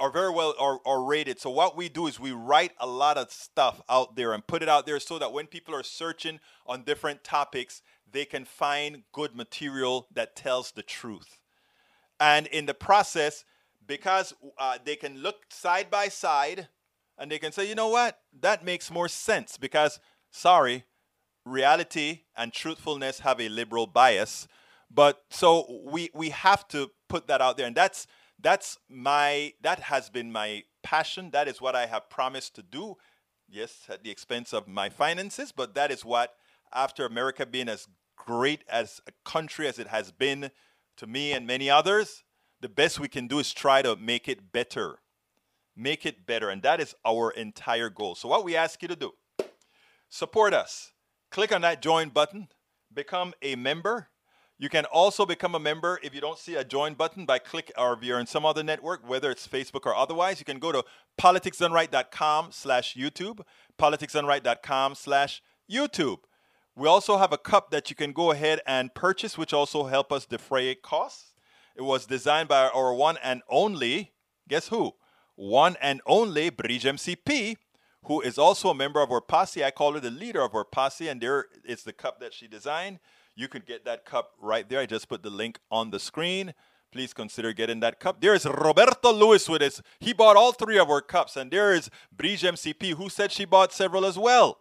are 0.00 0.10
very 0.12 0.30
well 0.30 0.54
are, 0.60 0.78
are 0.86 1.02
rated. 1.02 1.40
So 1.40 1.50
what 1.50 1.76
we 1.76 1.88
do 1.88 2.06
is 2.06 2.20
we 2.20 2.30
write 2.30 2.70
a 2.78 2.86
lot 2.86 3.18
of 3.18 3.32
stuff 3.32 3.82
out 3.88 4.14
there 4.14 4.32
and 4.32 4.46
put 4.46 4.62
it 4.62 4.68
out 4.68 4.86
there 4.86 5.00
so 5.00 5.18
that 5.18 5.32
when 5.32 5.48
people 5.48 5.74
are 5.74 5.82
searching 5.82 6.38
on 6.64 6.84
different 6.84 7.24
topics, 7.24 7.82
they 8.10 8.26
can 8.26 8.44
find 8.44 9.02
good 9.12 9.34
material 9.34 10.06
that 10.14 10.36
tells 10.36 10.70
the 10.70 10.82
truth. 10.84 11.40
And 12.20 12.46
in 12.46 12.66
the 12.66 12.74
process, 12.74 13.44
because 13.84 14.34
uh, 14.56 14.78
they 14.84 14.94
can 14.94 15.18
look 15.18 15.46
side 15.48 15.90
by 15.90 16.08
side 16.08 16.68
and 17.18 17.30
they 17.30 17.38
can 17.38 17.52
say, 17.52 17.68
you 17.68 17.74
know 17.74 17.88
what, 17.88 18.18
that 18.40 18.64
makes 18.64 18.90
more 18.90 19.08
sense 19.08 19.56
because, 19.56 20.00
sorry, 20.30 20.84
reality 21.44 22.22
and 22.36 22.52
truthfulness 22.52 23.20
have 23.20 23.40
a 23.40 23.48
liberal 23.48 23.86
bias. 23.86 24.46
But 24.90 25.22
so 25.30 25.82
we 25.84 26.10
we 26.14 26.30
have 26.30 26.68
to 26.68 26.90
put 27.08 27.26
that 27.26 27.40
out 27.40 27.56
there, 27.56 27.66
and 27.66 27.74
that's 27.74 28.06
that's 28.40 28.78
my 28.88 29.54
that 29.62 29.80
has 29.80 30.10
been 30.10 30.30
my 30.30 30.62
passion. 30.82 31.30
That 31.30 31.48
is 31.48 31.60
what 31.60 31.74
I 31.74 31.86
have 31.86 32.08
promised 32.08 32.54
to 32.56 32.62
do. 32.62 32.96
Yes, 33.48 33.86
at 33.88 34.04
the 34.04 34.10
expense 34.10 34.52
of 34.52 34.68
my 34.68 34.88
finances, 34.88 35.52
but 35.52 35.74
that 35.74 35.90
is 35.90 36.04
what 36.04 36.34
after 36.72 37.06
America 37.06 37.46
being 37.46 37.68
as 37.68 37.88
great 38.16 38.64
as 38.68 39.00
a 39.06 39.12
country 39.28 39.68
as 39.68 39.78
it 39.78 39.86
has 39.88 40.10
been 40.10 40.50
to 40.96 41.06
me 41.06 41.32
and 41.32 41.46
many 41.46 41.70
others, 41.70 42.24
the 42.60 42.68
best 42.68 42.98
we 42.98 43.08
can 43.08 43.26
do 43.26 43.38
is 43.38 43.52
try 43.52 43.82
to 43.82 43.96
make 43.96 44.28
it 44.28 44.52
better. 44.52 44.98
Make 45.76 46.06
it 46.06 46.26
better. 46.26 46.48
And 46.48 46.62
that 46.62 46.80
is 46.80 46.94
our 47.04 47.30
entire 47.30 47.90
goal. 47.90 48.14
So, 48.14 48.28
what 48.28 48.44
we 48.44 48.56
ask 48.56 48.80
you 48.82 48.88
to 48.88 48.96
do 48.96 49.12
support 50.08 50.54
us. 50.54 50.92
Click 51.30 51.52
on 51.52 51.60
that 51.62 51.82
join 51.82 52.08
button, 52.08 52.48
become 52.92 53.34
a 53.42 53.56
member. 53.56 54.08
You 54.58 54.70
can 54.70 54.86
also 54.86 55.26
become 55.26 55.54
a 55.54 55.58
member 55.58 56.00
if 56.02 56.14
you 56.14 56.20
don't 56.22 56.38
see 56.38 56.54
a 56.54 56.64
join 56.64 56.94
button 56.94 57.26
by 57.26 57.38
click 57.38 57.70
or 57.76 57.92
if 57.92 58.02
you're 58.02 58.18
in 58.18 58.26
some 58.26 58.46
other 58.46 58.62
network, 58.62 59.06
whether 59.06 59.30
it's 59.30 59.46
Facebook 59.46 59.84
or 59.84 59.94
otherwise. 59.94 60.38
You 60.38 60.46
can 60.46 60.58
go 60.58 60.72
to 60.72 60.82
politicsdoneright.com 61.20 62.52
slash 62.52 62.94
YouTube, 62.94 63.40
politicsdoneright.com 63.78 64.94
slash 64.94 65.42
YouTube. 65.70 66.20
We 66.74 66.88
also 66.88 67.18
have 67.18 67.34
a 67.34 67.38
cup 67.38 67.70
that 67.70 67.90
you 67.90 67.96
can 67.96 68.12
go 68.12 68.30
ahead 68.30 68.60
and 68.66 68.94
purchase, 68.94 69.36
which 69.36 69.52
also 69.52 69.84
help 69.84 70.10
us 70.10 70.24
defray 70.24 70.74
costs. 70.74 71.34
It 71.74 71.82
was 71.82 72.06
designed 72.06 72.48
by 72.48 72.68
our 72.68 72.94
one 72.94 73.18
and 73.22 73.42
only, 73.50 74.12
guess 74.48 74.68
who? 74.68 74.94
One 75.36 75.76
and 75.80 76.00
only 76.06 76.50
Bridge 76.50 76.84
MCP, 76.84 77.56
who 78.04 78.20
is 78.22 78.38
also 78.38 78.70
a 78.70 78.74
member 78.74 79.00
of 79.00 79.12
our 79.12 79.20
posse. 79.20 79.64
I 79.64 79.70
call 79.70 79.92
her 79.92 80.00
the 80.00 80.10
leader 80.10 80.42
of 80.42 80.54
our 80.54 80.64
posse, 80.64 81.08
and 81.08 81.20
there 81.20 81.46
is 81.64 81.84
the 81.84 81.92
cup 81.92 82.20
that 82.20 82.32
she 82.34 82.48
designed. 82.48 82.98
You 83.34 83.48
can 83.48 83.62
get 83.66 83.84
that 83.84 84.06
cup 84.06 84.32
right 84.40 84.66
there. 84.68 84.80
I 84.80 84.86
just 84.86 85.08
put 85.08 85.22
the 85.22 85.30
link 85.30 85.58
on 85.70 85.90
the 85.90 86.00
screen. 86.00 86.54
Please 86.90 87.12
consider 87.12 87.52
getting 87.52 87.80
that 87.80 88.00
cup. 88.00 88.22
There 88.22 88.34
is 88.34 88.46
Roberto 88.46 89.12
Lewis 89.12 89.48
with 89.48 89.60
us. 89.60 89.82
He 90.00 90.14
bought 90.14 90.36
all 90.36 90.52
three 90.52 90.78
of 90.78 90.88
our 90.88 91.02
cups. 91.02 91.36
And 91.36 91.50
there 91.50 91.74
is 91.74 91.90
Bridge 92.10 92.42
MCP, 92.42 92.94
who 92.94 93.10
said 93.10 93.30
she 93.30 93.44
bought 93.44 93.74
several 93.74 94.06
as 94.06 94.18
well. 94.18 94.60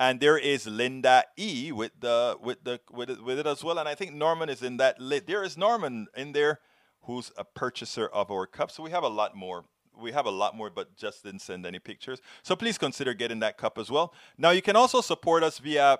And 0.00 0.18
there 0.18 0.36
is 0.36 0.66
Linda 0.66 1.24
E 1.36 1.70
with 1.70 1.92
the 2.00 2.36
with 2.40 2.64
the 2.64 2.80
with 2.90 3.10
it, 3.10 3.22
with 3.22 3.38
it 3.38 3.46
as 3.46 3.62
well. 3.62 3.78
And 3.78 3.88
I 3.88 3.94
think 3.94 4.12
Norman 4.12 4.48
is 4.48 4.62
in 4.62 4.78
that 4.78 5.00
list. 5.00 5.26
There 5.26 5.44
is 5.44 5.56
Norman 5.56 6.06
in 6.16 6.32
there, 6.32 6.60
who's 7.02 7.30
a 7.36 7.44
purchaser 7.44 8.06
of 8.08 8.30
our 8.30 8.46
cups. 8.46 8.74
So 8.74 8.82
we 8.82 8.90
have 8.90 9.04
a 9.04 9.08
lot 9.08 9.36
more 9.36 9.64
we 10.00 10.12
have 10.12 10.26
a 10.26 10.30
lot 10.30 10.56
more, 10.56 10.70
but 10.70 10.96
just 10.96 11.24
didn't 11.24 11.40
send 11.40 11.66
any 11.66 11.78
pictures. 11.78 12.20
So 12.42 12.56
please 12.56 12.78
consider 12.78 13.14
getting 13.14 13.40
that 13.40 13.58
cup 13.58 13.78
as 13.78 13.90
well. 13.90 14.14
Now 14.36 14.50
you 14.50 14.62
can 14.62 14.76
also 14.76 15.00
support 15.00 15.42
us 15.42 15.58
via 15.58 15.98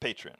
Patreon. 0.00 0.36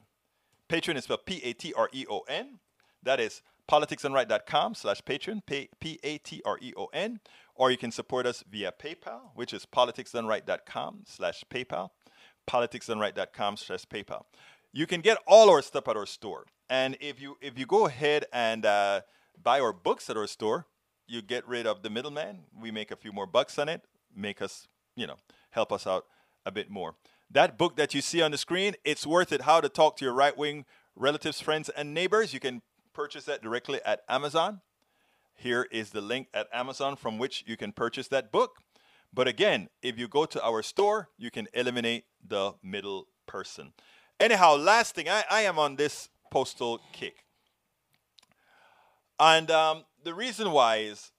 Patreon 0.68 0.96
is 0.96 1.04
spelled 1.04 1.26
P-A-T-R-E-O-N. 1.26 2.58
That 3.02 3.20
is 3.20 3.42
politicsdoneright.com 3.70 4.74
slash 4.74 5.00
Patreon, 5.02 5.42
P-A-T-R-E-O-N. 5.80 7.20
Or 7.54 7.70
you 7.70 7.76
can 7.76 7.90
support 7.90 8.26
us 8.26 8.44
via 8.50 8.72
PayPal, 8.72 9.30
which 9.34 9.54
is 9.54 9.64
politicsdoneright.com 9.64 11.04
slash 11.06 11.44
PayPal, 11.50 11.90
politicsdoneright.com 12.48 13.56
slash 13.56 13.84
PayPal. 13.86 14.24
You 14.72 14.86
can 14.86 15.00
get 15.00 15.18
all 15.26 15.48
our 15.48 15.62
stuff 15.62 15.88
at 15.88 15.96
our 15.96 16.06
store. 16.06 16.46
And 16.68 16.96
if 17.00 17.20
you 17.20 17.38
if 17.40 17.58
you 17.58 17.64
go 17.64 17.86
ahead 17.86 18.26
and 18.32 18.66
uh, 18.66 19.02
buy 19.42 19.60
our 19.60 19.72
books 19.72 20.10
at 20.10 20.16
our 20.16 20.26
store, 20.26 20.66
you 21.06 21.22
get 21.22 21.46
rid 21.46 21.66
of 21.66 21.82
the 21.82 21.90
middleman. 21.90 22.40
We 22.60 22.70
make 22.70 22.90
a 22.90 22.96
few 22.96 23.12
more 23.12 23.26
bucks 23.26 23.58
on 23.58 23.68
it, 23.68 23.82
make 24.14 24.42
us, 24.42 24.68
you 24.94 25.06
know, 25.06 25.16
help 25.50 25.72
us 25.72 25.86
out 25.86 26.06
a 26.44 26.50
bit 26.50 26.70
more. 26.70 26.94
That 27.30 27.58
book 27.58 27.76
that 27.76 27.94
you 27.94 28.00
see 28.00 28.22
on 28.22 28.30
the 28.30 28.38
screen, 28.38 28.74
it's 28.84 29.06
worth 29.06 29.32
it. 29.32 29.42
How 29.42 29.60
to 29.60 29.68
talk 29.68 29.96
to 29.96 30.04
your 30.04 30.14
right 30.14 30.36
wing 30.36 30.64
relatives, 30.94 31.40
friends, 31.40 31.68
and 31.68 31.92
neighbors. 31.92 32.32
You 32.32 32.40
can 32.40 32.62
purchase 32.92 33.24
that 33.24 33.42
directly 33.42 33.80
at 33.84 34.02
Amazon. 34.08 34.60
Here 35.34 35.66
is 35.70 35.90
the 35.90 36.00
link 36.00 36.28
at 36.32 36.48
Amazon 36.52 36.96
from 36.96 37.18
which 37.18 37.44
you 37.46 37.56
can 37.56 37.72
purchase 37.72 38.08
that 38.08 38.32
book. 38.32 38.56
But 39.12 39.28
again, 39.28 39.68
if 39.82 39.98
you 39.98 40.08
go 40.08 40.24
to 40.24 40.42
our 40.42 40.62
store, 40.62 41.08
you 41.18 41.30
can 41.30 41.48
eliminate 41.52 42.04
the 42.26 42.54
middle 42.62 43.08
person. 43.26 43.72
Anyhow, 44.18 44.56
last 44.56 44.94
thing, 44.94 45.08
I, 45.08 45.24
I 45.30 45.42
am 45.42 45.58
on 45.58 45.76
this 45.76 46.08
postal 46.30 46.80
kick. 46.92 47.24
And 49.18 49.50
um, 49.50 49.84
the 50.06 50.14
reason 50.14 50.52
why 50.52 50.76
is 50.76 51.10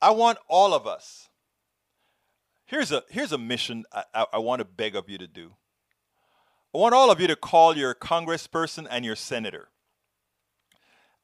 I 0.00 0.12
want 0.12 0.38
all 0.48 0.72
of 0.72 0.86
us. 0.86 1.28
Here's 2.64 2.92
a 2.92 3.02
here's 3.10 3.32
a 3.32 3.38
mission 3.38 3.84
I, 3.92 4.04
I, 4.14 4.26
I 4.34 4.38
want 4.38 4.60
to 4.60 4.64
beg 4.64 4.94
of 4.94 5.10
you 5.10 5.18
to 5.18 5.26
do. 5.26 5.54
I 6.72 6.78
want 6.78 6.94
all 6.94 7.10
of 7.10 7.20
you 7.20 7.26
to 7.26 7.34
call 7.34 7.76
your 7.76 7.92
congressperson 7.92 8.86
and 8.88 9.04
your 9.04 9.16
senator 9.16 9.68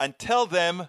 and 0.01 0.19
tell 0.19 0.47
them 0.47 0.89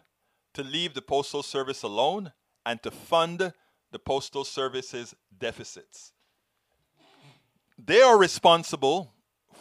to 0.55 0.63
leave 0.63 0.95
the 0.95 1.03
postal 1.03 1.43
service 1.43 1.83
alone 1.83 2.31
and 2.65 2.81
to 2.81 2.89
fund 2.89 3.53
the 3.91 3.99
postal 3.99 4.43
service's 4.43 5.13
deficits. 5.37 6.13
They 7.77 8.01
are 8.01 8.17
responsible 8.17 9.13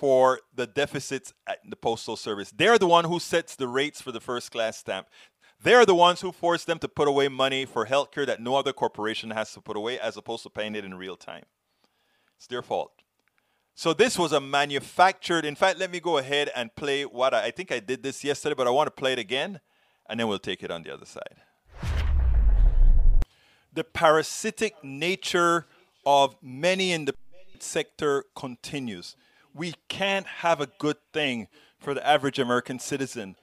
for 0.03 0.41
the 0.53 0.67
deficits 0.67 1.33
at 1.47 1.59
the 1.65 1.77
postal 1.77 2.17
service. 2.17 2.51
They're 2.51 2.77
the 2.77 2.89
one 2.89 3.05
who 3.05 3.21
sets 3.21 3.55
the 3.55 3.69
rates 3.69 4.01
for 4.01 4.11
the 4.11 4.21
first 4.21 4.51
class 4.51 4.79
stamp. 4.79 5.07
They're 5.63 5.87
the 5.87 5.95
ones 5.95 6.21
who 6.21 6.33
force 6.33 6.65
them 6.65 6.81
to 6.81 6.89
put 6.89 7.07
away 7.07 7.29
money 7.29 7.65
for 7.67 7.87
healthcare 7.87 8.27
that 8.27 8.41
no 8.41 8.57
other 8.57 8.73
corporation 8.73 9.31
has 9.31 9.53
to 9.53 9.61
put 9.61 9.77
away 9.77 9.99
as 9.99 10.17
opposed 10.17 10.43
to 10.43 10.51
paying 10.51 10.75
it 10.75 10.85
in 10.85 10.95
real 10.95 11.17
time. 11.17 11.45
It's 12.37 12.49
their 12.49 12.63
fault. 12.63 12.91
So 13.75 13.95
this 13.95 14.19
was 14.19 14.33
a 14.33 14.41
manufactured. 14.41 15.45
In 15.45 15.55
fact, 15.55 15.79
let 15.79 15.93
me 15.93 16.01
go 16.01 16.19
ahead 16.19 16.51
and 16.57 16.75
play 16.75 17.05
what 17.05 17.33
I, 17.33 17.47
I 17.47 17.51
think 17.53 17.71
I 17.71 17.79
did 17.79 18.03
this 18.03 18.25
yesterday, 18.25 18.57
but 18.57 18.67
I 18.67 18.71
want 18.71 18.89
to 18.89 18.91
play 18.91 19.13
it 19.13 19.21
again, 19.21 19.61
and 20.09 20.19
then 20.19 20.27
we'll 20.27 20.41
take 20.41 20.65
it 20.65 20.71
on 20.73 20.83
the 20.83 20.93
other 20.93 21.07
side. 21.07 21.37
The 23.73 23.85
parasitic 23.85 24.83
nature 24.83 25.67
of 26.05 26.35
many 26.43 26.91
in 26.91 27.05
the 27.05 27.15
sector 27.61 28.25
continues. 28.35 29.17
We 29.55 29.75
can't 29.89 30.27
have 30.27 30.61
a 30.61 30.67
good 30.67 30.97
thing 31.13 31.47
for 31.79 31.95
the 31.95 32.07
average 32.07 32.41
American 32.41 32.81
citizen 32.81 33.37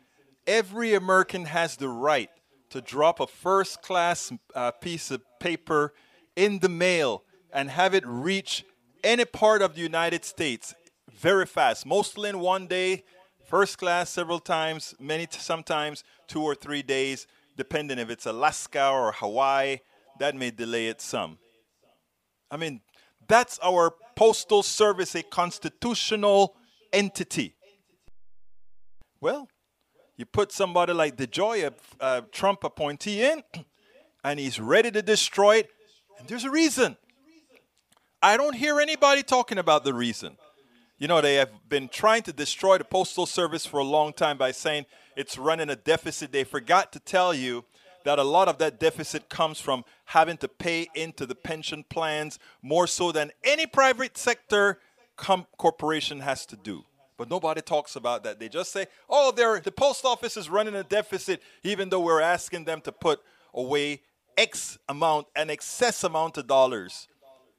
every 0.47 0.93
American 0.93 1.45
has 1.45 1.77
the 1.77 1.89
right 1.89 2.29
to 2.69 2.81
drop 2.81 3.19
a 3.19 3.27
first 3.27 3.81
class 3.81 4.31
uh, 4.55 4.71
piece 4.71 5.11
of 5.11 5.21
paper 5.39 5.93
in 6.35 6.59
the 6.59 6.69
mail 6.69 7.23
and 7.51 7.69
have 7.69 7.93
it 7.93 8.05
reach 8.05 8.63
any 9.03 9.25
part 9.25 9.61
of 9.61 9.75
the 9.75 9.81
United 9.81 10.23
States 10.23 10.75
very 11.11 11.45
fast, 11.45 11.85
mostly 11.85 12.29
in 12.29 12.39
one 12.39 12.67
day, 12.67 13.03
first 13.45 13.77
class 13.77 14.09
several 14.09 14.39
times, 14.39 14.95
many 14.99 15.25
t- 15.25 15.39
sometimes 15.39 16.03
two 16.27 16.41
or 16.41 16.55
three 16.55 16.81
days, 16.81 17.27
depending 17.57 17.99
if 17.99 18.09
it's 18.09 18.25
Alaska 18.25 18.89
or 18.89 19.11
Hawaii. 19.11 19.79
That 20.19 20.35
may 20.35 20.51
delay 20.51 20.87
it 20.87 21.01
some. 21.01 21.37
I 22.51 22.57
mean, 22.57 22.81
that's 23.27 23.59
our 23.63 23.93
postal 24.15 24.63
service, 24.63 25.15
a 25.15 25.23
constitutional 25.23 26.55
entity. 26.91 27.55
Well, 29.21 29.47
you 30.19 30.25
put 30.25 30.51
somebody 30.51 30.91
like 30.91 31.15
DeJoy, 31.15 31.63
a, 31.63 31.73
a 32.03 32.03
uh, 32.03 32.21
Trump 32.33 32.65
appointee, 32.65 33.23
in, 33.23 33.41
and 34.25 34.37
he's 34.37 34.59
ready 34.59 34.91
to 34.91 35.01
destroy 35.01 35.59
it. 35.59 35.69
And 36.19 36.27
there's 36.27 36.43
a 36.43 36.49
reason. 36.49 36.97
I 38.21 38.35
don't 38.35 38.53
hear 38.53 38.81
anybody 38.81 39.23
talking 39.23 39.57
about 39.57 39.85
the 39.85 39.93
reason. 39.93 40.35
You 40.97 41.07
know, 41.07 41.21
they 41.21 41.35
have 41.35 41.51
been 41.69 41.87
trying 41.87 42.23
to 42.23 42.33
destroy 42.33 42.77
the 42.77 42.83
Postal 42.83 43.25
Service 43.25 43.65
for 43.65 43.79
a 43.79 43.85
long 43.85 44.11
time 44.11 44.37
by 44.37 44.51
saying 44.51 44.87
it's 45.15 45.37
running 45.37 45.69
a 45.69 45.77
deficit. 45.77 46.33
They 46.33 46.43
forgot 46.43 46.91
to 46.91 46.99
tell 46.99 47.33
you 47.33 47.63
that 48.03 48.19
a 48.19 48.23
lot 48.23 48.49
of 48.49 48.57
that 48.57 48.77
deficit 48.77 49.29
comes 49.29 49.61
from 49.61 49.85
having 50.03 50.35
to 50.39 50.49
pay 50.49 50.89
into 50.95 51.25
the 51.25 51.35
pension 51.35 51.85
plans 51.87 52.39
more 52.61 52.87
so 52.87 53.13
than 53.13 53.31
any 53.45 53.65
private 53.65 54.17
sector 54.17 54.79
com- 55.15 55.47
corporation 55.57 56.19
has 56.19 56.45
to 56.47 56.57
do. 56.57 56.83
But 57.19 57.29
nobody 57.29 57.61
talks 57.61 57.97
about 57.97 58.23
that. 58.23 58.39
They 58.39 58.47
just 58.47 58.71
say, 58.71 58.87
oh, 59.09 59.33
the 59.33 59.71
post 59.73 60.05
office 60.05 60.37
is 60.37 60.49
running 60.49 60.73
a 60.73 60.83
deficit, 60.83 61.41
even 61.63 61.89
though 61.89 61.99
we're 61.99 62.21
asking 62.21 62.63
them 62.63 62.79
to 62.81 62.93
put 62.93 63.19
away 63.53 64.03
X 64.37 64.77
amount, 64.87 65.27
an 65.35 65.49
excess 65.49 66.05
amount 66.05 66.37
of 66.37 66.47
dollars 66.47 67.09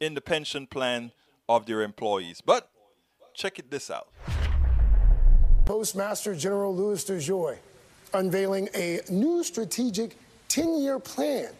in 0.00 0.14
the 0.14 0.22
pension 0.22 0.66
plan 0.66 1.12
of 1.46 1.66
their 1.66 1.82
employees. 1.82 2.40
But 2.40 2.70
check 3.34 3.58
it 3.58 3.70
this 3.70 3.90
out. 3.90 4.08
Postmaster 5.66 6.34
General 6.34 6.74
Louis 6.74 7.04
DeJoy 7.04 7.58
unveiling 8.14 8.70
a 8.74 9.00
new 9.10 9.44
strategic 9.44 10.16
10 10.48 10.80
year 10.80 10.98
plan. 10.98 11.50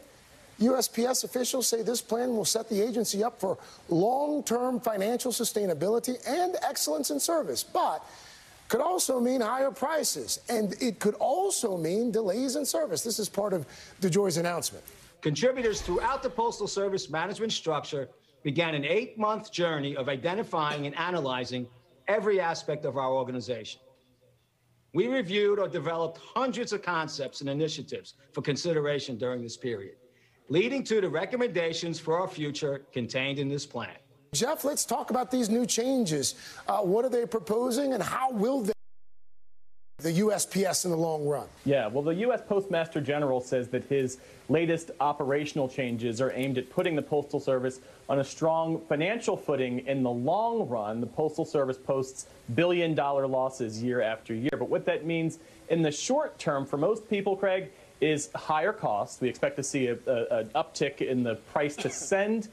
USPS 0.60 1.24
officials 1.24 1.66
say 1.66 1.82
this 1.82 2.02
plan 2.02 2.36
will 2.36 2.44
set 2.44 2.68
the 2.68 2.80
agency 2.80 3.24
up 3.24 3.40
for 3.40 3.58
long 3.88 4.42
term 4.42 4.78
financial 4.78 5.32
sustainability 5.32 6.16
and 6.26 6.56
excellence 6.62 7.10
in 7.10 7.18
service, 7.18 7.62
but 7.62 8.04
could 8.68 8.80
also 8.80 9.18
mean 9.18 9.40
higher 9.40 9.70
prices. 9.70 10.40
And 10.48 10.80
it 10.80 11.00
could 11.00 11.14
also 11.14 11.76
mean 11.76 12.12
delays 12.12 12.56
in 12.56 12.64
service. 12.64 13.02
This 13.02 13.18
is 13.18 13.28
part 13.28 13.52
of 13.52 13.66
DeJoy's 14.00 14.36
announcement. 14.36 14.84
Contributors 15.22 15.80
throughout 15.80 16.22
the 16.22 16.30
Postal 16.30 16.68
Service 16.68 17.10
management 17.10 17.52
structure 17.52 18.08
began 18.42 18.74
an 18.74 18.84
eight 18.84 19.18
month 19.18 19.50
journey 19.50 19.96
of 19.96 20.08
identifying 20.08 20.86
and 20.86 20.96
analyzing 20.96 21.66
every 22.06 22.40
aspect 22.40 22.84
of 22.84 22.96
our 22.96 23.10
organization. 23.10 23.80
We 24.92 25.08
reviewed 25.08 25.58
or 25.58 25.68
developed 25.68 26.18
hundreds 26.18 26.72
of 26.72 26.82
concepts 26.82 27.40
and 27.40 27.50
initiatives 27.50 28.14
for 28.32 28.42
consideration 28.42 29.16
during 29.16 29.42
this 29.42 29.56
period, 29.56 29.96
leading 30.50 30.82
to 30.84 31.00
the 31.00 31.08
recommendations 31.08 31.98
for 31.98 32.20
our 32.20 32.28
future 32.28 32.82
contained 32.92 33.38
in 33.38 33.48
this 33.48 33.64
plan. 33.64 33.94
Jeff, 34.34 34.64
let's 34.64 34.84
talk 34.84 35.10
about 35.10 35.30
these 35.30 35.48
new 35.48 35.64
changes. 35.64 36.34
Uh, 36.68 36.80
what 36.80 37.04
are 37.04 37.08
they 37.08 37.24
proposing 37.24 37.94
and 37.94 38.02
how 38.02 38.30
will 38.30 38.60
they? 38.60 38.72
the 40.02 40.20
USPS 40.20 40.86
in 40.86 40.90
the 40.90 40.96
long 40.96 41.26
run? 41.26 41.46
Yeah, 41.66 41.86
well, 41.86 42.02
the 42.02 42.14
U.S. 42.14 42.40
Postmaster 42.48 43.02
General 43.02 43.38
says 43.38 43.68
that 43.68 43.84
his 43.84 44.16
latest 44.48 44.90
operational 44.98 45.68
changes 45.68 46.22
are 46.22 46.32
aimed 46.32 46.56
at 46.56 46.70
putting 46.70 46.96
the 46.96 47.02
Postal 47.02 47.38
Service 47.38 47.80
on 48.08 48.20
a 48.20 48.24
strong 48.24 48.80
financial 48.88 49.36
footing 49.36 49.80
in 49.86 50.02
the 50.02 50.10
long 50.10 50.66
run. 50.68 51.02
The 51.02 51.06
Postal 51.06 51.44
Service 51.44 51.76
posts 51.76 52.28
billion 52.54 52.94
dollar 52.94 53.26
losses 53.26 53.82
year 53.82 54.00
after 54.00 54.32
year. 54.32 54.52
But 54.52 54.70
what 54.70 54.86
that 54.86 55.04
means 55.04 55.38
in 55.68 55.82
the 55.82 55.92
short 55.92 56.38
term 56.38 56.64
for 56.64 56.78
most 56.78 57.08
people, 57.10 57.36
Craig, 57.36 57.70
is 58.00 58.30
higher 58.34 58.72
costs. 58.72 59.20
We 59.20 59.28
expect 59.28 59.56
to 59.56 59.62
see 59.62 59.88
a, 59.88 59.98
a, 60.06 60.38
an 60.38 60.50
uptick 60.54 61.00
in 61.00 61.22
the 61.22 61.36
price 61.52 61.76
to 61.76 61.90
send 61.90 62.48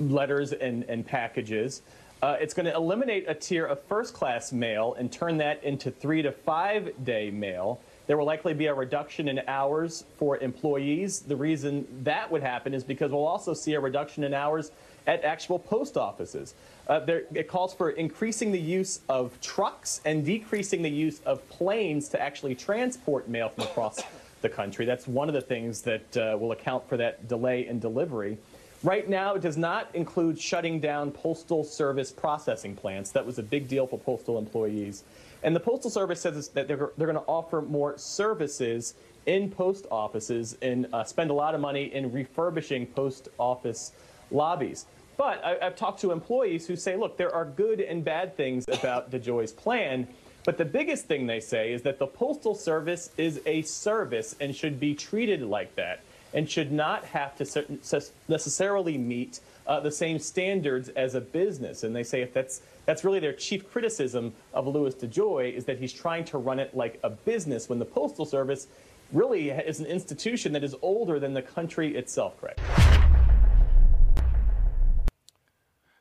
letters 0.00 0.52
and, 0.52 0.84
and 0.84 1.06
packages. 1.06 1.82
Uh, 2.22 2.36
it's 2.40 2.54
going 2.54 2.66
to 2.66 2.74
eliminate 2.74 3.24
a 3.28 3.34
tier 3.34 3.66
of 3.66 3.82
first 3.82 4.14
class 4.14 4.52
mail 4.52 4.94
and 4.96 5.10
turn 5.10 5.38
that 5.38 5.62
into 5.64 5.90
three 5.90 6.22
to 6.22 6.30
five 6.30 6.92
day 7.04 7.30
mail. 7.30 7.80
There 8.06 8.16
will 8.16 8.26
likely 8.26 8.54
be 8.54 8.66
a 8.66 8.74
reduction 8.74 9.28
in 9.28 9.40
hours 9.48 10.04
for 10.18 10.38
employees. 10.38 11.20
The 11.20 11.36
reason 11.36 11.86
that 12.04 12.30
would 12.30 12.42
happen 12.42 12.74
is 12.74 12.84
because 12.84 13.10
we'll 13.10 13.26
also 13.26 13.54
see 13.54 13.74
a 13.74 13.80
reduction 13.80 14.22
in 14.22 14.34
hours 14.34 14.70
at 15.06 15.24
actual 15.24 15.58
post 15.58 15.96
offices. 15.96 16.54
Uh, 16.86 17.00
there, 17.00 17.22
it 17.34 17.48
calls 17.48 17.74
for 17.74 17.90
increasing 17.90 18.52
the 18.52 18.60
use 18.60 19.00
of 19.08 19.40
trucks 19.40 20.00
and 20.04 20.24
decreasing 20.24 20.82
the 20.82 20.90
use 20.90 21.20
of 21.26 21.48
planes 21.48 22.08
to 22.10 22.20
actually 22.20 22.54
transport 22.54 23.28
mail 23.28 23.48
from 23.48 23.64
across 23.64 24.00
the 24.42 24.48
country. 24.48 24.84
That's 24.84 25.08
one 25.08 25.28
of 25.28 25.34
the 25.34 25.40
things 25.40 25.82
that 25.82 26.16
uh, 26.16 26.36
will 26.38 26.52
account 26.52 26.88
for 26.88 26.96
that 26.98 27.28
delay 27.28 27.66
in 27.66 27.78
delivery. 27.78 28.38
Right 28.82 29.08
now, 29.08 29.34
it 29.34 29.42
does 29.42 29.56
not 29.56 29.88
include 29.94 30.40
shutting 30.40 30.80
down 30.80 31.12
Postal 31.12 31.62
Service 31.62 32.10
processing 32.10 32.74
plants. 32.74 33.12
That 33.12 33.24
was 33.24 33.38
a 33.38 33.42
big 33.42 33.68
deal 33.68 33.86
for 33.86 33.98
postal 33.98 34.38
employees. 34.38 35.04
And 35.44 35.54
the 35.54 35.60
Postal 35.60 35.90
Service 35.90 36.20
says 36.20 36.48
that 36.48 36.66
they're, 36.66 36.90
they're 36.96 37.06
going 37.06 37.14
to 37.14 37.28
offer 37.28 37.62
more 37.62 37.96
services 37.96 38.94
in 39.26 39.50
post 39.50 39.86
offices 39.90 40.56
and 40.62 40.88
uh, 40.92 41.04
spend 41.04 41.30
a 41.30 41.34
lot 41.34 41.54
of 41.54 41.60
money 41.60 41.94
in 41.94 42.12
refurbishing 42.12 42.86
post 42.86 43.28
office 43.38 43.92
lobbies. 44.32 44.86
But 45.16 45.44
I, 45.44 45.58
have 45.62 45.76
talked 45.76 46.00
to 46.00 46.10
employees 46.10 46.66
who 46.66 46.74
say, 46.74 46.96
look, 46.96 47.16
there 47.16 47.32
are 47.32 47.44
good 47.44 47.80
and 47.80 48.04
bad 48.04 48.36
things 48.36 48.64
about 48.68 49.10
DeJoy's 49.10 49.52
plan. 49.52 50.08
But 50.44 50.58
the 50.58 50.64
biggest 50.64 51.06
thing 51.06 51.26
they 51.26 51.40
say 51.40 51.72
is 51.72 51.82
that 51.82 51.98
the 51.98 52.06
Postal 52.06 52.54
Service 52.54 53.10
is 53.16 53.40
a 53.46 53.62
service 53.62 54.34
and 54.40 54.54
should 54.54 54.80
be 54.80 54.94
treated 54.94 55.42
like 55.42 55.74
that 55.76 56.00
and 56.34 56.50
should 56.50 56.72
not 56.72 57.04
have 57.04 57.36
to 57.36 58.10
necessarily 58.28 58.98
meet 58.98 59.40
uh, 59.66 59.78
the 59.80 59.90
same 59.90 60.18
standards 60.18 60.88
as 60.90 61.14
a 61.14 61.20
business. 61.20 61.84
And 61.84 61.94
they 61.94 62.02
say 62.02 62.22
if 62.22 62.32
that's 62.32 62.62
that's 62.86 63.04
really 63.04 63.20
their 63.20 63.32
chief 63.32 63.70
criticism 63.70 64.32
of 64.52 64.66
Louis 64.66 64.94
DeJoy 64.94 65.52
is 65.52 65.64
that 65.66 65.78
he's 65.78 65.92
trying 65.92 66.24
to 66.26 66.38
run 66.38 66.58
it 66.58 66.74
like 66.74 66.98
a 67.04 67.10
business 67.10 67.68
when 67.68 67.78
the 67.78 67.84
Postal 67.84 68.24
Service 68.24 68.66
really 69.12 69.50
is 69.50 69.78
an 69.78 69.86
institution 69.86 70.52
that 70.52 70.64
is 70.64 70.74
older 70.82 71.20
than 71.20 71.34
the 71.34 71.42
country 71.42 71.94
itself, 71.94 72.34
Craig. 72.40 72.58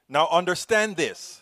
Now 0.10 0.28
understand 0.32 0.96
this. 0.96 1.41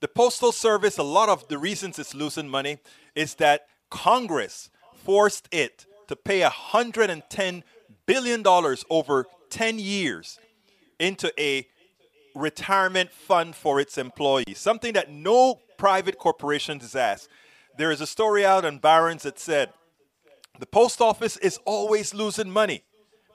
The 0.00 0.08
Postal 0.08 0.52
Service, 0.52 0.96
a 0.96 1.02
lot 1.02 1.28
of 1.28 1.48
the 1.48 1.58
reasons 1.58 1.98
it's 1.98 2.14
losing 2.14 2.48
money 2.48 2.78
is 3.16 3.34
that 3.36 3.66
Congress 3.90 4.70
forced 4.94 5.48
it 5.50 5.86
to 6.06 6.14
pay 6.14 6.42
110 6.42 7.64
billion 8.06 8.42
dollars 8.42 8.84
over 8.90 9.26
10 9.50 9.80
years 9.80 10.38
into 11.00 11.32
a 11.38 11.66
retirement 12.34 13.10
fund 13.10 13.56
for 13.56 13.80
its 13.80 13.98
employees, 13.98 14.58
something 14.58 14.92
that 14.92 15.10
no 15.10 15.58
private 15.78 16.16
corporation 16.16 16.78
has 16.78 16.94
asked. 16.94 17.28
There 17.76 17.90
is 17.90 18.00
a 18.00 18.06
story 18.06 18.46
out 18.46 18.64
on 18.64 18.78
Barron's 18.78 19.24
that 19.24 19.40
said 19.40 19.72
the 20.60 20.66
post 20.66 21.00
office 21.00 21.36
is 21.38 21.58
always 21.64 22.14
losing 22.14 22.50
money, 22.50 22.84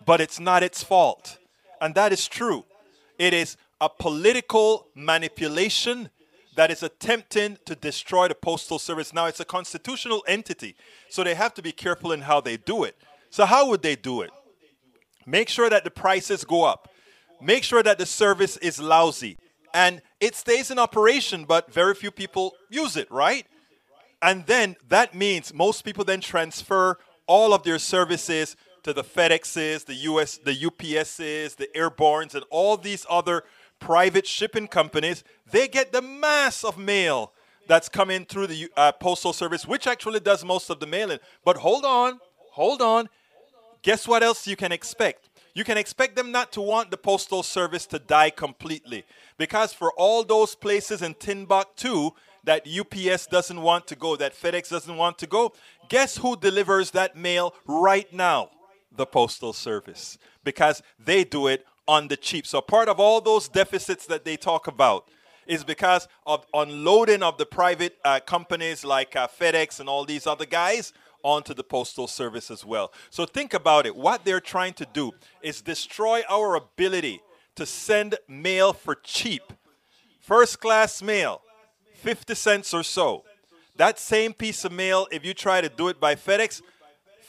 but 0.05 0.21
it's 0.21 0.39
not 0.39 0.63
its 0.63 0.81
fault. 0.81 1.37
And 1.81 1.93
that 1.95 2.13
is 2.13 2.27
true. 2.27 2.63
It 3.19 3.33
is 3.33 3.57
a 3.81 3.89
political 3.89 4.87
manipulation 4.95 6.09
that 6.55 6.71
is 6.71 6.83
attempting 6.83 7.57
to 7.65 7.75
destroy 7.75 8.27
the 8.27 8.35
postal 8.35 8.79
service. 8.79 9.13
Now, 9.13 9.25
it's 9.25 9.39
a 9.39 9.45
constitutional 9.45 10.23
entity, 10.27 10.75
so 11.09 11.23
they 11.23 11.35
have 11.35 11.53
to 11.55 11.61
be 11.61 11.71
careful 11.71 12.11
in 12.11 12.21
how 12.21 12.41
they 12.41 12.57
do 12.57 12.83
it. 12.83 12.95
So, 13.29 13.45
how 13.45 13.69
would 13.69 13.81
they 13.81 13.95
do 13.95 14.21
it? 14.21 14.31
Make 15.25 15.49
sure 15.49 15.69
that 15.69 15.83
the 15.83 15.91
prices 15.91 16.43
go 16.43 16.63
up. 16.63 16.89
Make 17.41 17.63
sure 17.63 17.83
that 17.83 17.97
the 17.97 18.05
service 18.05 18.57
is 18.57 18.79
lousy. 18.79 19.37
And 19.73 20.01
it 20.19 20.35
stays 20.35 20.69
in 20.69 20.77
operation, 20.77 21.45
but 21.45 21.73
very 21.73 21.95
few 21.95 22.11
people 22.11 22.53
use 22.69 22.95
it, 22.95 23.09
right? 23.11 23.47
And 24.21 24.45
then 24.45 24.75
that 24.87 25.15
means 25.15 25.53
most 25.53 25.83
people 25.83 26.05
then 26.05 26.21
transfer 26.21 26.97
all 27.27 27.53
of 27.53 27.63
their 27.63 27.79
services 27.79 28.55
to 28.83 28.93
the 28.93 29.03
FedExes, 29.03 29.85
the 29.85 29.95
US, 29.95 30.37
the 30.37 30.53
UPSs, 30.53 31.55
the 31.55 31.69
Airbornes, 31.75 32.35
and 32.35 32.43
all 32.49 32.77
these 32.77 33.05
other 33.09 33.43
private 33.83 34.25
shipping 34.25 34.67
companies. 34.67 35.23
They 35.49 35.67
get 35.67 35.91
the 35.91 36.01
mass 36.01 36.63
of 36.63 36.77
mail 36.77 37.33
that's 37.67 37.89
coming 37.89 38.25
through 38.25 38.47
the 38.47 38.69
uh, 38.75 38.91
postal 38.93 39.33
service, 39.33 39.67
which 39.67 39.87
actually 39.87 40.19
does 40.19 40.43
most 40.43 40.69
of 40.69 40.79
the 40.79 40.87
mailing. 40.87 41.19
But 41.45 41.57
hold 41.57 41.85
on, 41.85 42.19
hold 42.51 42.81
on 42.81 43.09
guess 43.83 44.07
what 44.07 44.23
else 44.23 44.47
you 44.47 44.55
can 44.55 44.71
expect? 44.71 45.29
You 45.53 45.63
can 45.63 45.77
expect 45.77 46.15
them 46.15 46.31
not 46.31 46.51
to 46.53 46.61
want 46.61 46.89
the 46.89 46.97
postal 46.97 47.43
service 47.43 47.85
to 47.87 47.99
die 47.99 48.31
completely. 48.31 49.03
Because 49.37 49.71
for 49.71 49.91
all 49.93 50.23
those 50.23 50.55
places 50.55 51.03
in 51.03 51.13
Timbuktu 51.13 52.09
that 52.43 52.67
UPS 52.67 53.27
doesn't 53.27 53.61
want 53.61 53.85
to 53.87 53.95
go, 53.95 54.15
that 54.15 54.33
FedEx 54.33 54.69
doesn't 54.69 54.97
want 54.97 55.19
to 55.19 55.27
go, 55.27 55.53
guess 55.89 56.17
who 56.17 56.35
delivers 56.35 56.91
that 56.91 57.15
mail 57.15 57.53
right 57.67 58.11
now? 58.11 58.49
The 58.95 59.05
Postal 59.05 59.53
Service. 59.53 60.17
Because 60.43 60.81
they 60.97 61.23
do 61.23 61.47
it 61.47 61.65
on 61.87 62.07
the 62.07 62.17
cheap. 62.17 62.47
So 62.47 62.61
part 62.61 62.89
of 62.89 62.99
all 62.99 63.21
those 63.21 63.47
deficits 63.47 64.05
that 64.07 64.25
they 64.25 64.37
talk 64.37 64.67
about 64.67 65.09
is 65.45 65.63
because 65.63 66.07
of 66.25 66.45
unloading 66.53 67.21
of 67.21 67.37
the 67.37 67.45
private 67.45 67.97
uh, 68.05 68.19
companies 68.25 68.85
like 68.85 69.15
uh, 69.15 69.27
FedEx 69.27 69.79
and 69.79 69.89
all 69.89 70.05
these 70.05 70.25
other 70.25 70.45
guys 70.45 70.93
onto 71.23 71.53
the 71.53 71.63
Postal 71.63 72.07
Service 72.07 72.51
as 72.51 72.65
well. 72.65 72.91
So 73.09 73.25
think 73.25 73.53
about 73.53 73.85
it. 73.85 73.95
What 73.95 74.25
they're 74.25 74.39
trying 74.39 74.73
to 74.73 74.87
do 74.93 75.11
is 75.41 75.61
destroy 75.61 76.21
our 76.29 76.55
ability 76.55 77.21
to 77.55 77.65
send 77.65 78.15
mail 78.27 78.73
for 78.73 78.95
cheap. 78.95 79.53
First 80.19 80.59
class 80.59 81.01
mail, 81.01 81.41
50 81.95 82.35
cents 82.35 82.73
or 82.73 82.83
so. 82.83 83.23
That 83.75 83.99
same 83.99 84.33
piece 84.33 84.63
of 84.65 84.71
mail, 84.71 85.07
if 85.11 85.25
you 85.25 85.33
try 85.33 85.61
to 85.61 85.69
do 85.69 85.87
it 85.87 85.99
by 85.99 86.15
FedEx, 86.15 86.61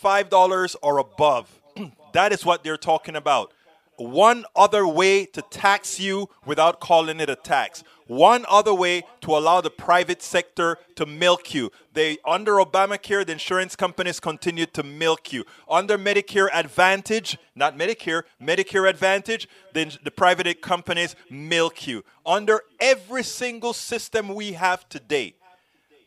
$5 0.03 0.77
or 0.83 0.99
above. 0.99 1.61
that 2.13 2.33
is 2.33 2.45
what 2.45 2.63
they're 2.63 2.77
talking 2.77 3.17
about 3.17 3.53
one 3.97 4.45
other 4.57 4.87
way 4.87 5.25
to 5.27 5.43
tax 5.43 6.01
you 6.01 6.29
without 6.45 6.81
calling 6.81 7.21
it 7.21 7.31
a 7.31 7.37
tax. 7.37 7.85
One 8.07 8.45
other 8.49 8.75
way 8.75 9.05
to 9.23 9.37
allow 9.37 9.61
the 9.61 9.71
private 9.71 10.23
sector 10.23 10.79
to 10.97 11.07
milk 11.07 11.55
you. 11.55 11.71
They 11.93 12.19
under 12.25 12.55
Obamacare, 12.55 13.25
the 13.25 13.33
insurance 13.33 13.77
companies 13.77 14.21
continued 14.21 14.75
to 14.75 14.83
milk 14.83 15.33
you. 15.33 15.45
Under 15.69 15.97
Medicare 15.97 16.49
Advantage, 16.53 17.39
not 17.55 17.79
Medicare, 17.79 18.25
Medicare 18.43 18.89
Advantage, 18.89 19.49
then 19.73 19.93
the 20.03 20.11
private 20.11 20.61
companies 20.61 21.17
milk 21.31 21.87
you. 21.87 22.05
Under 22.27 22.63
every 22.81 23.23
single 23.23 23.73
system 23.73 24.35
we 24.35 24.53
have 24.53 24.89
today, 24.89 25.37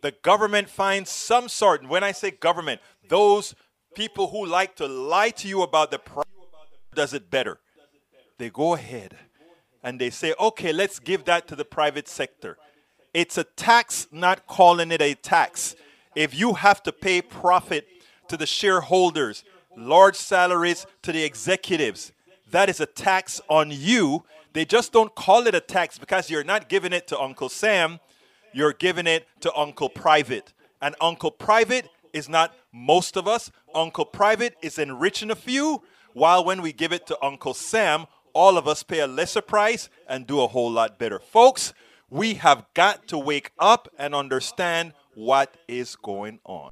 the 0.01 0.11
government 0.11 0.69
finds 0.69 1.09
some 1.09 1.49
sort, 1.49 1.81
and 1.81 1.89
when 1.89 2.03
I 2.03 2.11
say 2.11 2.29
government, 2.29 2.81
those 3.09 3.55
people 3.95 4.27
who 4.27 4.45
like 4.45 4.75
to 4.75 4.87
lie 4.87 5.31
to 5.31 5.47
you 5.47 5.63
about 5.63 5.89
the 5.89 5.97
price 5.97 6.25
does 6.93 7.13
it 7.13 7.31
better 7.31 7.59
they 8.37 8.49
go 8.49 8.73
ahead 8.73 9.17
and 9.83 9.99
they 9.99 10.09
say, 10.09 10.33
okay, 10.39 10.73
let's 10.73 10.99
give 10.99 11.25
that 11.25 11.47
to 11.47 11.55
the 11.55 11.65
private 11.65 12.07
sector. 12.07 12.57
It's 13.13 13.37
a 13.37 13.43
tax, 13.43 14.07
not 14.11 14.47
calling 14.47 14.91
it 14.91 15.01
a 15.01 15.15
tax. 15.15 15.75
If 16.15 16.37
you 16.37 16.53
have 16.53 16.83
to 16.83 16.91
pay 16.91 17.21
profit 17.21 17.87
to 18.27 18.37
the 18.37 18.45
shareholders, 18.45 19.43
large 19.75 20.15
salaries 20.15 20.85
to 21.03 21.11
the 21.11 21.23
executives. 21.23 22.11
That 22.51 22.69
is 22.69 22.79
a 22.79 22.85
tax 22.85 23.41
on 23.49 23.71
you. 23.71 24.23
They 24.53 24.65
just 24.65 24.91
don't 24.91 25.13
call 25.13 25.47
it 25.47 25.55
a 25.55 25.59
tax 25.59 25.97
because 25.97 26.29
you're 26.29 26.43
not 26.43 26.69
giving 26.69 26.93
it 26.93 27.07
to 27.07 27.19
Uncle 27.19 27.49
Sam, 27.49 27.99
you're 28.53 28.73
giving 28.73 29.07
it 29.07 29.27
to 29.41 29.53
Uncle 29.55 29.89
Private. 29.89 30.53
And 30.81 30.95
Uncle 30.99 31.31
Private 31.31 31.89
is 32.13 32.27
not 32.27 32.53
most 32.71 33.17
of 33.17 33.27
us. 33.27 33.51
Uncle 33.73 34.05
Private 34.05 34.55
is 34.61 34.79
enriching 34.79 35.31
a 35.31 35.35
few, 35.35 35.83
while 36.13 36.43
when 36.43 36.61
we 36.61 36.73
give 36.73 36.91
it 36.91 37.05
to 37.07 37.17
Uncle 37.23 37.53
Sam, 37.53 38.07
all 38.37 38.55
of 38.55 38.67
us 38.67 38.83
pay 38.83 38.99
a 38.99 39.07
lesser 39.07 39.41
price 39.41 39.89
and 40.07 40.27
do 40.27 40.41
a 40.41 40.47
whole 40.47 40.69
lot 40.69 40.99
better. 40.99 41.17
Folks, 41.17 41.73
we 42.07 42.35
have 42.35 42.67
got 42.75 43.07
to 43.07 43.17
wake 43.17 43.49
up 43.57 43.87
and 43.97 44.13
understand 44.13 44.93
what 45.15 45.57
is 45.67 45.95
going 45.95 46.37
on. 46.45 46.69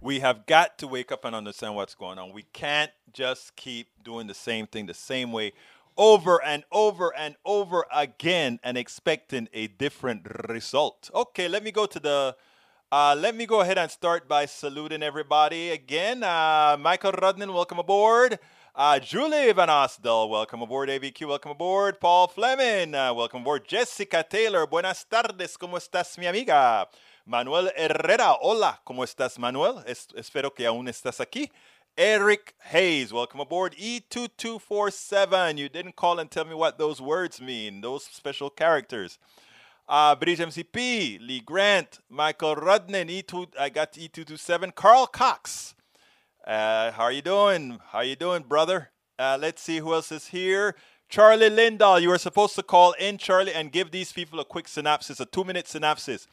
We 0.00 0.18
have 0.18 0.44
got 0.46 0.76
to 0.78 0.88
wake 0.88 1.12
up 1.12 1.24
and 1.24 1.36
understand 1.36 1.76
what's 1.76 1.94
going 1.94 2.18
on. 2.18 2.32
We 2.32 2.46
can't 2.52 2.90
just 3.12 3.54
keep 3.54 3.86
doing 4.02 4.26
the 4.26 4.34
same 4.34 4.66
thing 4.66 4.86
the 4.86 4.94
same 4.94 5.30
way 5.30 5.52
over 5.96 6.42
and 6.42 6.64
over 6.72 7.16
and 7.16 7.36
over 7.44 7.84
again 7.94 8.58
and 8.64 8.76
expecting 8.76 9.48
a 9.52 9.68
different 9.68 10.26
result. 10.48 11.10
Okay, 11.14 11.46
let 11.46 11.62
me 11.62 11.70
go 11.70 11.86
to 11.86 12.00
the. 12.00 12.36
Uh, 12.90 13.14
let 13.16 13.36
me 13.36 13.46
go 13.46 13.60
ahead 13.60 13.78
and 13.78 13.88
start 13.88 14.26
by 14.26 14.46
saluting 14.46 15.00
everybody 15.00 15.70
again. 15.70 16.24
Uh, 16.24 16.76
Michael 16.80 17.12
Rudnin, 17.12 17.54
welcome 17.54 17.78
aboard. 17.78 18.40
Uh, 18.74 18.98
Julie 19.00 19.52
Van 19.52 19.68
Osdell, 19.68 20.28
welcome 20.28 20.62
aboard. 20.62 20.88
AVQ, 20.88 21.26
welcome 21.26 21.50
aboard. 21.52 21.98
Paul 22.00 22.28
Fleming, 22.28 22.94
uh, 22.94 23.12
welcome 23.12 23.42
aboard. 23.42 23.66
Jessica 23.66 24.24
Taylor, 24.28 24.66
buenas 24.66 25.04
tardes, 25.04 25.56
¿cómo 25.58 25.76
estás, 25.76 26.16
mi 26.16 26.26
amiga? 26.26 26.88
Manuel 27.26 27.70
Herrera, 27.76 28.36
hola, 28.40 28.78
¿cómo 28.86 29.02
estás, 29.04 29.38
Manuel? 29.38 29.82
Es- 29.86 30.08
espero 30.16 30.50
que 30.54 30.64
aún 30.66 30.86
estás 30.88 31.20
aquí. 31.20 31.50
Eric 31.96 32.54
Hayes, 32.72 33.12
welcome 33.12 33.40
aboard. 33.40 33.74
E2247, 33.76 35.58
you 35.58 35.68
didn't 35.68 35.96
call 35.96 36.20
and 36.20 36.30
tell 36.30 36.44
me 36.44 36.54
what 36.54 36.78
those 36.78 37.00
words 37.00 37.40
mean, 37.40 37.80
those 37.80 38.04
special 38.04 38.50
characters. 38.50 39.18
Uh, 39.88 40.14
Bridge 40.14 40.38
MCP, 40.38 41.18
Lee 41.20 41.40
Grant, 41.44 41.98
Michael 42.08 42.54
Rudnin, 42.54 43.10
E2, 43.10 43.48
I 43.58 43.68
got 43.68 43.92
E227, 43.94 44.72
Carl 44.76 45.08
Cox. 45.08 45.74
Uh, 46.50 46.90
how 46.90 47.04
are 47.04 47.12
you 47.12 47.22
doing? 47.22 47.78
How 47.92 48.00
you 48.00 48.16
doing, 48.16 48.42
brother? 48.42 48.90
Uh, 49.16 49.38
let's 49.40 49.62
see 49.62 49.78
who 49.78 49.94
else 49.94 50.10
is 50.10 50.26
here. 50.26 50.74
Charlie 51.08 51.48
Lindahl, 51.48 52.02
you 52.02 52.08
were 52.08 52.18
supposed 52.18 52.56
to 52.56 52.64
call 52.64 52.90
in, 52.94 53.18
Charlie, 53.18 53.54
and 53.54 53.70
give 53.70 53.92
these 53.92 54.12
people 54.12 54.40
a 54.40 54.44
quick 54.44 54.66
synopsis, 54.66 55.20
a 55.20 55.26
two-minute 55.26 55.68
synopsis. 55.68 56.26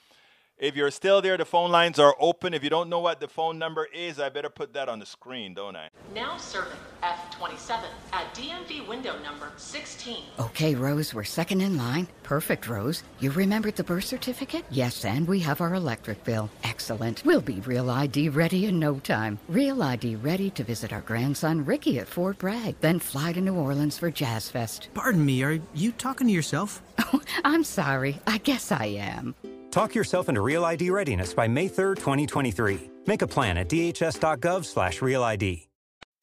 If 0.60 0.76
you're 0.76 0.90
still 0.90 1.22
there, 1.22 1.38
the 1.38 1.46
phone 1.46 1.70
lines 1.70 2.00
are 2.00 2.16
open. 2.20 2.56
If 2.56 2.64
you 2.64 2.72
don't 2.72 2.90
know 2.90 2.98
what 2.98 3.20
the 3.20 3.28
phone 3.28 3.60
number 3.60 3.88
is, 3.94 4.20
I 4.20 4.30
better 4.30 4.50
put 4.50 4.74
that 4.74 4.90
on 4.90 4.98
the 4.98 5.06
screen, 5.06 5.54
don't 5.54 5.76
I? 5.76 5.90
Now 6.16 6.38
serving 6.38 6.80
F27 7.04 7.84
at 8.12 8.34
DMV 8.34 8.88
window 8.88 9.20
number 9.22 9.52
16. 9.58 10.24
Okay, 10.40 10.74
Rose, 10.74 11.14
we're 11.14 11.26
second 11.26 11.62
in 11.62 11.78
line. 11.78 12.08
Perfect, 12.24 12.68
Rose. 12.68 13.04
You 13.20 13.30
remembered 13.30 13.76
the 13.76 13.84
birth 13.84 14.06
certificate? 14.06 14.66
Yes, 14.72 15.06
and 15.06 15.28
we 15.28 15.40
have 15.42 15.62
our 15.62 15.76
electric 15.76 16.24
bill. 16.24 16.50
Excellent. 16.64 17.24
We'll 17.24 17.40
be 17.40 17.60
Real 17.60 17.92
ID 17.92 18.30
ready 18.30 18.66
in 18.66 18.80
no 18.80 18.98
time. 18.98 19.38
Real 19.48 19.84
ID 19.84 20.16
ready 20.16 20.50
to 20.50 20.64
visit 20.64 20.92
our 20.92 21.02
grandson 21.02 21.66
Ricky 21.66 22.00
at 22.00 22.08
Fort 22.08 22.40
Bragg, 22.40 22.80
then 22.82 22.98
fly 22.98 23.32
to 23.34 23.42
New 23.42 23.54
Orleans 23.54 24.00
for 24.00 24.10
Jazz 24.10 24.50
Fest. 24.50 24.90
Pardon 24.96 25.24
me, 25.24 25.44
are 25.44 25.60
you 25.76 25.92
talking 25.92 26.26
to 26.26 26.34
yourself? 26.34 26.82
Oh, 27.14 27.22
I'm 27.44 27.64
sorry. 27.64 28.20
I 28.26 28.40
guess 28.40 28.72
I 28.72 28.86
am. 28.86 29.36
Talk 29.78 29.94
yourself 29.94 30.28
into 30.28 30.42
Real 30.42 30.66
ID 30.66 30.90
readiness 30.90 31.36
by 31.36 31.48
May 31.48 31.70
3rd, 31.70 31.98
2023. 31.98 32.90
Make 33.06 33.22
a 33.22 33.28
plan 33.28 33.60
at 33.60 33.70
dhs.gov 33.70 34.66
slash 34.66 35.04
real 35.04 35.24
ID. 35.24 35.68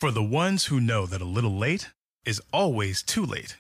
For 0.01 0.11
the 0.11 0.25
ones 0.25 0.67
who 0.67 0.81
know 0.81 1.07
that 1.07 1.21
a 1.23 1.25
little 1.37 1.57
late 1.57 1.93
is 2.27 2.43
always 2.53 3.01
too 3.05 3.25
late, 3.25 3.57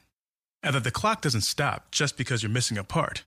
and 0.64 0.74
that 0.74 0.82
the 0.82 0.90
clock 0.90 1.20
doesn't 1.20 1.42
stop 1.42 1.92
just 1.92 2.16
because 2.16 2.42
you're 2.42 2.50
missing 2.50 2.76
a 2.76 2.82
part, 2.82 3.22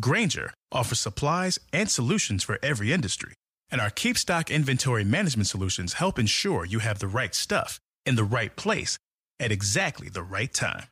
Grainger 0.00 0.52
offers 0.70 1.00
supplies 1.00 1.58
and 1.72 1.90
solutions 1.90 2.44
for 2.44 2.58
every 2.62 2.92
industry. 2.92 3.32
And 3.70 3.80
our 3.80 3.88
Keep 3.88 4.18
Stock 4.18 4.50
inventory 4.50 5.04
management 5.04 5.46
solutions 5.46 5.94
help 5.94 6.18
ensure 6.18 6.66
you 6.66 6.80
have 6.80 6.98
the 6.98 7.06
right 7.08 7.34
stuff 7.34 7.80
in 8.04 8.16
the 8.16 8.30
right 8.36 8.54
place 8.54 8.98
at 9.40 9.50
exactly 9.50 10.10
the 10.10 10.22
right 10.22 10.52
time. 10.52 10.88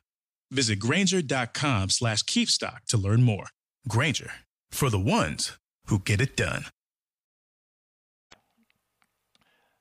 Visit 0.49 0.79
Grainger.com 0.79 1.89
slash 1.91 2.23
keepstock 2.23 2.85
to 2.87 2.97
learn 2.97 3.21
more. 3.21 3.45
Grainger, 3.87 4.31
for 4.71 4.89
the 4.89 4.99
ones 4.99 5.57
who 5.87 5.99
get 5.99 6.21
it 6.21 6.35
done. 6.35 6.65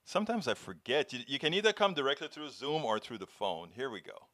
Sometimes 0.05 0.49
I 0.49 0.55
forget. 0.55 1.13
You, 1.13 1.21
you 1.29 1.39
can 1.39 1.55
either 1.55 1.73
come 1.73 1.95
directly 1.95 2.29
through 2.29 2.51
Zoom 2.51 2.85
or 2.85 2.99
through 2.99 3.19
the 3.19 3.27
phone. 3.27 3.71
Here 3.75 3.89
we 3.89 4.01
go. 4.01 4.27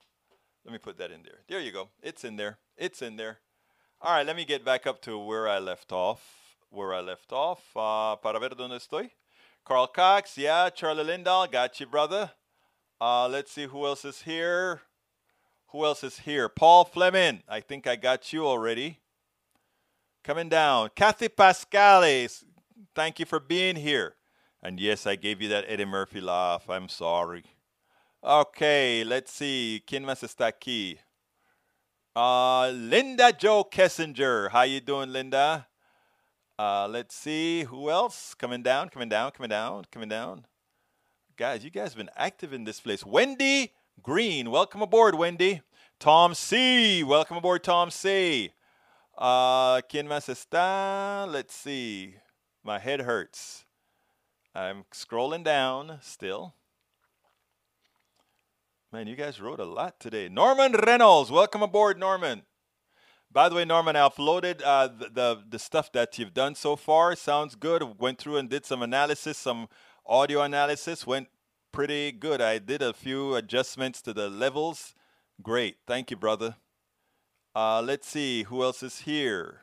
Let 0.64 0.72
me 0.72 0.78
put 0.78 0.98
that 0.98 1.10
in 1.10 1.22
there. 1.22 1.40
There 1.48 1.60
you 1.60 1.70
go. 1.70 1.90
It's 2.02 2.24
in 2.24 2.36
there. 2.36 2.58
It's 2.76 3.02
in 3.02 3.16
there. 3.16 3.38
All 4.00 4.14
right, 4.14 4.26
let 4.26 4.36
me 4.36 4.44
get 4.44 4.64
back 4.64 4.86
up 4.86 5.00
to 5.02 5.18
where 5.18 5.48
I 5.48 5.58
left 5.58 5.92
off. 5.92 6.56
Where 6.70 6.94
I 6.94 7.00
left 7.00 7.30
off. 7.30 7.60
Uh, 7.76 8.16
para 8.16 8.40
ver 8.40 8.50
dónde 8.50 8.80
estoy. 8.80 9.10
Carl 9.64 9.86
Cox, 9.86 10.38
yeah. 10.38 10.70
Charlie 10.70 11.04
Lindahl, 11.04 11.50
got 11.50 11.78
you, 11.78 11.86
brother. 11.86 12.30
Uh, 13.00 13.28
let's 13.28 13.52
see 13.52 13.66
who 13.66 13.84
else 13.84 14.04
is 14.04 14.22
here. 14.22 14.80
Who 15.68 15.84
else 15.84 16.02
is 16.02 16.20
here? 16.20 16.48
Paul 16.48 16.84
Fleming. 16.84 17.42
I 17.48 17.60
think 17.60 17.86
I 17.86 17.96
got 17.96 18.32
you 18.32 18.46
already. 18.46 19.00
Coming 20.26 20.48
down. 20.48 20.90
Kathy 20.96 21.28
Pascales. 21.28 22.42
Thank 22.96 23.20
you 23.20 23.24
for 23.24 23.38
being 23.38 23.76
here. 23.76 24.16
And 24.60 24.80
yes, 24.80 25.06
I 25.06 25.14
gave 25.14 25.40
you 25.40 25.48
that 25.50 25.66
Eddie 25.68 25.84
Murphy 25.84 26.20
laugh. 26.20 26.68
I'm 26.68 26.88
sorry. 26.88 27.44
Okay, 28.24 29.04
let's 29.04 29.30
see. 29.30 29.84
¿Quién 29.86 30.04
está 30.04 30.52
aquí? 30.52 30.98
Uh, 32.16 32.72
Linda 32.72 33.32
Joe 33.32 33.62
Kessinger. 33.62 34.50
How 34.50 34.62
you 34.62 34.80
doing, 34.80 35.12
Linda? 35.12 35.68
Uh, 36.58 36.88
let's 36.90 37.14
see. 37.14 37.62
Who 37.62 37.88
else? 37.88 38.34
Coming 38.34 38.64
down, 38.64 38.88
coming 38.88 39.08
down, 39.08 39.30
coming 39.30 39.50
down, 39.50 39.84
coming 39.92 40.08
down. 40.08 40.44
Guys, 41.36 41.62
you 41.62 41.70
guys 41.70 41.90
have 41.90 41.98
been 41.98 42.10
active 42.16 42.52
in 42.52 42.64
this 42.64 42.80
place. 42.80 43.06
Wendy 43.06 43.74
Green. 44.02 44.50
Welcome 44.50 44.82
aboard, 44.82 45.14
Wendy. 45.14 45.60
Tom 46.00 46.34
C. 46.34 47.04
Welcome 47.04 47.36
aboard, 47.36 47.62
Tom 47.62 47.92
C. 47.92 48.50
Uh, 49.16 49.80
¿Quién 49.88 50.06
más 50.06 50.28
está? 50.28 51.26
Let's 51.30 51.54
see. 51.54 52.16
My 52.62 52.78
head 52.78 53.00
hurts. 53.00 53.64
I'm 54.54 54.84
scrolling 54.92 55.42
down 55.42 55.98
still. 56.02 56.54
Man, 58.92 59.06
you 59.06 59.16
guys 59.16 59.40
wrote 59.40 59.60
a 59.60 59.64
lot 59.64 59.98
today. 60.00 60.28
Norman 60.28 60.72
Reynolds, 60.72 61.30
welcome 61.30 61.62
aboard, 61.62 61.98
Norman. 61.98 62.42
By 63.32 63.48
the 63.48 63.54
way, 63.54 63.64
Norman, 63.64 63.96
I 63.96 64.08
uploaded 64.08 64.62
uh, 64.64 64.88
the, 64.88 65.08
the 65.12 65.42
the 65.48 65.58
stuff 65.58 65.92
that 65.92 66.18
you've 66.18 66.34
done 66.34 66.54
so 66.54 66.76
far. 66.76 67.16
Sounds 67.16 67.54
good. 67.54 67.98
Went 67.98 68.18
through 68.18 68.36
and 68.36 68.48
did 68.48 68.64
some 68.64 68.82
analysis, 68.82 69.36
some 69.38 69.68
audio 70.06 70.42
analysis. 70.42 71.06
Went 71.06 71.28
pretty 71.72 72.12
good. 72.12 72.40
I 72.40 72.58
did 72.58 72.82
a 72.82 72.92
few 72.92 73.34
adjustments 73.34 74.00
to 74.02 74.12
the 74.12 74.28
levels. 74.28 74.94
Great. 75.42 75.76
Thank 75.86 76.10
you, 76.10 76.16
brother. 76.16 76.56
Uh, 77.56 77.80
let's 77.80 78.06
see 78.06 78.42
who 78.42 78.62
else 78.62 78.82
is 78.82 79.00
here. 79.00 79.62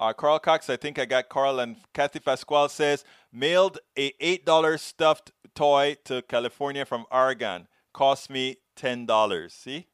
Uh, 0.00 0.12
Carl 0.12 0.40
Cox, 0.40 0.68
I 0.68 0.76
think 0.76 0.98
I 0.98 1.04
got 1.04 1.28
Carl 1.28 1.60
and 1.60 1.76
Kathy 1.94 2.18
Pasquale 2.18 2.68
says 2.68 3.04
mailed 3.32 3.78
a 3.96 4.12
eight 4.18 4.44
dollar 4.44 4.76
stuffed 4.76 5.30
toy 5.54 5.96
to 6.06 6.20
California 6.22 6.84
from 6.84 7.06
Oregon. 7.12 7.68
Cost 7.92 8.28
me 8.28 8.56
ten 8.74 9.06
dollars. 9.06 9.54
See. 9.54 9.86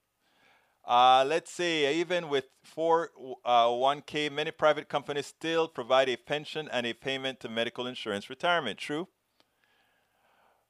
Uh, 0.87 1.25
let's 1.27 1.51
see. 1.51 1.87
Even 1.87 2.31
with 2.31 2.47
four 2.63 3.11
uh, 3.45 3.67
1K, 3.67 4.31
many 4.31 4.51
private 4.51 4.89
companies 4.89 5.27
still 5.27 5.67
provide 5.67 6.11
a 6.11 6.17
pension 6.17 6.69
and 6.71 6.87
a 6.87 6.93
payment 6.95 7.41
to 7.41 7.49
medical 7.49 7.87
insurance 7.87 8.29
retirement. 8.29 8.79
True. 8.79 9.09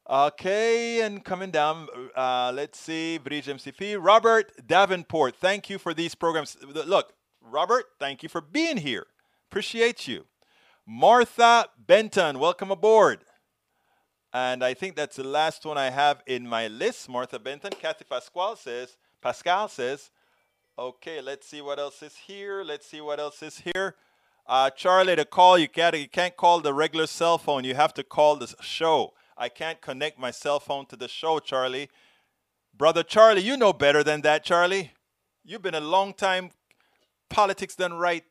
Okay, 0.08 1.00
and 1.00 1.24
coming 1.24 1.50
down, 1.50 1.88
uh, 2.14 2.52
let's 2.54 2.78
see, 2.78 3.16
Bridge 3.16 3.46
MCP. 3.46 3.96
Robert 3.98 4.52
Davenport, 4.66 5.36
thank 5.36 5.70
you 5.70 5.78
for 5.78 5.94
these 5.94 6.14
programs. 6.14 6.58
Look, 6.62 7.14
Robert, 7.40 7.86
thank 7.98 8.22
you 8.22 8.28
for 8.28 8.42
being 8.42 8.76
here. 8.76 9.06
Appreciate 9.50 10.06
you. 10.06 10.26
Martha 10.86 11.68
Benton, 11.78 12.38
welcome 12.38 12.70
aboard. 12.70 13.24
And 14.34 14.62
I 14.62 14.74
think 14.74 14.94
that's 14.94 15.16
the 15.16 15.24
last 15.24 15.64
one 15.64 15.78
I 15.78 15.88
have 15.88 16.22
in 16.26 16.46
my 16.46 16.68
list. 16.68 17.08
Martha 17.08 17.38
Benton. 17.38 17.72
Kathy 17.80 18.04
Pasquale 18.04 18.56
says, 18.56 18.98
Pascal 19.22 19.68
says, 19.68 20.10
okay, 20.78 21.22
let's 21.22 21.48
see 21.48 21.62
what 21.62 21.78
else 21.78 22.02
is 22.02 22.14
here. 22.14 22.62
Let's 22.62 22.86
see 22.86 23.00
what 23.00 23.18
else 23.18 23.42
is 23.42 23.56
here. 23.58 23.94
Uh, 24.46 24.68
Charlie, 24.68 25.16
to 25.16 25.24
call, 25.24 25.56
you 25.56 25.68
can't, 25.68 25.98
you 25.98 26.10
can't 26.10 26.36
call 26.36 26.60
the 26.60 26.74
regular 26.74 27.06
cell 27.06 27.38
phone. 27.38 27.64
You 27.64 27.74
have 27.74 27.94
to 27.94 28.02
call 28.04 28.36
the 28.36 28.54
show. 28.60 29.14
I 29.36 29.48
can't 29.48 29.80
connect 29.80 30.18
my 30.18 30.30
cell 30.30 30.60
phone 30.60 30.86
to 30.86 30.96
the 30.96 31.08
show, 31.08 31.38
Charlie. 31.38 31.88
Brother 32.76 33.02
Charlie, 33.02 33.42
you 33.42 33.56
know 33.56 33.72
better 33.72 34.02
than 34.02 34.22
that, 34.22 34.44
Charlie. 34.44 34.92
You've 35.44 35.62
been 35.62 35.74
a 35.74 35.80
long 35.80 36.14
time 36.14 36.50
politics 37.28 37.76
done 37.76 37.94
right 37.94 38.24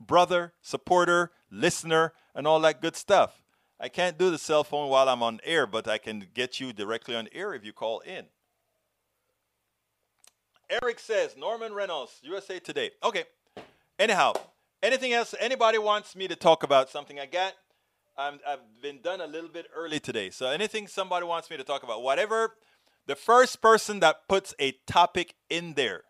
brother, 0.00 0.52
supporter, 0.62 1.32
listener, 1.50 2.12
and 2.34 2.46
all 2.46 2.60
that 2.60 2.80
good 2.80 2.96
stuff. 2.96 3.42
I 3.80 3.88
can't 3.88 4.18
do 4.18 4.30
the 4.30 4.38
cell 4.38 4.64
phone 4.64 4.88
while 4.88 5.08
I'm 5.08 5.22
on 5.22 5.40
air, 5.44 5.66
but 5.66 5.86
I 5.86 5.98
can 5.98 6.26
get 6.34 6.60
you 6.60 6.72
directly 6.72 7.14
on 7.14 7.28
air 7.32 7.54
if 7.54 7.64
you 7.64 7.72
call 7.72 8.00
in. 8.00 8.26
Eric 10.70 10.98
says 10.98 11.36
Norman 11.36 11.72
Reynolds, 11.72 12.20
USA 12.22 12.58
Today. 12.58 12.90
Okay. 13.02 13.24
Anyhow, 13.98 14.34
anything 14.82 15.12
else? 15.12 15.34
Anybody 15.40 15.78
wants 15.78 16.14
me 16.14 16.28
to 16.28 16.36
talk 16.36 16.62
about 16.62 16.90
something 16.90 17.18
I 17.18 17.26
got? 17.26 17.54
I'm, 18.18 18.40
I've 18.46 18.82
been 18.82 19.00
done 19.00 19.20
a 19.20 19.26
little 19.26 19.48
bit 19.48 19.66
early 19.74 20.00
today. 20.00 20.30
So 20.30 20.48
anything 20.48 20.88
somebody 20.88 21.24
wants 21.24 21.50
me 21.50 21.56
to 21.56 21.64
talk 21.64 21.84
about, 21.84 22.02
whatever. 22.02 22.56
The 23.06 23.14
first 23.14 23.62
person 23.62 24.00
that 24.00 24.28
puts 24.28 24.54
a 24.58 24.72
topic 24.86 25.36
in 25.48 25.74
there. 25.74 26.02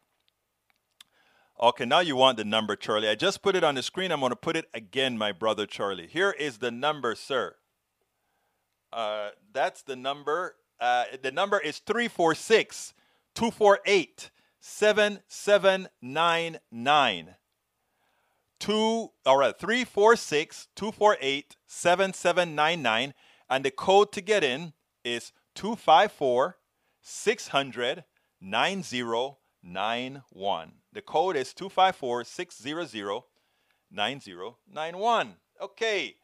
Okay, 1.60 1.84
now 1.84 2.00
you 2.00 2.16
want 2.16 2.38
the 2.38 2.44
number, 2.44 2.76
Charlie. 2.76 3.08
I 3.08 3.14
just 3.14 3.42
put 3.42 3.54
it 3.54 3.62
on 3.62 3.74
the 3.74 3.82
screen. 3.82 4.10
I'm 4.10 4.20
going 4.20 4.30
to 4.30 4.36
put 4.36 4.56
it 4.56 4.64
again, 4.72 5.18
my 5.18 5.32
brother 5.32 5.66
Charlie. 5.66 6.06
Here 6.06 6.30
is 6.30 6.58
the 6.58 6.70
number, 6.70 7.14
sir. 7.14 7.56
Uh, 8.92 9.30
that's 9.52 9.82
the 9.82 9.96
number. 9.96 10.56
Uh, 10.80 11.04
the 11.20 11.30
number 11.30 11.58
is 11.58 11.80
346 11.80 12.94
248 13.34 14.30
7799. 14.60 17.34
Two, 18.58 19.10
all 19.24 19.38
right, 19.38 19.58
346 19.58 20.68
248 20.74 21.56
7799. 21.66 23.14
And 23.50 23.64
the 23.64 23.70
code 23.70 24.12
to 24.12 24.20
get 24.20 24.44
in 24.44 24.74
is 25.04 25.32
254 25.54 26.58
600 27.00 28.04
9091. 28.40 30.72
The 30.92 31.02
code 31.02 31.36
is 31.36 31.54
254 31.54 32.24
600 32.24 33.22
9091. 33.90 35.34
Okay. 35.60 36.16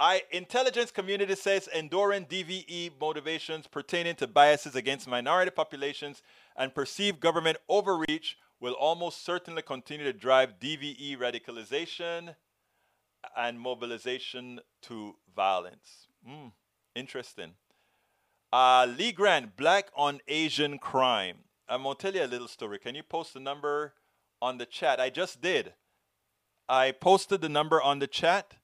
I 0.00 0.22
intelligence 0.32 0.90
community 0.90 1.36
says 1.36 1.68
enduring 1.72 2.26
DVE 2.26 2.90
motivations 3.00 3.68
pertaining 3.68 4.16
to 4.16 4.26
biases 4.26 4.74
against 4.74 5.06
minority 5.06 5.52
populations 5.52 6.20
and 6.56 6.74
perceived 6.74 7.20
government 7.20 7.58
overreach 7.68 8.36
will 8.60 8.74
almost 8.74 9.24
certainly 9.24 9.62
continue 9.62 10.04
to 10.04 10.12
drive 10.12 10.58
DVE 10.60 11.18
radicalization 11.18 12.34
and 13.36 13.60
mobilization 13.60 14.60
to 14.82 15.16
violence. 15.34 16.08
Mm, 16.28 16.52
interesting. 16.94 17.52
Uh, 18.52 18.86
Lee 18.96 19.12
Grant, 19.12 19.56
Black 19.56 19.88
on 19.96 20.20
Asian 20.28 20.78
Crime. 20.78 21.38
I'm 21.68 21.82
going 21.82 21.96
to 21.96 22.02
tell 22.02 22.14
you 22.14 22.24
a 22.24 22.30
little 22.30 22.48
story. 22.48 22.78
Can 22.78 22.94
you 22.94 23.02
post 23.02 23.34
the 23.34 23.40
number 23.40 23.94
on 24.40 24.58
the 24.58 24.66
chat? 24.66 25.00
I 25.00 25.10
just 25.10 25.40
did. 25.40 25.74
I 26.68 26.92
posted 26.92 27.40
the 27.40 27.48
number 27.48 27.82
on 27.82 27.98
the 27.98 28.06
chat. 28.06 28.54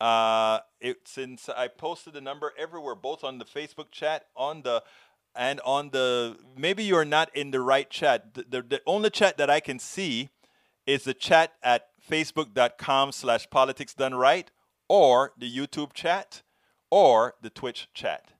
Uh, 0.00 0.60
it, 0.80 0.98
since 1.04 1.48
I 1.48 1.68
posted 1.68 2.14
the 2.14 2.20
number 2.20 2.52
everywhere, 2.56 2.94
both 2.94 3.22
on 3.22 3.38
the 3.38 3.44
Facebook 3.44 3.90
chat, 3.90 4.26
on 4.34 4.62
the 4.62 4.82
and 5.40 5.58
on 5.64 5.88
the 5.88 6.36
maybe 6.54 6.84
you're 6.84 7.06
not 7.06 7.34
in 7.34 7.50
the 7.50 7.62
right 7.62 7.88
chat. 7.88 8.34
The, 8.34 8.44
the, 8.48 8.62
the 8.62 8.82
only 8.86 9.08
chat 9.08 9.38
that 9.38 9.48
I 9.48 9.58
can 9.58 9.78
see 9.78 10.28
is 10.86 11.04
the 11.04 11.14
chat 11.14 11.54
at 11.62 11.88
facebook.com 12.08 13.12
slash 13.12 13.48
politics 13.48 13.94
done 13.94 14.14
right 14.14 14.50
or 14.86 15.32
the 15.38 15.50
YouTube 15.50 15.94
chat 15.94 16.42
or 16.90 17.36
the 17.40 17.48
Twitch 17.48 17.88
chat. 17.94 18.32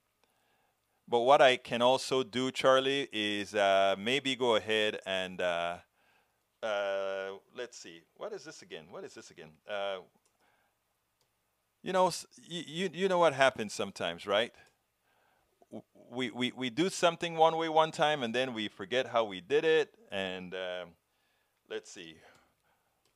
But 1.09 1.21
what 1.21 1.41
I 1.41 1.57
can 1.57 1.81
also 1.81 2.23
do, 2.23 2.51
Charlie, 2.51 3.09
is 3.13 3.55
uh, 3.55 3.97
maybe 3.99 4.37
go 4.37 4.57
ahead 4.57 5.01
and 5.07 5.41
uh, 5.41 5.79
uh, 6.63 7.31
let's 7.57 7.79
see. 7.79 8.03
What 8.19 8.35
is 8.35 8.45
this 8.45 8.61
again? 8.61 8.85
What 8.91 9.05
is 9.05 9.15
this 9.15 9.31
again? 9.31 9.53
Uh, 9.69 10.01
you 11.83 11.95
know, 11.95 12.11
you, 12.47 12.91
you 12.93 13.09
know 13.09 13.19
what 13.19 13.33
happens 13.33 13.73
sometimes, 13.73 14.27
right? 14.27 14.53
We, 16.11 16.31
we, 16.31 16.53
we 16.57 16.71
do 16.71 16.91
something 16.91 17.37
one 17.37 17.57
way 17.57 17.69
one 17.69 17.93
time 17.93 18.23
and 18.23 18.35
then 18.35 18.53
we 18.53 18.69
forget 18.69 19.07
how 19.07 19.25
we 19.25 19.41
did 19.41 19.65
it. 19.65 19.95
And 20.11 20.55
um, 20.55 20.89
let's 21.69 21.91
see. 21.91 22.17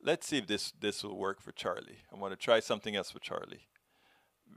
Let's 0.03 0.27
see 0.27 0.39
if 0.39 0.47
this, 0.47 0.73
this 0.79 1.03
will 1.03 1.17
work 1.17 1.41
for 1.41 1.53
Charlie. 1.53 1.99
I 2.13 2.17
want 2.17 2.33
to 2.33 2.37
try 2.37 2.61
something 2.61 2.95
else 2.95 3.11
for 3.11 3.19
Charlie. 3.19 3.67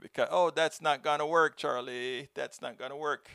Because, 0.00 0.28
oh, 0.30 0.50
that's 0.50 0.80
not 0.80 1.02
going 1.02 1.18
to 1.18 1.26
work, 1.26 1.56
Charlie. 1.56 2.28
That's 2.34 2.62
not 2.62 2.78
going 2.78 2.90
to 2.90 2.96
work. 2.96 3.28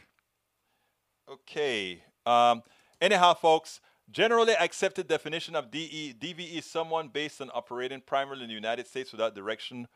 Okay. 1.29 2.03
Um, 2.25 2.63
anyhow, 3.01 3.33
folks, 3.33 3.81
generally 4.11 4.53
accepted 4.53 5.07
definition 5.07 5.55
of 5.55 5.71
DE, 5.71 6.13
DVE 6.17 6.59
is 6.59 6.65
someone 6.65 7.09
based 7.09 7.41
on 7.41 7.49
operating 7.53 8.01
primarily 8.01 8.43
in 8.43 8.49
the 8.49 8.55
United 8.55 8.87
States 8.87 9.11
without 9.11 9.35
direction 9.35 9.87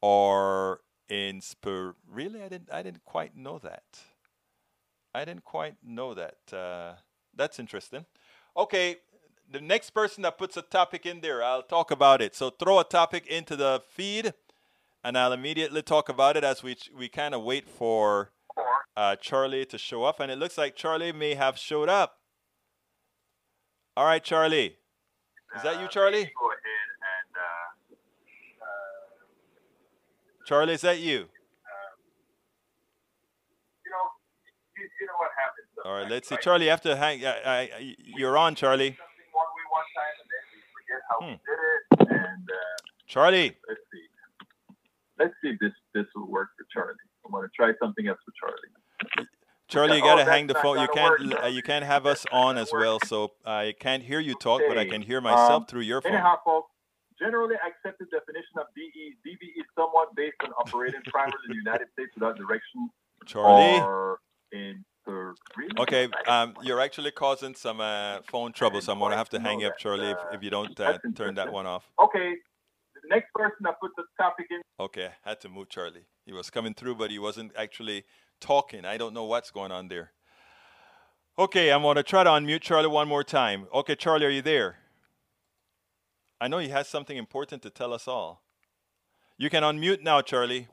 or 0.00 0.80
in 1.08 1.40
spur. 1.40 1.94
Really, 2.08 2.42
I 2.42 2.48
didn't. 2.48 2.70
I 2.72 2.82
didn't 2.82 3.04
quite 3.04 3.36
know 3.36 3.58
that. 3.58 3.82
I 5.14 5.24
didn't 5.24 5.44
quite 5.44 5.76
know 5.84 6.14
that. 6.14 6.36
Uh, 6.52 6.94
that's 7.36 7.58
interesting. 7.58 8.04
Okay, 8.56 8.96
the 9.50 9.60
next 9.60 9.90
person 9.90 10.22
that 10.22 10.38
puts 10.38 10.56
a 10.56 10.62
topic 10.62 11.06
in 11.06 11.20
there, 11.20 11.42
I'll 11.42 11.62
talk 11.62 11.90
about 11.90 12.20
it. 12.20 12.34
So 12.34 12.50
throw 12.50 12.80
a 12.80 12.84
topic 12.84 13.26
into 13.26 13.56
the 13.56 13.82
feed, 13.88 14.34
and 15.02 15.16
I'll 15.16 15.32
immediately 15.32 15.82
talk 15.82 16.08
about 16.08 16.36
it 16.36 16.44
as 16.44 16.62
we 16.62 16.76
we 16.96 17.08
kind 17.08 17.34
of 17.34 17.42
wait 17.42 17.68
for 17.68 18.32
uh, 18.96 19.16
Charlie 19.16 19.66
to 19.66 19.78
show 19.78 20.04
up. 20.04 20.20
And 20.20 20.30
it 20.30 20.38
looks 20.38 20.58
like 20.58 20.74
Charlie 20.76 21.12
may 21.12 21.34
have 21.34 21.58
showed 21.58 21.88
up. 21.88 22.18
All 23.96 24.06
right, 24.06 24.22
Charlie. 24.22 24.76
Is 25.56 25.62
that 25.62 25.80
you, 25.80 25.86
Charlie? 25.86 26.24
Go 26.24 26.50
ahead 26.50 26.88
and 26.98 27.36
uh, 27.36 27.96
Charlie, 30.46 30.74
is 30.74 30.80
that 30.80 30.98
you? 30.98 31.28
you 33.84 33.90
know, 33.90 34.06
you, 34.76 34.82
you 35.00 35.06
know 35.06 35.14
what 35.18 35.30
happens. 35.38 35.68
All 35.84 35.92
right, 35.92 36.08
let's 36.10 36.28
see. 36.28 36.36
Charlie, 36.40 36.64
you 36.64 36.70
have 36.70 36.80
to 36.82 36.96
hang. 36.96 37.24
I, 37.26 37.34
I, 37.44 37.96
you're 38.16 38.38
on, 38.38 38.54
Charlie. 38.54 38.96
One 39.32 39.46
way 39.54 39.64
one 39.70 39.84
time, 39.94 40.16
and 40.20 40.28
then 40.32 40.44
we 40.52 40.60
forget 40.72 41.00
how 41.10 41.18
Hmm. 41.20 41.26
we 41.26 42.06
did 42.08 42.16
it. 42.16 42.24
And 42.24 42.48
uh, 42.50 42.56
Charlie. 43.06 43.56
let's 43.68 43.80
see. 43.92 44.04
Let's 45.18 45.34
see 45.42 45.48
if 45.50 45.58
this 45.60 45.72
this 45.94 46.06
will 46.16 46.26
work 46.30 46.48
for 46.56 46.66
Charlie. 46.72 46.96
I'm 47.24 47.32
going 47.32 47.44
to 47.46 47.50
try 47.54 47.72
something 47.80 48.06
else 48.08 48.18
for 48.24 48.32
Charlie. 48.40 49.28
Charlie, 49.68 49.96
you 49.98 50.02
Oh, 50.02 50.06
gotta 50.06 50.24
that's 50.24 50.30
hang 50.30 50.46
the 50.46 50.54
phone. 50.54 50.78
You 50.80 50.88
can't. 50.94 51.20
work. 51.32 51.44
uh, 51.44 51.46
you 51.48 51.62
can't 51.62 51.84
have 51.84 52.06
us 52.06 52.24
on 52.32 52.56
as 52.58 52.70
well. 52.72 52.98
So 53.00 53.32
I 53.44 53.74
can't 53.78 54.02
hear 54.02 54.20
you 54.20 54.34
talk, 54.34 54.62
but 54.68 54.78
I 54.78 54.86
can 54.86 55.02
hear 55.02 55.20
myself 55.20 55.50
Um, 55.62 55.66
through 55.66 55.82
your 55.82 56.00
phone. 56.00 56.12
Anyhow, 56.12 56.36
folks, 56.44 56.70
generally 57.18 57.56
accepted 57.56 58.08
definition 58.10 58.56
of 58.58 58.66
DE, 58.76 59.14
DVE 59.24 59.60
is 59.60 59.66
someone 59.76 60.06
based 60.16 60.36
on 60.44 60.50
operating 60.52 61.00
primarily 61.06 61.36
in 61.48 61.50
the 61.52 61.62
United 61.64 61.88
States 61.92 62.10
without 62.14 62.36
direction 62.36 62.90
Charlie. 63.26 63.80
or 63.80 64.18
in? 64.52 64.84
Okay, 65.78 66.08
um, 66.26 66.54
you're 66.62 66.80
actually 66.80 67.10
causing 67.10 67.54
some 67.54 67.80
uh, 67.80 68.20
phone 68.30 68.52
trouble, 68.52 68.80
so 68.80 68.92
I'm 68.92 68.98
gonna 68.98 69.16
have 69.16 69.28
to 69.30 69.40
hang 69.40 69.60
you 69.60 69.66
up, 69.66 69.76
Charlie, 69.78 70.10
if, 70.10 70.18
if 70.32 70.42
you 70.42 70.50
don't 70.50 70.78
uh, 70.80 70.98
turn 71.14 71.34
that 71.34 71.52
one 71.52 71.66
off. 71.66 71.90
Okay, 72.02 72.34
the 72.94 73.08
next 73.08 73.32
person 73.34 73.58
that 73.60 73.78
put 73.80 73.90
the 73.96 74.04
topic 74.18 74.46
in. 74.50 74.62
Okay, 74.80 75.10
had 75.22 75.40
to 75.42 75.48
move 75.48 75.68
Charlie. 75.68 76.06
He 76.24 76.32
was 76.32 76.48
coming 76.50 76.74
through, 76.74 76.94
but 76.94 77.10
he 77.10 77.18
wasn't 77.18 77.52
actually 77.56 78.04
talking. 78.40 78.84
I 78.84 78.96
don't 78.96 79.12
know 79.12 79.24
what's 79.24 79.50
going 79.50 79.72
on 79.72 79.88
there. 79.88 80.12
Okay, 81.38 81.70
I'm 81.70 81.82
gonna 81.82 82.02
try 82.02 82.24
to 82.24 82.30
unmute 82.30 82.62
Charlie 82.62 82.88
one 82.88 83.08
more 83.08 83.24
time. 83.24 83.66
Okay, 83.74 83.96
Charlie, 83.96 84.26
are 84.26 84.30
you 84.30 84.42
there? 84.42 84.76
I 86.40 86.48
know 86.48 86.58
he 86.58 86.68
has 86.68 86.88
something 86.88 87.16
important 87.16 87.62
to 87.62 87.70
tell 87.70 87.92
us 87.92 88.08
all. 88.08 88.42
You 89.36 89.50
can 89.50 89.62
unmute 89.62 90.02
now, 90.02 90.20
Charlie. 90.20 90.68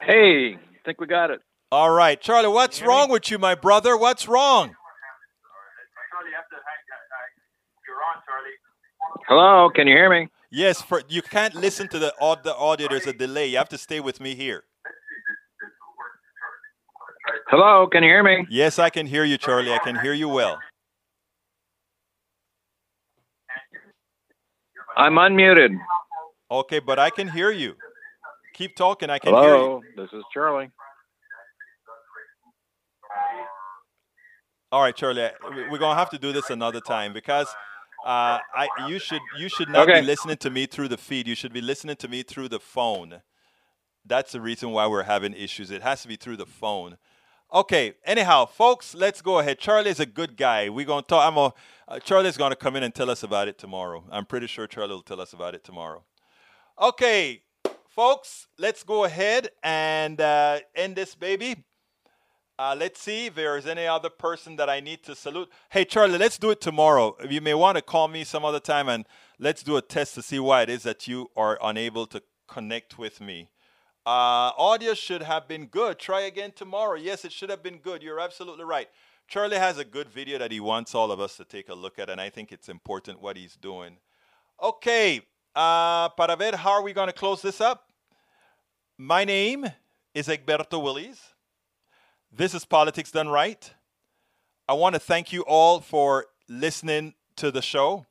Hey, 0.00 0.58
think 0.88 1.00
we 1.02 1.06
got 1.06 1.30
it. 1.30 1.40
All 1.70 1.90
right, 1.90 2.18
Charlie, 2.18 2.48
what's 2.48 2.80
wrong 2.80 3.10
with 3.10 3.30
you, 3.30 3.38
my 3.38 3.54
brother? 3.54 3.94
What's 3.94 4.26
wrong? 4.26 4.68
Charlie, 4.68 6.30
you 6.30 6.36
have 6.36 6.48
to 6.48 6.56
hang. 6.56 6.80
You're 7.86 8.02
on, 8.08 8.22
Charlie. 8.24 8.56
Hello, 9.28 9.68
can 9.74 9.86
you 9.86 9.94
hear 9.94 10.08
me? 10.08 10.28
Yes, 10.50 10.80
for 10.80 11.02
you 11.10 11.20
can't 11.20 11.54
listen 11.54 11.88
to 11.88 11.98
the, 11.98 12.14
aud- 12.18 12.42
the 12.42 12.56
audio. 12.56 12.88
There's 12.88 13.06
a 13.06 13.12
delay. 13.12 13.48
You 13.48 13.58
have 13.58 13.68
to 13.68 13.76
stay 13.76 14.00
with 14.00 14.18
me 14.18 14.34
here. 14.34 14.64
Hello, 17.48 17.86
can 17.86 18.02
you 18.02 18.08
hear 18.08 18.22
me? 18.22 18.46
Yes, 18.48 18.78
I 18.78 18.88
can 18.88 19.06
hear 19.06 19.24
you, 19.24 19.36
Charlie. 19.36 19.72
I 19.72 19.78
can 19.78 19.98
hear 20.00 20.14
you 20.14 20.30
well. 20.30 20.58
I'm 24.96 25.14
unmuted. 25.16 25.76
Okay, 26.50 26.78
but 26.78 26.98
I 26.98 27.10
can 27.10 27.28
hear 27.28 27.50
you. 27.50 27.74
Keep 28.58 28.74
talking. 28.74 29.08
I 29.08 29.20
can 29.20 29.32
hear 29.34 29.42
you. 29.44 29.48
Hello, 29.50 29.80
this 29.96 30.08
is 30.12 30.24
Charlie. 30.34 30.68
All 34.72 34.82
right, 34.82 34.96
Charlie. 34.96 35.30
We- 35.54 35.68
We're 35.68 35.78
gonna 35.78 35.98
have 35.98 36.10
to 36.10 36.18
do 36.18 36.32
this 36.32 36.50
another 36.50 36.80
time 36.80 37.12
because 37.12 37.46
uh, 38.04 38.38
I 38.54 38.68
you 38.88 38.98
should 38.98 39.22
you 39.38 39.48
should 39.48 39.68
not 39.68 39.88
Okay. 39.88 40.00
be 40.00 40.06
listening 40.06 40.38
to 40.38 40.50
me 40.50 40.66
through 40.66 40.88
the 40.88 40.96
feed. 40.96 41.28
You 41.28 41.36
should 41.36 41.52
be 41.52 41.60
listening 41.60 41.94
to 41.96 42.08
me 42.08 42.24
through 42.24 42.48
the 42.48 42.58
phone. 42.58 43.22
That's 44.04 44.32
the 44.32 44.40
reason 44.40 44.72
why 44.72 44.88
we're 44.88 45.04
having 45.04 45.34
issues. 45.34 45.70
It 45.70 45.82
has 45.82 46.02
to 46.02 46.08
be 46.08 46.16
through 46.16 46.38
the 46.38 46.46
phone. 46.46 46.98
Okay. 47.54 47.94
Anyhow, 48.04 48.46
folks, 48.46 48.92
let's 48.92 49.22
go 49.22 49.38
ahead. 49.38 49.60
Charlie's 49.60 50.00
a 50.00 50.06
good 50.06 50.36
guy. 50.36 50.68
We're 50.68 50.84
gonna 50.84 51.02
talk. 51.02 51.24
I'm 51.30 51.36
a, 51.38 51.54
uh, 51.86 52.00
Charlie's 52.00 52.36
gonna 52.36 52.56
come 52.56 52.74
in 52.74 52.82
and 52.82 52.92
tell 52.92 53.08
us 53.08 53.22
about 53.22 53.46
it 53.46 53.56
tomorrow. 53.56 54.04
I'm 54.10 54.26
pretty 54.26 54.48
sure 54.48 54.66
Charlie 54.66 54.94
will 54.94 55.02
tell 55.02 55.20
us 55.20 55.32
about 55.32 55.54
it 55.54 55.62
tomorrow. 55.62 56.02
Okay. 56.80 57.42
Folks, 57.98 58.46
let's 58.60 58.84
go 58.84 59.02
ahead 59.02 59.48
and 59.60 60.20
uh, 60.20 60.60
end 60.76 60.94
this 60.94 61.16
baby. 61.16 61.56
Uh, 62.56 62.72
let's 62.78 63.00
see 63.00 63.26
if 63.26 63.34
there 63.34 63.56
is 63.56 63.66
any 63.66 63.88
other 63.88 64.08
person 64.08 64.54
that 64.54 64.70
I 64.70 64.78
need 64.78 65.02
to 65.02 65.16
salute. 65.16 65.48
Hey, 65.68 65.84
Charlie, 65.84 66.16
let's 66.16 66.38
do 66.38 66.50
it 66.52 66.60
tomorrow. 66.60 67.16
You 67.28 67.40
may 67.40 67.54
want 67.54 67.74
to 67.74 67.82
call 67.82 68.06
me 68.06 68.22
some 68.22 68.44
other 68.44 68.60
time 68.60 68.88
and 68.88 69.04
let's 69.40 69.64
do 69.64 69.76
a 69.76 69.82
test 69.82 70.14
to 70.14 70.22
see 70.22 70.38
why 70.38 70.62
it 70.62 70.70
is 70.70 70.84
that 70.84 71.08
you 71.08 71.28
are 71.36 71.58
unable 71.60 72.06
to 72.06 72.22
connect 72.46 73.00
with 73.00 73.20
me. 73.20 73.48
Uh, 74.06 74.54
audio 74.56 74.94
should 74.94 75.24
have 75.24 75.48
been 75.48 75.66
good. 75.66 75.98
Try 75.98 76.20
again 76.20 76.52
tomorrow. 76.54 76.94
Yes, 76.94 77.24
it 77.24 77.32
should 77.32 77.50
have 77.50 77.64
been 77.64 77.78
good. 77.78 78.04
You're 78.04 78.20
absolutely 78.20 78.64
right. 78.64 78.86
Charlie 79.26 79.58
has 79.58 79.76
a 79.76 79.84
good 79.84 80.08
video 80.08 80.38
that 80.38 80.52
he 80.52 80.60
wants 80.60 80.94
all 80.94 81.10
of 81.10 81.18
us 81.18 81.36
to 81.38 81.44
take 81.44 81.68
a 81.68 81.74
look 81.74 81.98
at, 81.98 82.08
and 82.08 82.20
I 82.20 82.30
think 82.30 82.52
it's 82.52 82.68
important 82.68 83.20
what 83.20 83.36
he's 83.36 83.56
doing. 83.56 83.96
Okay, 84.62 85.22
uh, 85.56 86.10
para 86.10 86.36
ver 86.36 86.56
how 86.56 86.70
are 86.70 86.82
we 86.82 86.92
going 86.92 87.08
to 87.08 87.12
close 87.12 87.42
this 87.42 87.60
up? 87.60 87.87
My 89.00 89.24
name 89.24 89.64
is 90.12 90.26
Egberto 90.26 90.82
Willies. 90.82 91.20
This 92.32 92.52
is 92.52 92.64
Politics 92.64 93.12
Done 93.12 93.28
Right. 93.28 93.72
I 94.66 94.72
want 94.72 94.96
to 94.96 94.98
thank 94.98 95.32
you 95.32 95.42
all 95.42 95.80
for 95.80 96.26
listening 96.48 97.14
to 97.36 97.52
the 97.52 97.62
show. 97.62 98.06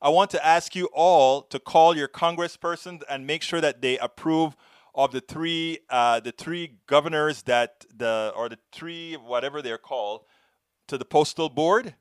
I 0.00 0.10
want 0.10 0.30
to 0.30 0.46
ask 0.46 0.76
you 0.76 0.88
all 0.94 1.42
to 1.42 1.58
call 1.58 1.96
your 1.96 2.06
congressperson 2.06 3.02
and 3.10 3.26
make 3.26 3.42
sure 3.42 3.60
that 3.60 3.82
they 3.82 3.98
approve 3.98 4.54
of 4.94 5.10
the 5.10 5.20
three 5.20 5.80
uh, 5.90 6.20
the 6.20 6.30
three 6.30 6.78
governors 6.86 7.42
that 7.42 7.84
the 7.92 8.32
or 8.36 8.48
the 8.48 8.60
three 8.70 9.14
whatever 9.14 9.60
they're 9.60 9.76
called 9.76 10.20
to 10.86 10.96
the 10.96 11.04
postal 11.04 11.48
board 11.48 11.96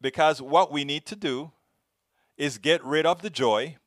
because 0.00 0.40
what 0.40 0.70
we 0.70 0.84
need 0.84 1.04
to 1.06 1.16
do 1.16 1.50
is 2.36 2.58
get 2.58 2.84
rid 2.84 3.06
of 3.06 3.22
DeJoy 3.22 3.78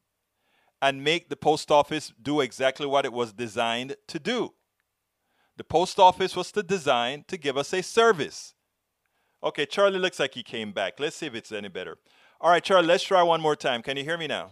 and 0.81 1.03
make 1.03 1.29
the 1.29 1.35
post 1.35 1.71
office 1.71 2.13
do 2.21 2.41
exactly 2.41 2.85
what 2.85 3.05
it 3.05 3.13
was 3.13 3.33
designed 3.33 3.95
to 4.07 4.19
do. 4.19 4.53
The 5.57 5.63
post 5.63 5.99
office 5.99 6.35
was 6.35 6.51
to 6.51 6.63
design 6.63 7.23
to 7.27 7.37
give 7.37 7.57
us 7.57 7.73
a 7.73 7.81
service. 7.81 8.53
Okay, 9.43 9.65
Charlie 9.65 9.99
looks 9.99 10.19
like 10.19 10.33
he 10.33 10.43
came 10.43 10.71
back. 10.71 10.99
Let's 10.99 11.15
see 11.15 11.27
if 11.27 11.35
it's 11.35 11.51
any 11.51 11.69
better. 11.69 11.97
All 12.41 12.49
right, 12.49 12.63
Charlie, 12.63 12.87
let's 12.87 13.03
try 13.03 13.23
one 13.23 13.41
more 13.41 13.55
time. 13.55 13.81
Can 13.81 13.95
you 13.95 14.03
hear 14.03 14.17
me 14.17 14.27
now? 14.27 14.51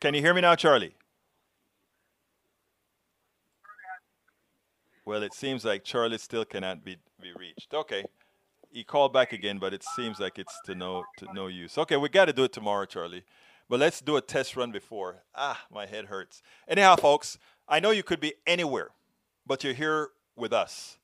Can 0.00 0.14
you 0.14 0.20
hear 0.20 0.34
me 0.34 0.42
now, 0.42 0.54
Charlie? 0.54 0.94
Well, 5.04 5.22
it 5.22 5.34
seems 5.34 5.64
like 5.64 5.84
Charlie 5.84 6.18
still 6.18 6.44
cannot 6.44 6.84
be, 6.84 6.98
be 7.26 7.38
reached. 7.38 7.74
Okay. 7.74 8.04
He 8.70 8.84
called 8.84 9.12
back 9.12 9.32
again, 9.32 9.58
but 9.58 9.72
it 9.72 9.84
seems 9.96 10.20
like 10.20 10.38
it's 10.38 10.58
to 10.66 10.74
no 10.74 11.04
to 11.18 11.26
no 11.32 11.46
use. 11.46 11.78
Okay, 11.78 11.96
we 11.96 12.08
got 12.08 12.26
to 12.26 12.32
do 12.32 12.44
it 12.44 12.52
tomorrow, 12.52 12.84
Charlie. 12.84 13.24
But 13.68 13.80
let's 13.80 14.00
do 14.00 14.16
a 14.16 14.20
test 14.20 14.56
run 14.56 14.70
before. 14.70 15.22
Ah, 15.34 15.60
my 15.72 15.86
head 15.86 16.06
hurts. 16.06 16.42
Anyhow, 16.68 16.96
folks, 16.96 17.38
I 17.68 17.80
know 17.80 17.90
you 17.90 18.02
could 18.02 18.20
be 18.20 18.34
anywhere, 18.46 18.90
but 19.46 19.64
you're 19.64 19.72
here 19.72 20.10
with 20.36 20.52
us. 20.52 20.98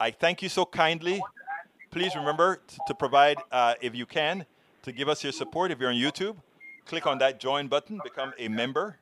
I 0.00 0.10
thank 0.10 0.42
you 0.42 0.48
so 0.48 0.64
kindly. 0.64 1.22
Please 1.90 2.16
remember 2.16 2.60
t- 2.66 2.78
to 2.86 2.94
provide, 2.94 3.36
uh, 3.52 3.74
if 3.80 3.94
you 3.94 4.06
can, 4.06 4.46
to 4.82 4.92
give 4.92 5.08
us 5.08 5.22
your 5.22 5.32
support. 5.32 5.70
If 5.70 5.78
you're 5.78 5.90
on 5.90 5.96
YouTube, 5.96 6.36
click 6.86 7.06
on 7.06 7.18
that 7.18 7.38
join 7.38 7.68
button, 7.68 8.00
become 8.02 8.32
a 8.38 8.48
member. 8.48 8.96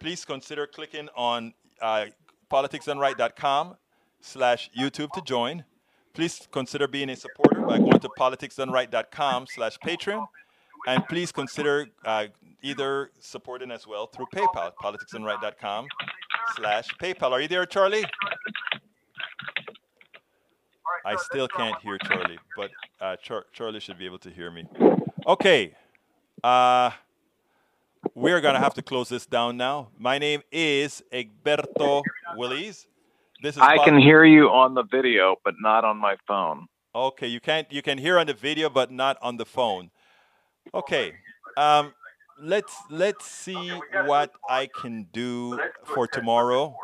Please 0.00 0.24
consider 0.24 0.66
clicking 0.66 1.08
on 1.14 1.52
uh, 1.80 2.06
politicsdoneright.com 2.50 3.76
slash 4.22 4.70
YouTube 4.78 5.10
to 5.12 5.20
join. 5.20 5.64
Please 6.14 6.48
consider 6.50 6.88
being 6.88 7.10
a 7.10 7.16
supporter 7.16 7.60
by 7.60 7.78
going 7.78 8.00
to 8.00 8.08
politicsdoneright.com 8.08 9.46
slash 9.48 9.78
Patreon. 9.84 10.26
And 10.86 11.06
please 11.08 11.30
consider 11.30 11.86
uh, 12.04 12.26
either 12.62 13.10
supporting 13.20 13.70
as 13.70 13.86
well 13.86 14.06
through 14.06 14.26
PayPal, 14.34 14.72
politicsdoneright.com 14.82 15.86
slash 16.56 16.88
PayPal. 17.00 17.30
Are 17.32 17.40
you 17.40 17.48
there, 17.48 17.66
Charlie? 17.66 18.04
I 21.04 21.16
still 21.16 21.48
can't 21.48 21.80
hear 21.82 21.98
Charlie, 21.98 22.38
but 22.56 22.70
uh, 23.00 23.16
Char- 23.16 23.46
Charlie 23.52 23.80
should 23.80 23.98
be 23.98 24.06
able 24.06 24.18
to 24.20 24.30
hear 24.30 24.50
me. 24.50 24.64
Okay. 25.26 25.74
Uh, 26.44 26.90
we're 28.14 28.40
going 28.40 28.54
to 28.54 28.60
have 28.60 28.74
to 28.74 28.82
close 28.82 29.08
this 29.08 29.26
down 29.26 29.56
now. 29.56 29.88
My 29.98 30.18
name 30.18 30.42
is 30.50 31.02
Egberto 31.12 32.02
Willies. 32.36 32.86
This 33.42 33.56
is 33.56 33.62
I 33.62 33.76
can 33.84 33.98
hear 33.98 34.24
you 34.24 34.48
on 34.50 34.74
the 34.74 34.84
video, 34.84 35.34
but 35.44 35.54
not 35.60 35.84
on 35.84 35.96
my 35.96 36.16
phone. 36.28 36.66
Okay, 36.94 37.26
you 37.26 37.40
can't 37.40 37.70
you 37.72 37.82
can 37.82 37.98
hear 37.98 38.18
on 38.18 38.26
the 38.26 38.34
video 38.34 38.70
but 38.70 38.92
not 38.92 39.18
on 39.20 39.36
the 39.36 39.44
phone. 39.44 39.90
Okay. 40.72 41.14
Um 41.56 41.92
let's 42.40 42.76
let's 42.88 43.26
see 43.26 43.70
what 44.06 44.32
I 44.48 44.68
can 44.68 45.08
do 45.12 45.58
for 45.84 46.06
tomorrow 46.06 46.76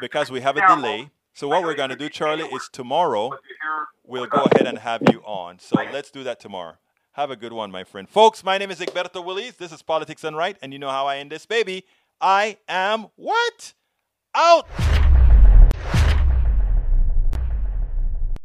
because 0.00 0.30
we 0.30 0.40
have 0.40 0.56
a 0.56 0.66
delay. 0.66 1.10
So 1.34 1.48
what 1.48 1.62
we're 1.62 1.74
going 1.74 1.90
to 1.90 1.96
do 1.96 2.08
Charlie 2.08 2.44
is 2.44 2.70
tomorrow 2.72 3.32
we'll 4.06 4.26
go 4.26 4.44
ahead 4.44 4.66
and 4.66 4.78
have 4.78 5.02
you 5.12 5.20
on. 5.26 5.58
So 5.58 5.76
let's 5.92 6.10
do 6.10 6.24
that 6.24 6.40
tomorrow. 6.40 6.76
Have 7.12 7.30
a 7.30 7.36
good 7.36 7.52
one, 7.52 7.70
my 7.70 7.84
friend. 7.84 8.08
Folks, 8.08 8.42
my 8.42 8.56
name 8.58 8.70
is 8.70 8.80
Egberto 8.80 9.24
Willies. 9.24 9.56
This 9.56 9.72
is 9.72 9.82
Politics 9.82 10.22
Done 10.22 10.34
Right, 10.34 10.56
and 10.62 10.72
you 10.72 10.80
know 10.80 10.90
how 10.90 11.06
I 11.06 11.18
end 11.18 11.30
this 11.30 11.46
baby. 11.46 11.84
I 12.20 12.58
am 12.68 13.06
what? 13.14 13.74
Out! 14.34 14.66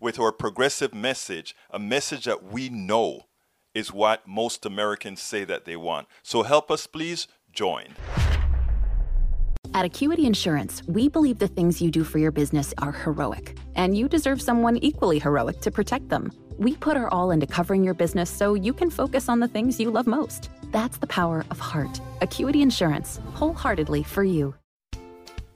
with 0.00 0.18
our 0.18 0.32
progressive 0.32 0.94
message, 0.94 1.54
a 1.70 1.78
message 1.78 2.24
that 2.24 2.44
we 2.44 2.68
know 2.68 3.22
is 3.74 3.92
what 3.92 4.26
most 4.26 4.64
Americans 4.64 5.20
say 5.20 5.44
that 5.44 5.64
they 5.64 5.76
want. 5.76 6.08
So 6.22 6.42
help 6.42 6.70
us, 6.70 6.86
please 6.86 7.28
join. 7.52 7.94
At 9.74 9.84
Acuity 9.84 10.24
Insurance, 10.24 10.82
we 10.86 11.08
believe 11.08 11.38
the 11.38 11.48
things 11.48 11.82
you 11.82 11.90
do 11.90 12.02
for 12.02 12.18
your 12.18 12.30
business 12.30 12.72
are 12.78 12.92
heroic, 12.92 13.58
and 13.74 13.96
you 13.96 14.08
deserve 14.08 14.40
someone 14.40 14.78
equally 14.78 15.18
heroic 15.18 15.60
to 15.60 15.70
protect 15.70 16.08
them. 16.08 16.32
We 16.56 16.76
put 16.76 16.96
our 16.96 17.08
all 17.10 17.30
into 17.30 17.46
covering 17.46 17.84
your 17.84 17.92
business 17.92 18.30
so 18.30 18.54
you 18.54 18.72
can 18.72 18.88
focus 18.88 19.28
on 19.28 19.40
the 19.40 19.48
things 19.48 19.78
you 19.78 19.90
love 19.90 20.06
most. 20.06 20.48
That's 20.72 20.96
the 20.96 21.06
power 21.06 21.44
of 21.50 21.60
heart. 21.60 22.00
Acuity 22.22 22.62
Insurance, 22.62 23.20
wholeheartedly 23.34 24.04
for 24.04 24.24
you. 24.24 24.54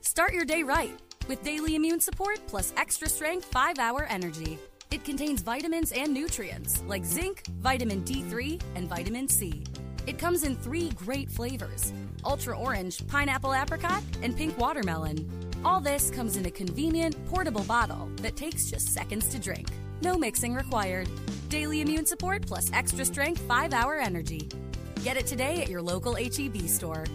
Start 0.01 0.33
your 0.33 0.45
day 0.45 0.61
right 0.61 0.99
with 1.31 1.43
daily 1.43 1.75
immune 1.75 2.01
support 2.01 2.45
plus 2.45 2.73
extra 2.75 3.07
strength 3.07 3.45
5 3.45 3.79
hour 3.79 4.05
energy. 4.09 4.59
It 4.91 5.05
contains 5.05 5.41
vitamins 5.41 5.93
and 5.93 6.13
nutrients 6.13 6.83
like 6.89 7.05
zinc, 7.05 7.47
vitamin 7.61 8.03
D3, 8.03 8.61
and 8.75 8.89
vitamin 8.89 9.29
C. 9.29 9.63
It 10.05 10.19
comes 10.19 10.43
in 10.43 10.57
three 10.57 10.89
great 10.89 11.31
flavors 11.31 11.93
ultra 12.25 12.59
orange, 12.59 13.07
pineapple 13.07 13.53
apricot, 13.53 14.03
and 14.21 14.35
pink 14.35 14.57
watermelon. 14.57 15.25
All 15.63 15.79
this 15.79 16.11
comes 16.11 16.35
in 16.35 16.45
a 16.47 16.51
convenient, 16.51 17.15
portable 17.27 17.63
bottle 17.63 18.09
that 18.17 18.35
takes 18.35 18.69
just 18.69 18.89
seconds 18.89 19.29
to 19.29 19.39
drink. 19.39 19.69
No 20.01 20.17
mixing 20.17 20.53
required. 20.53 21.07
Daily 21.47 21.79
immune 21.79 22.05
support 22.05 22.45
plus 22.45 22.69
extra 22.73 23.05
strength 23.05 23.39
5 23.43 23.71
hour 23.71 23.95
energy. 23.95 24.49
Get 25.05 25.15
it 25.15 25.27
today 25.27 25.61
at 25.61 25.69
your 25.69 25.81
local 25.81 26.15
HEB 26.15 26.67
store. 26.67 27.05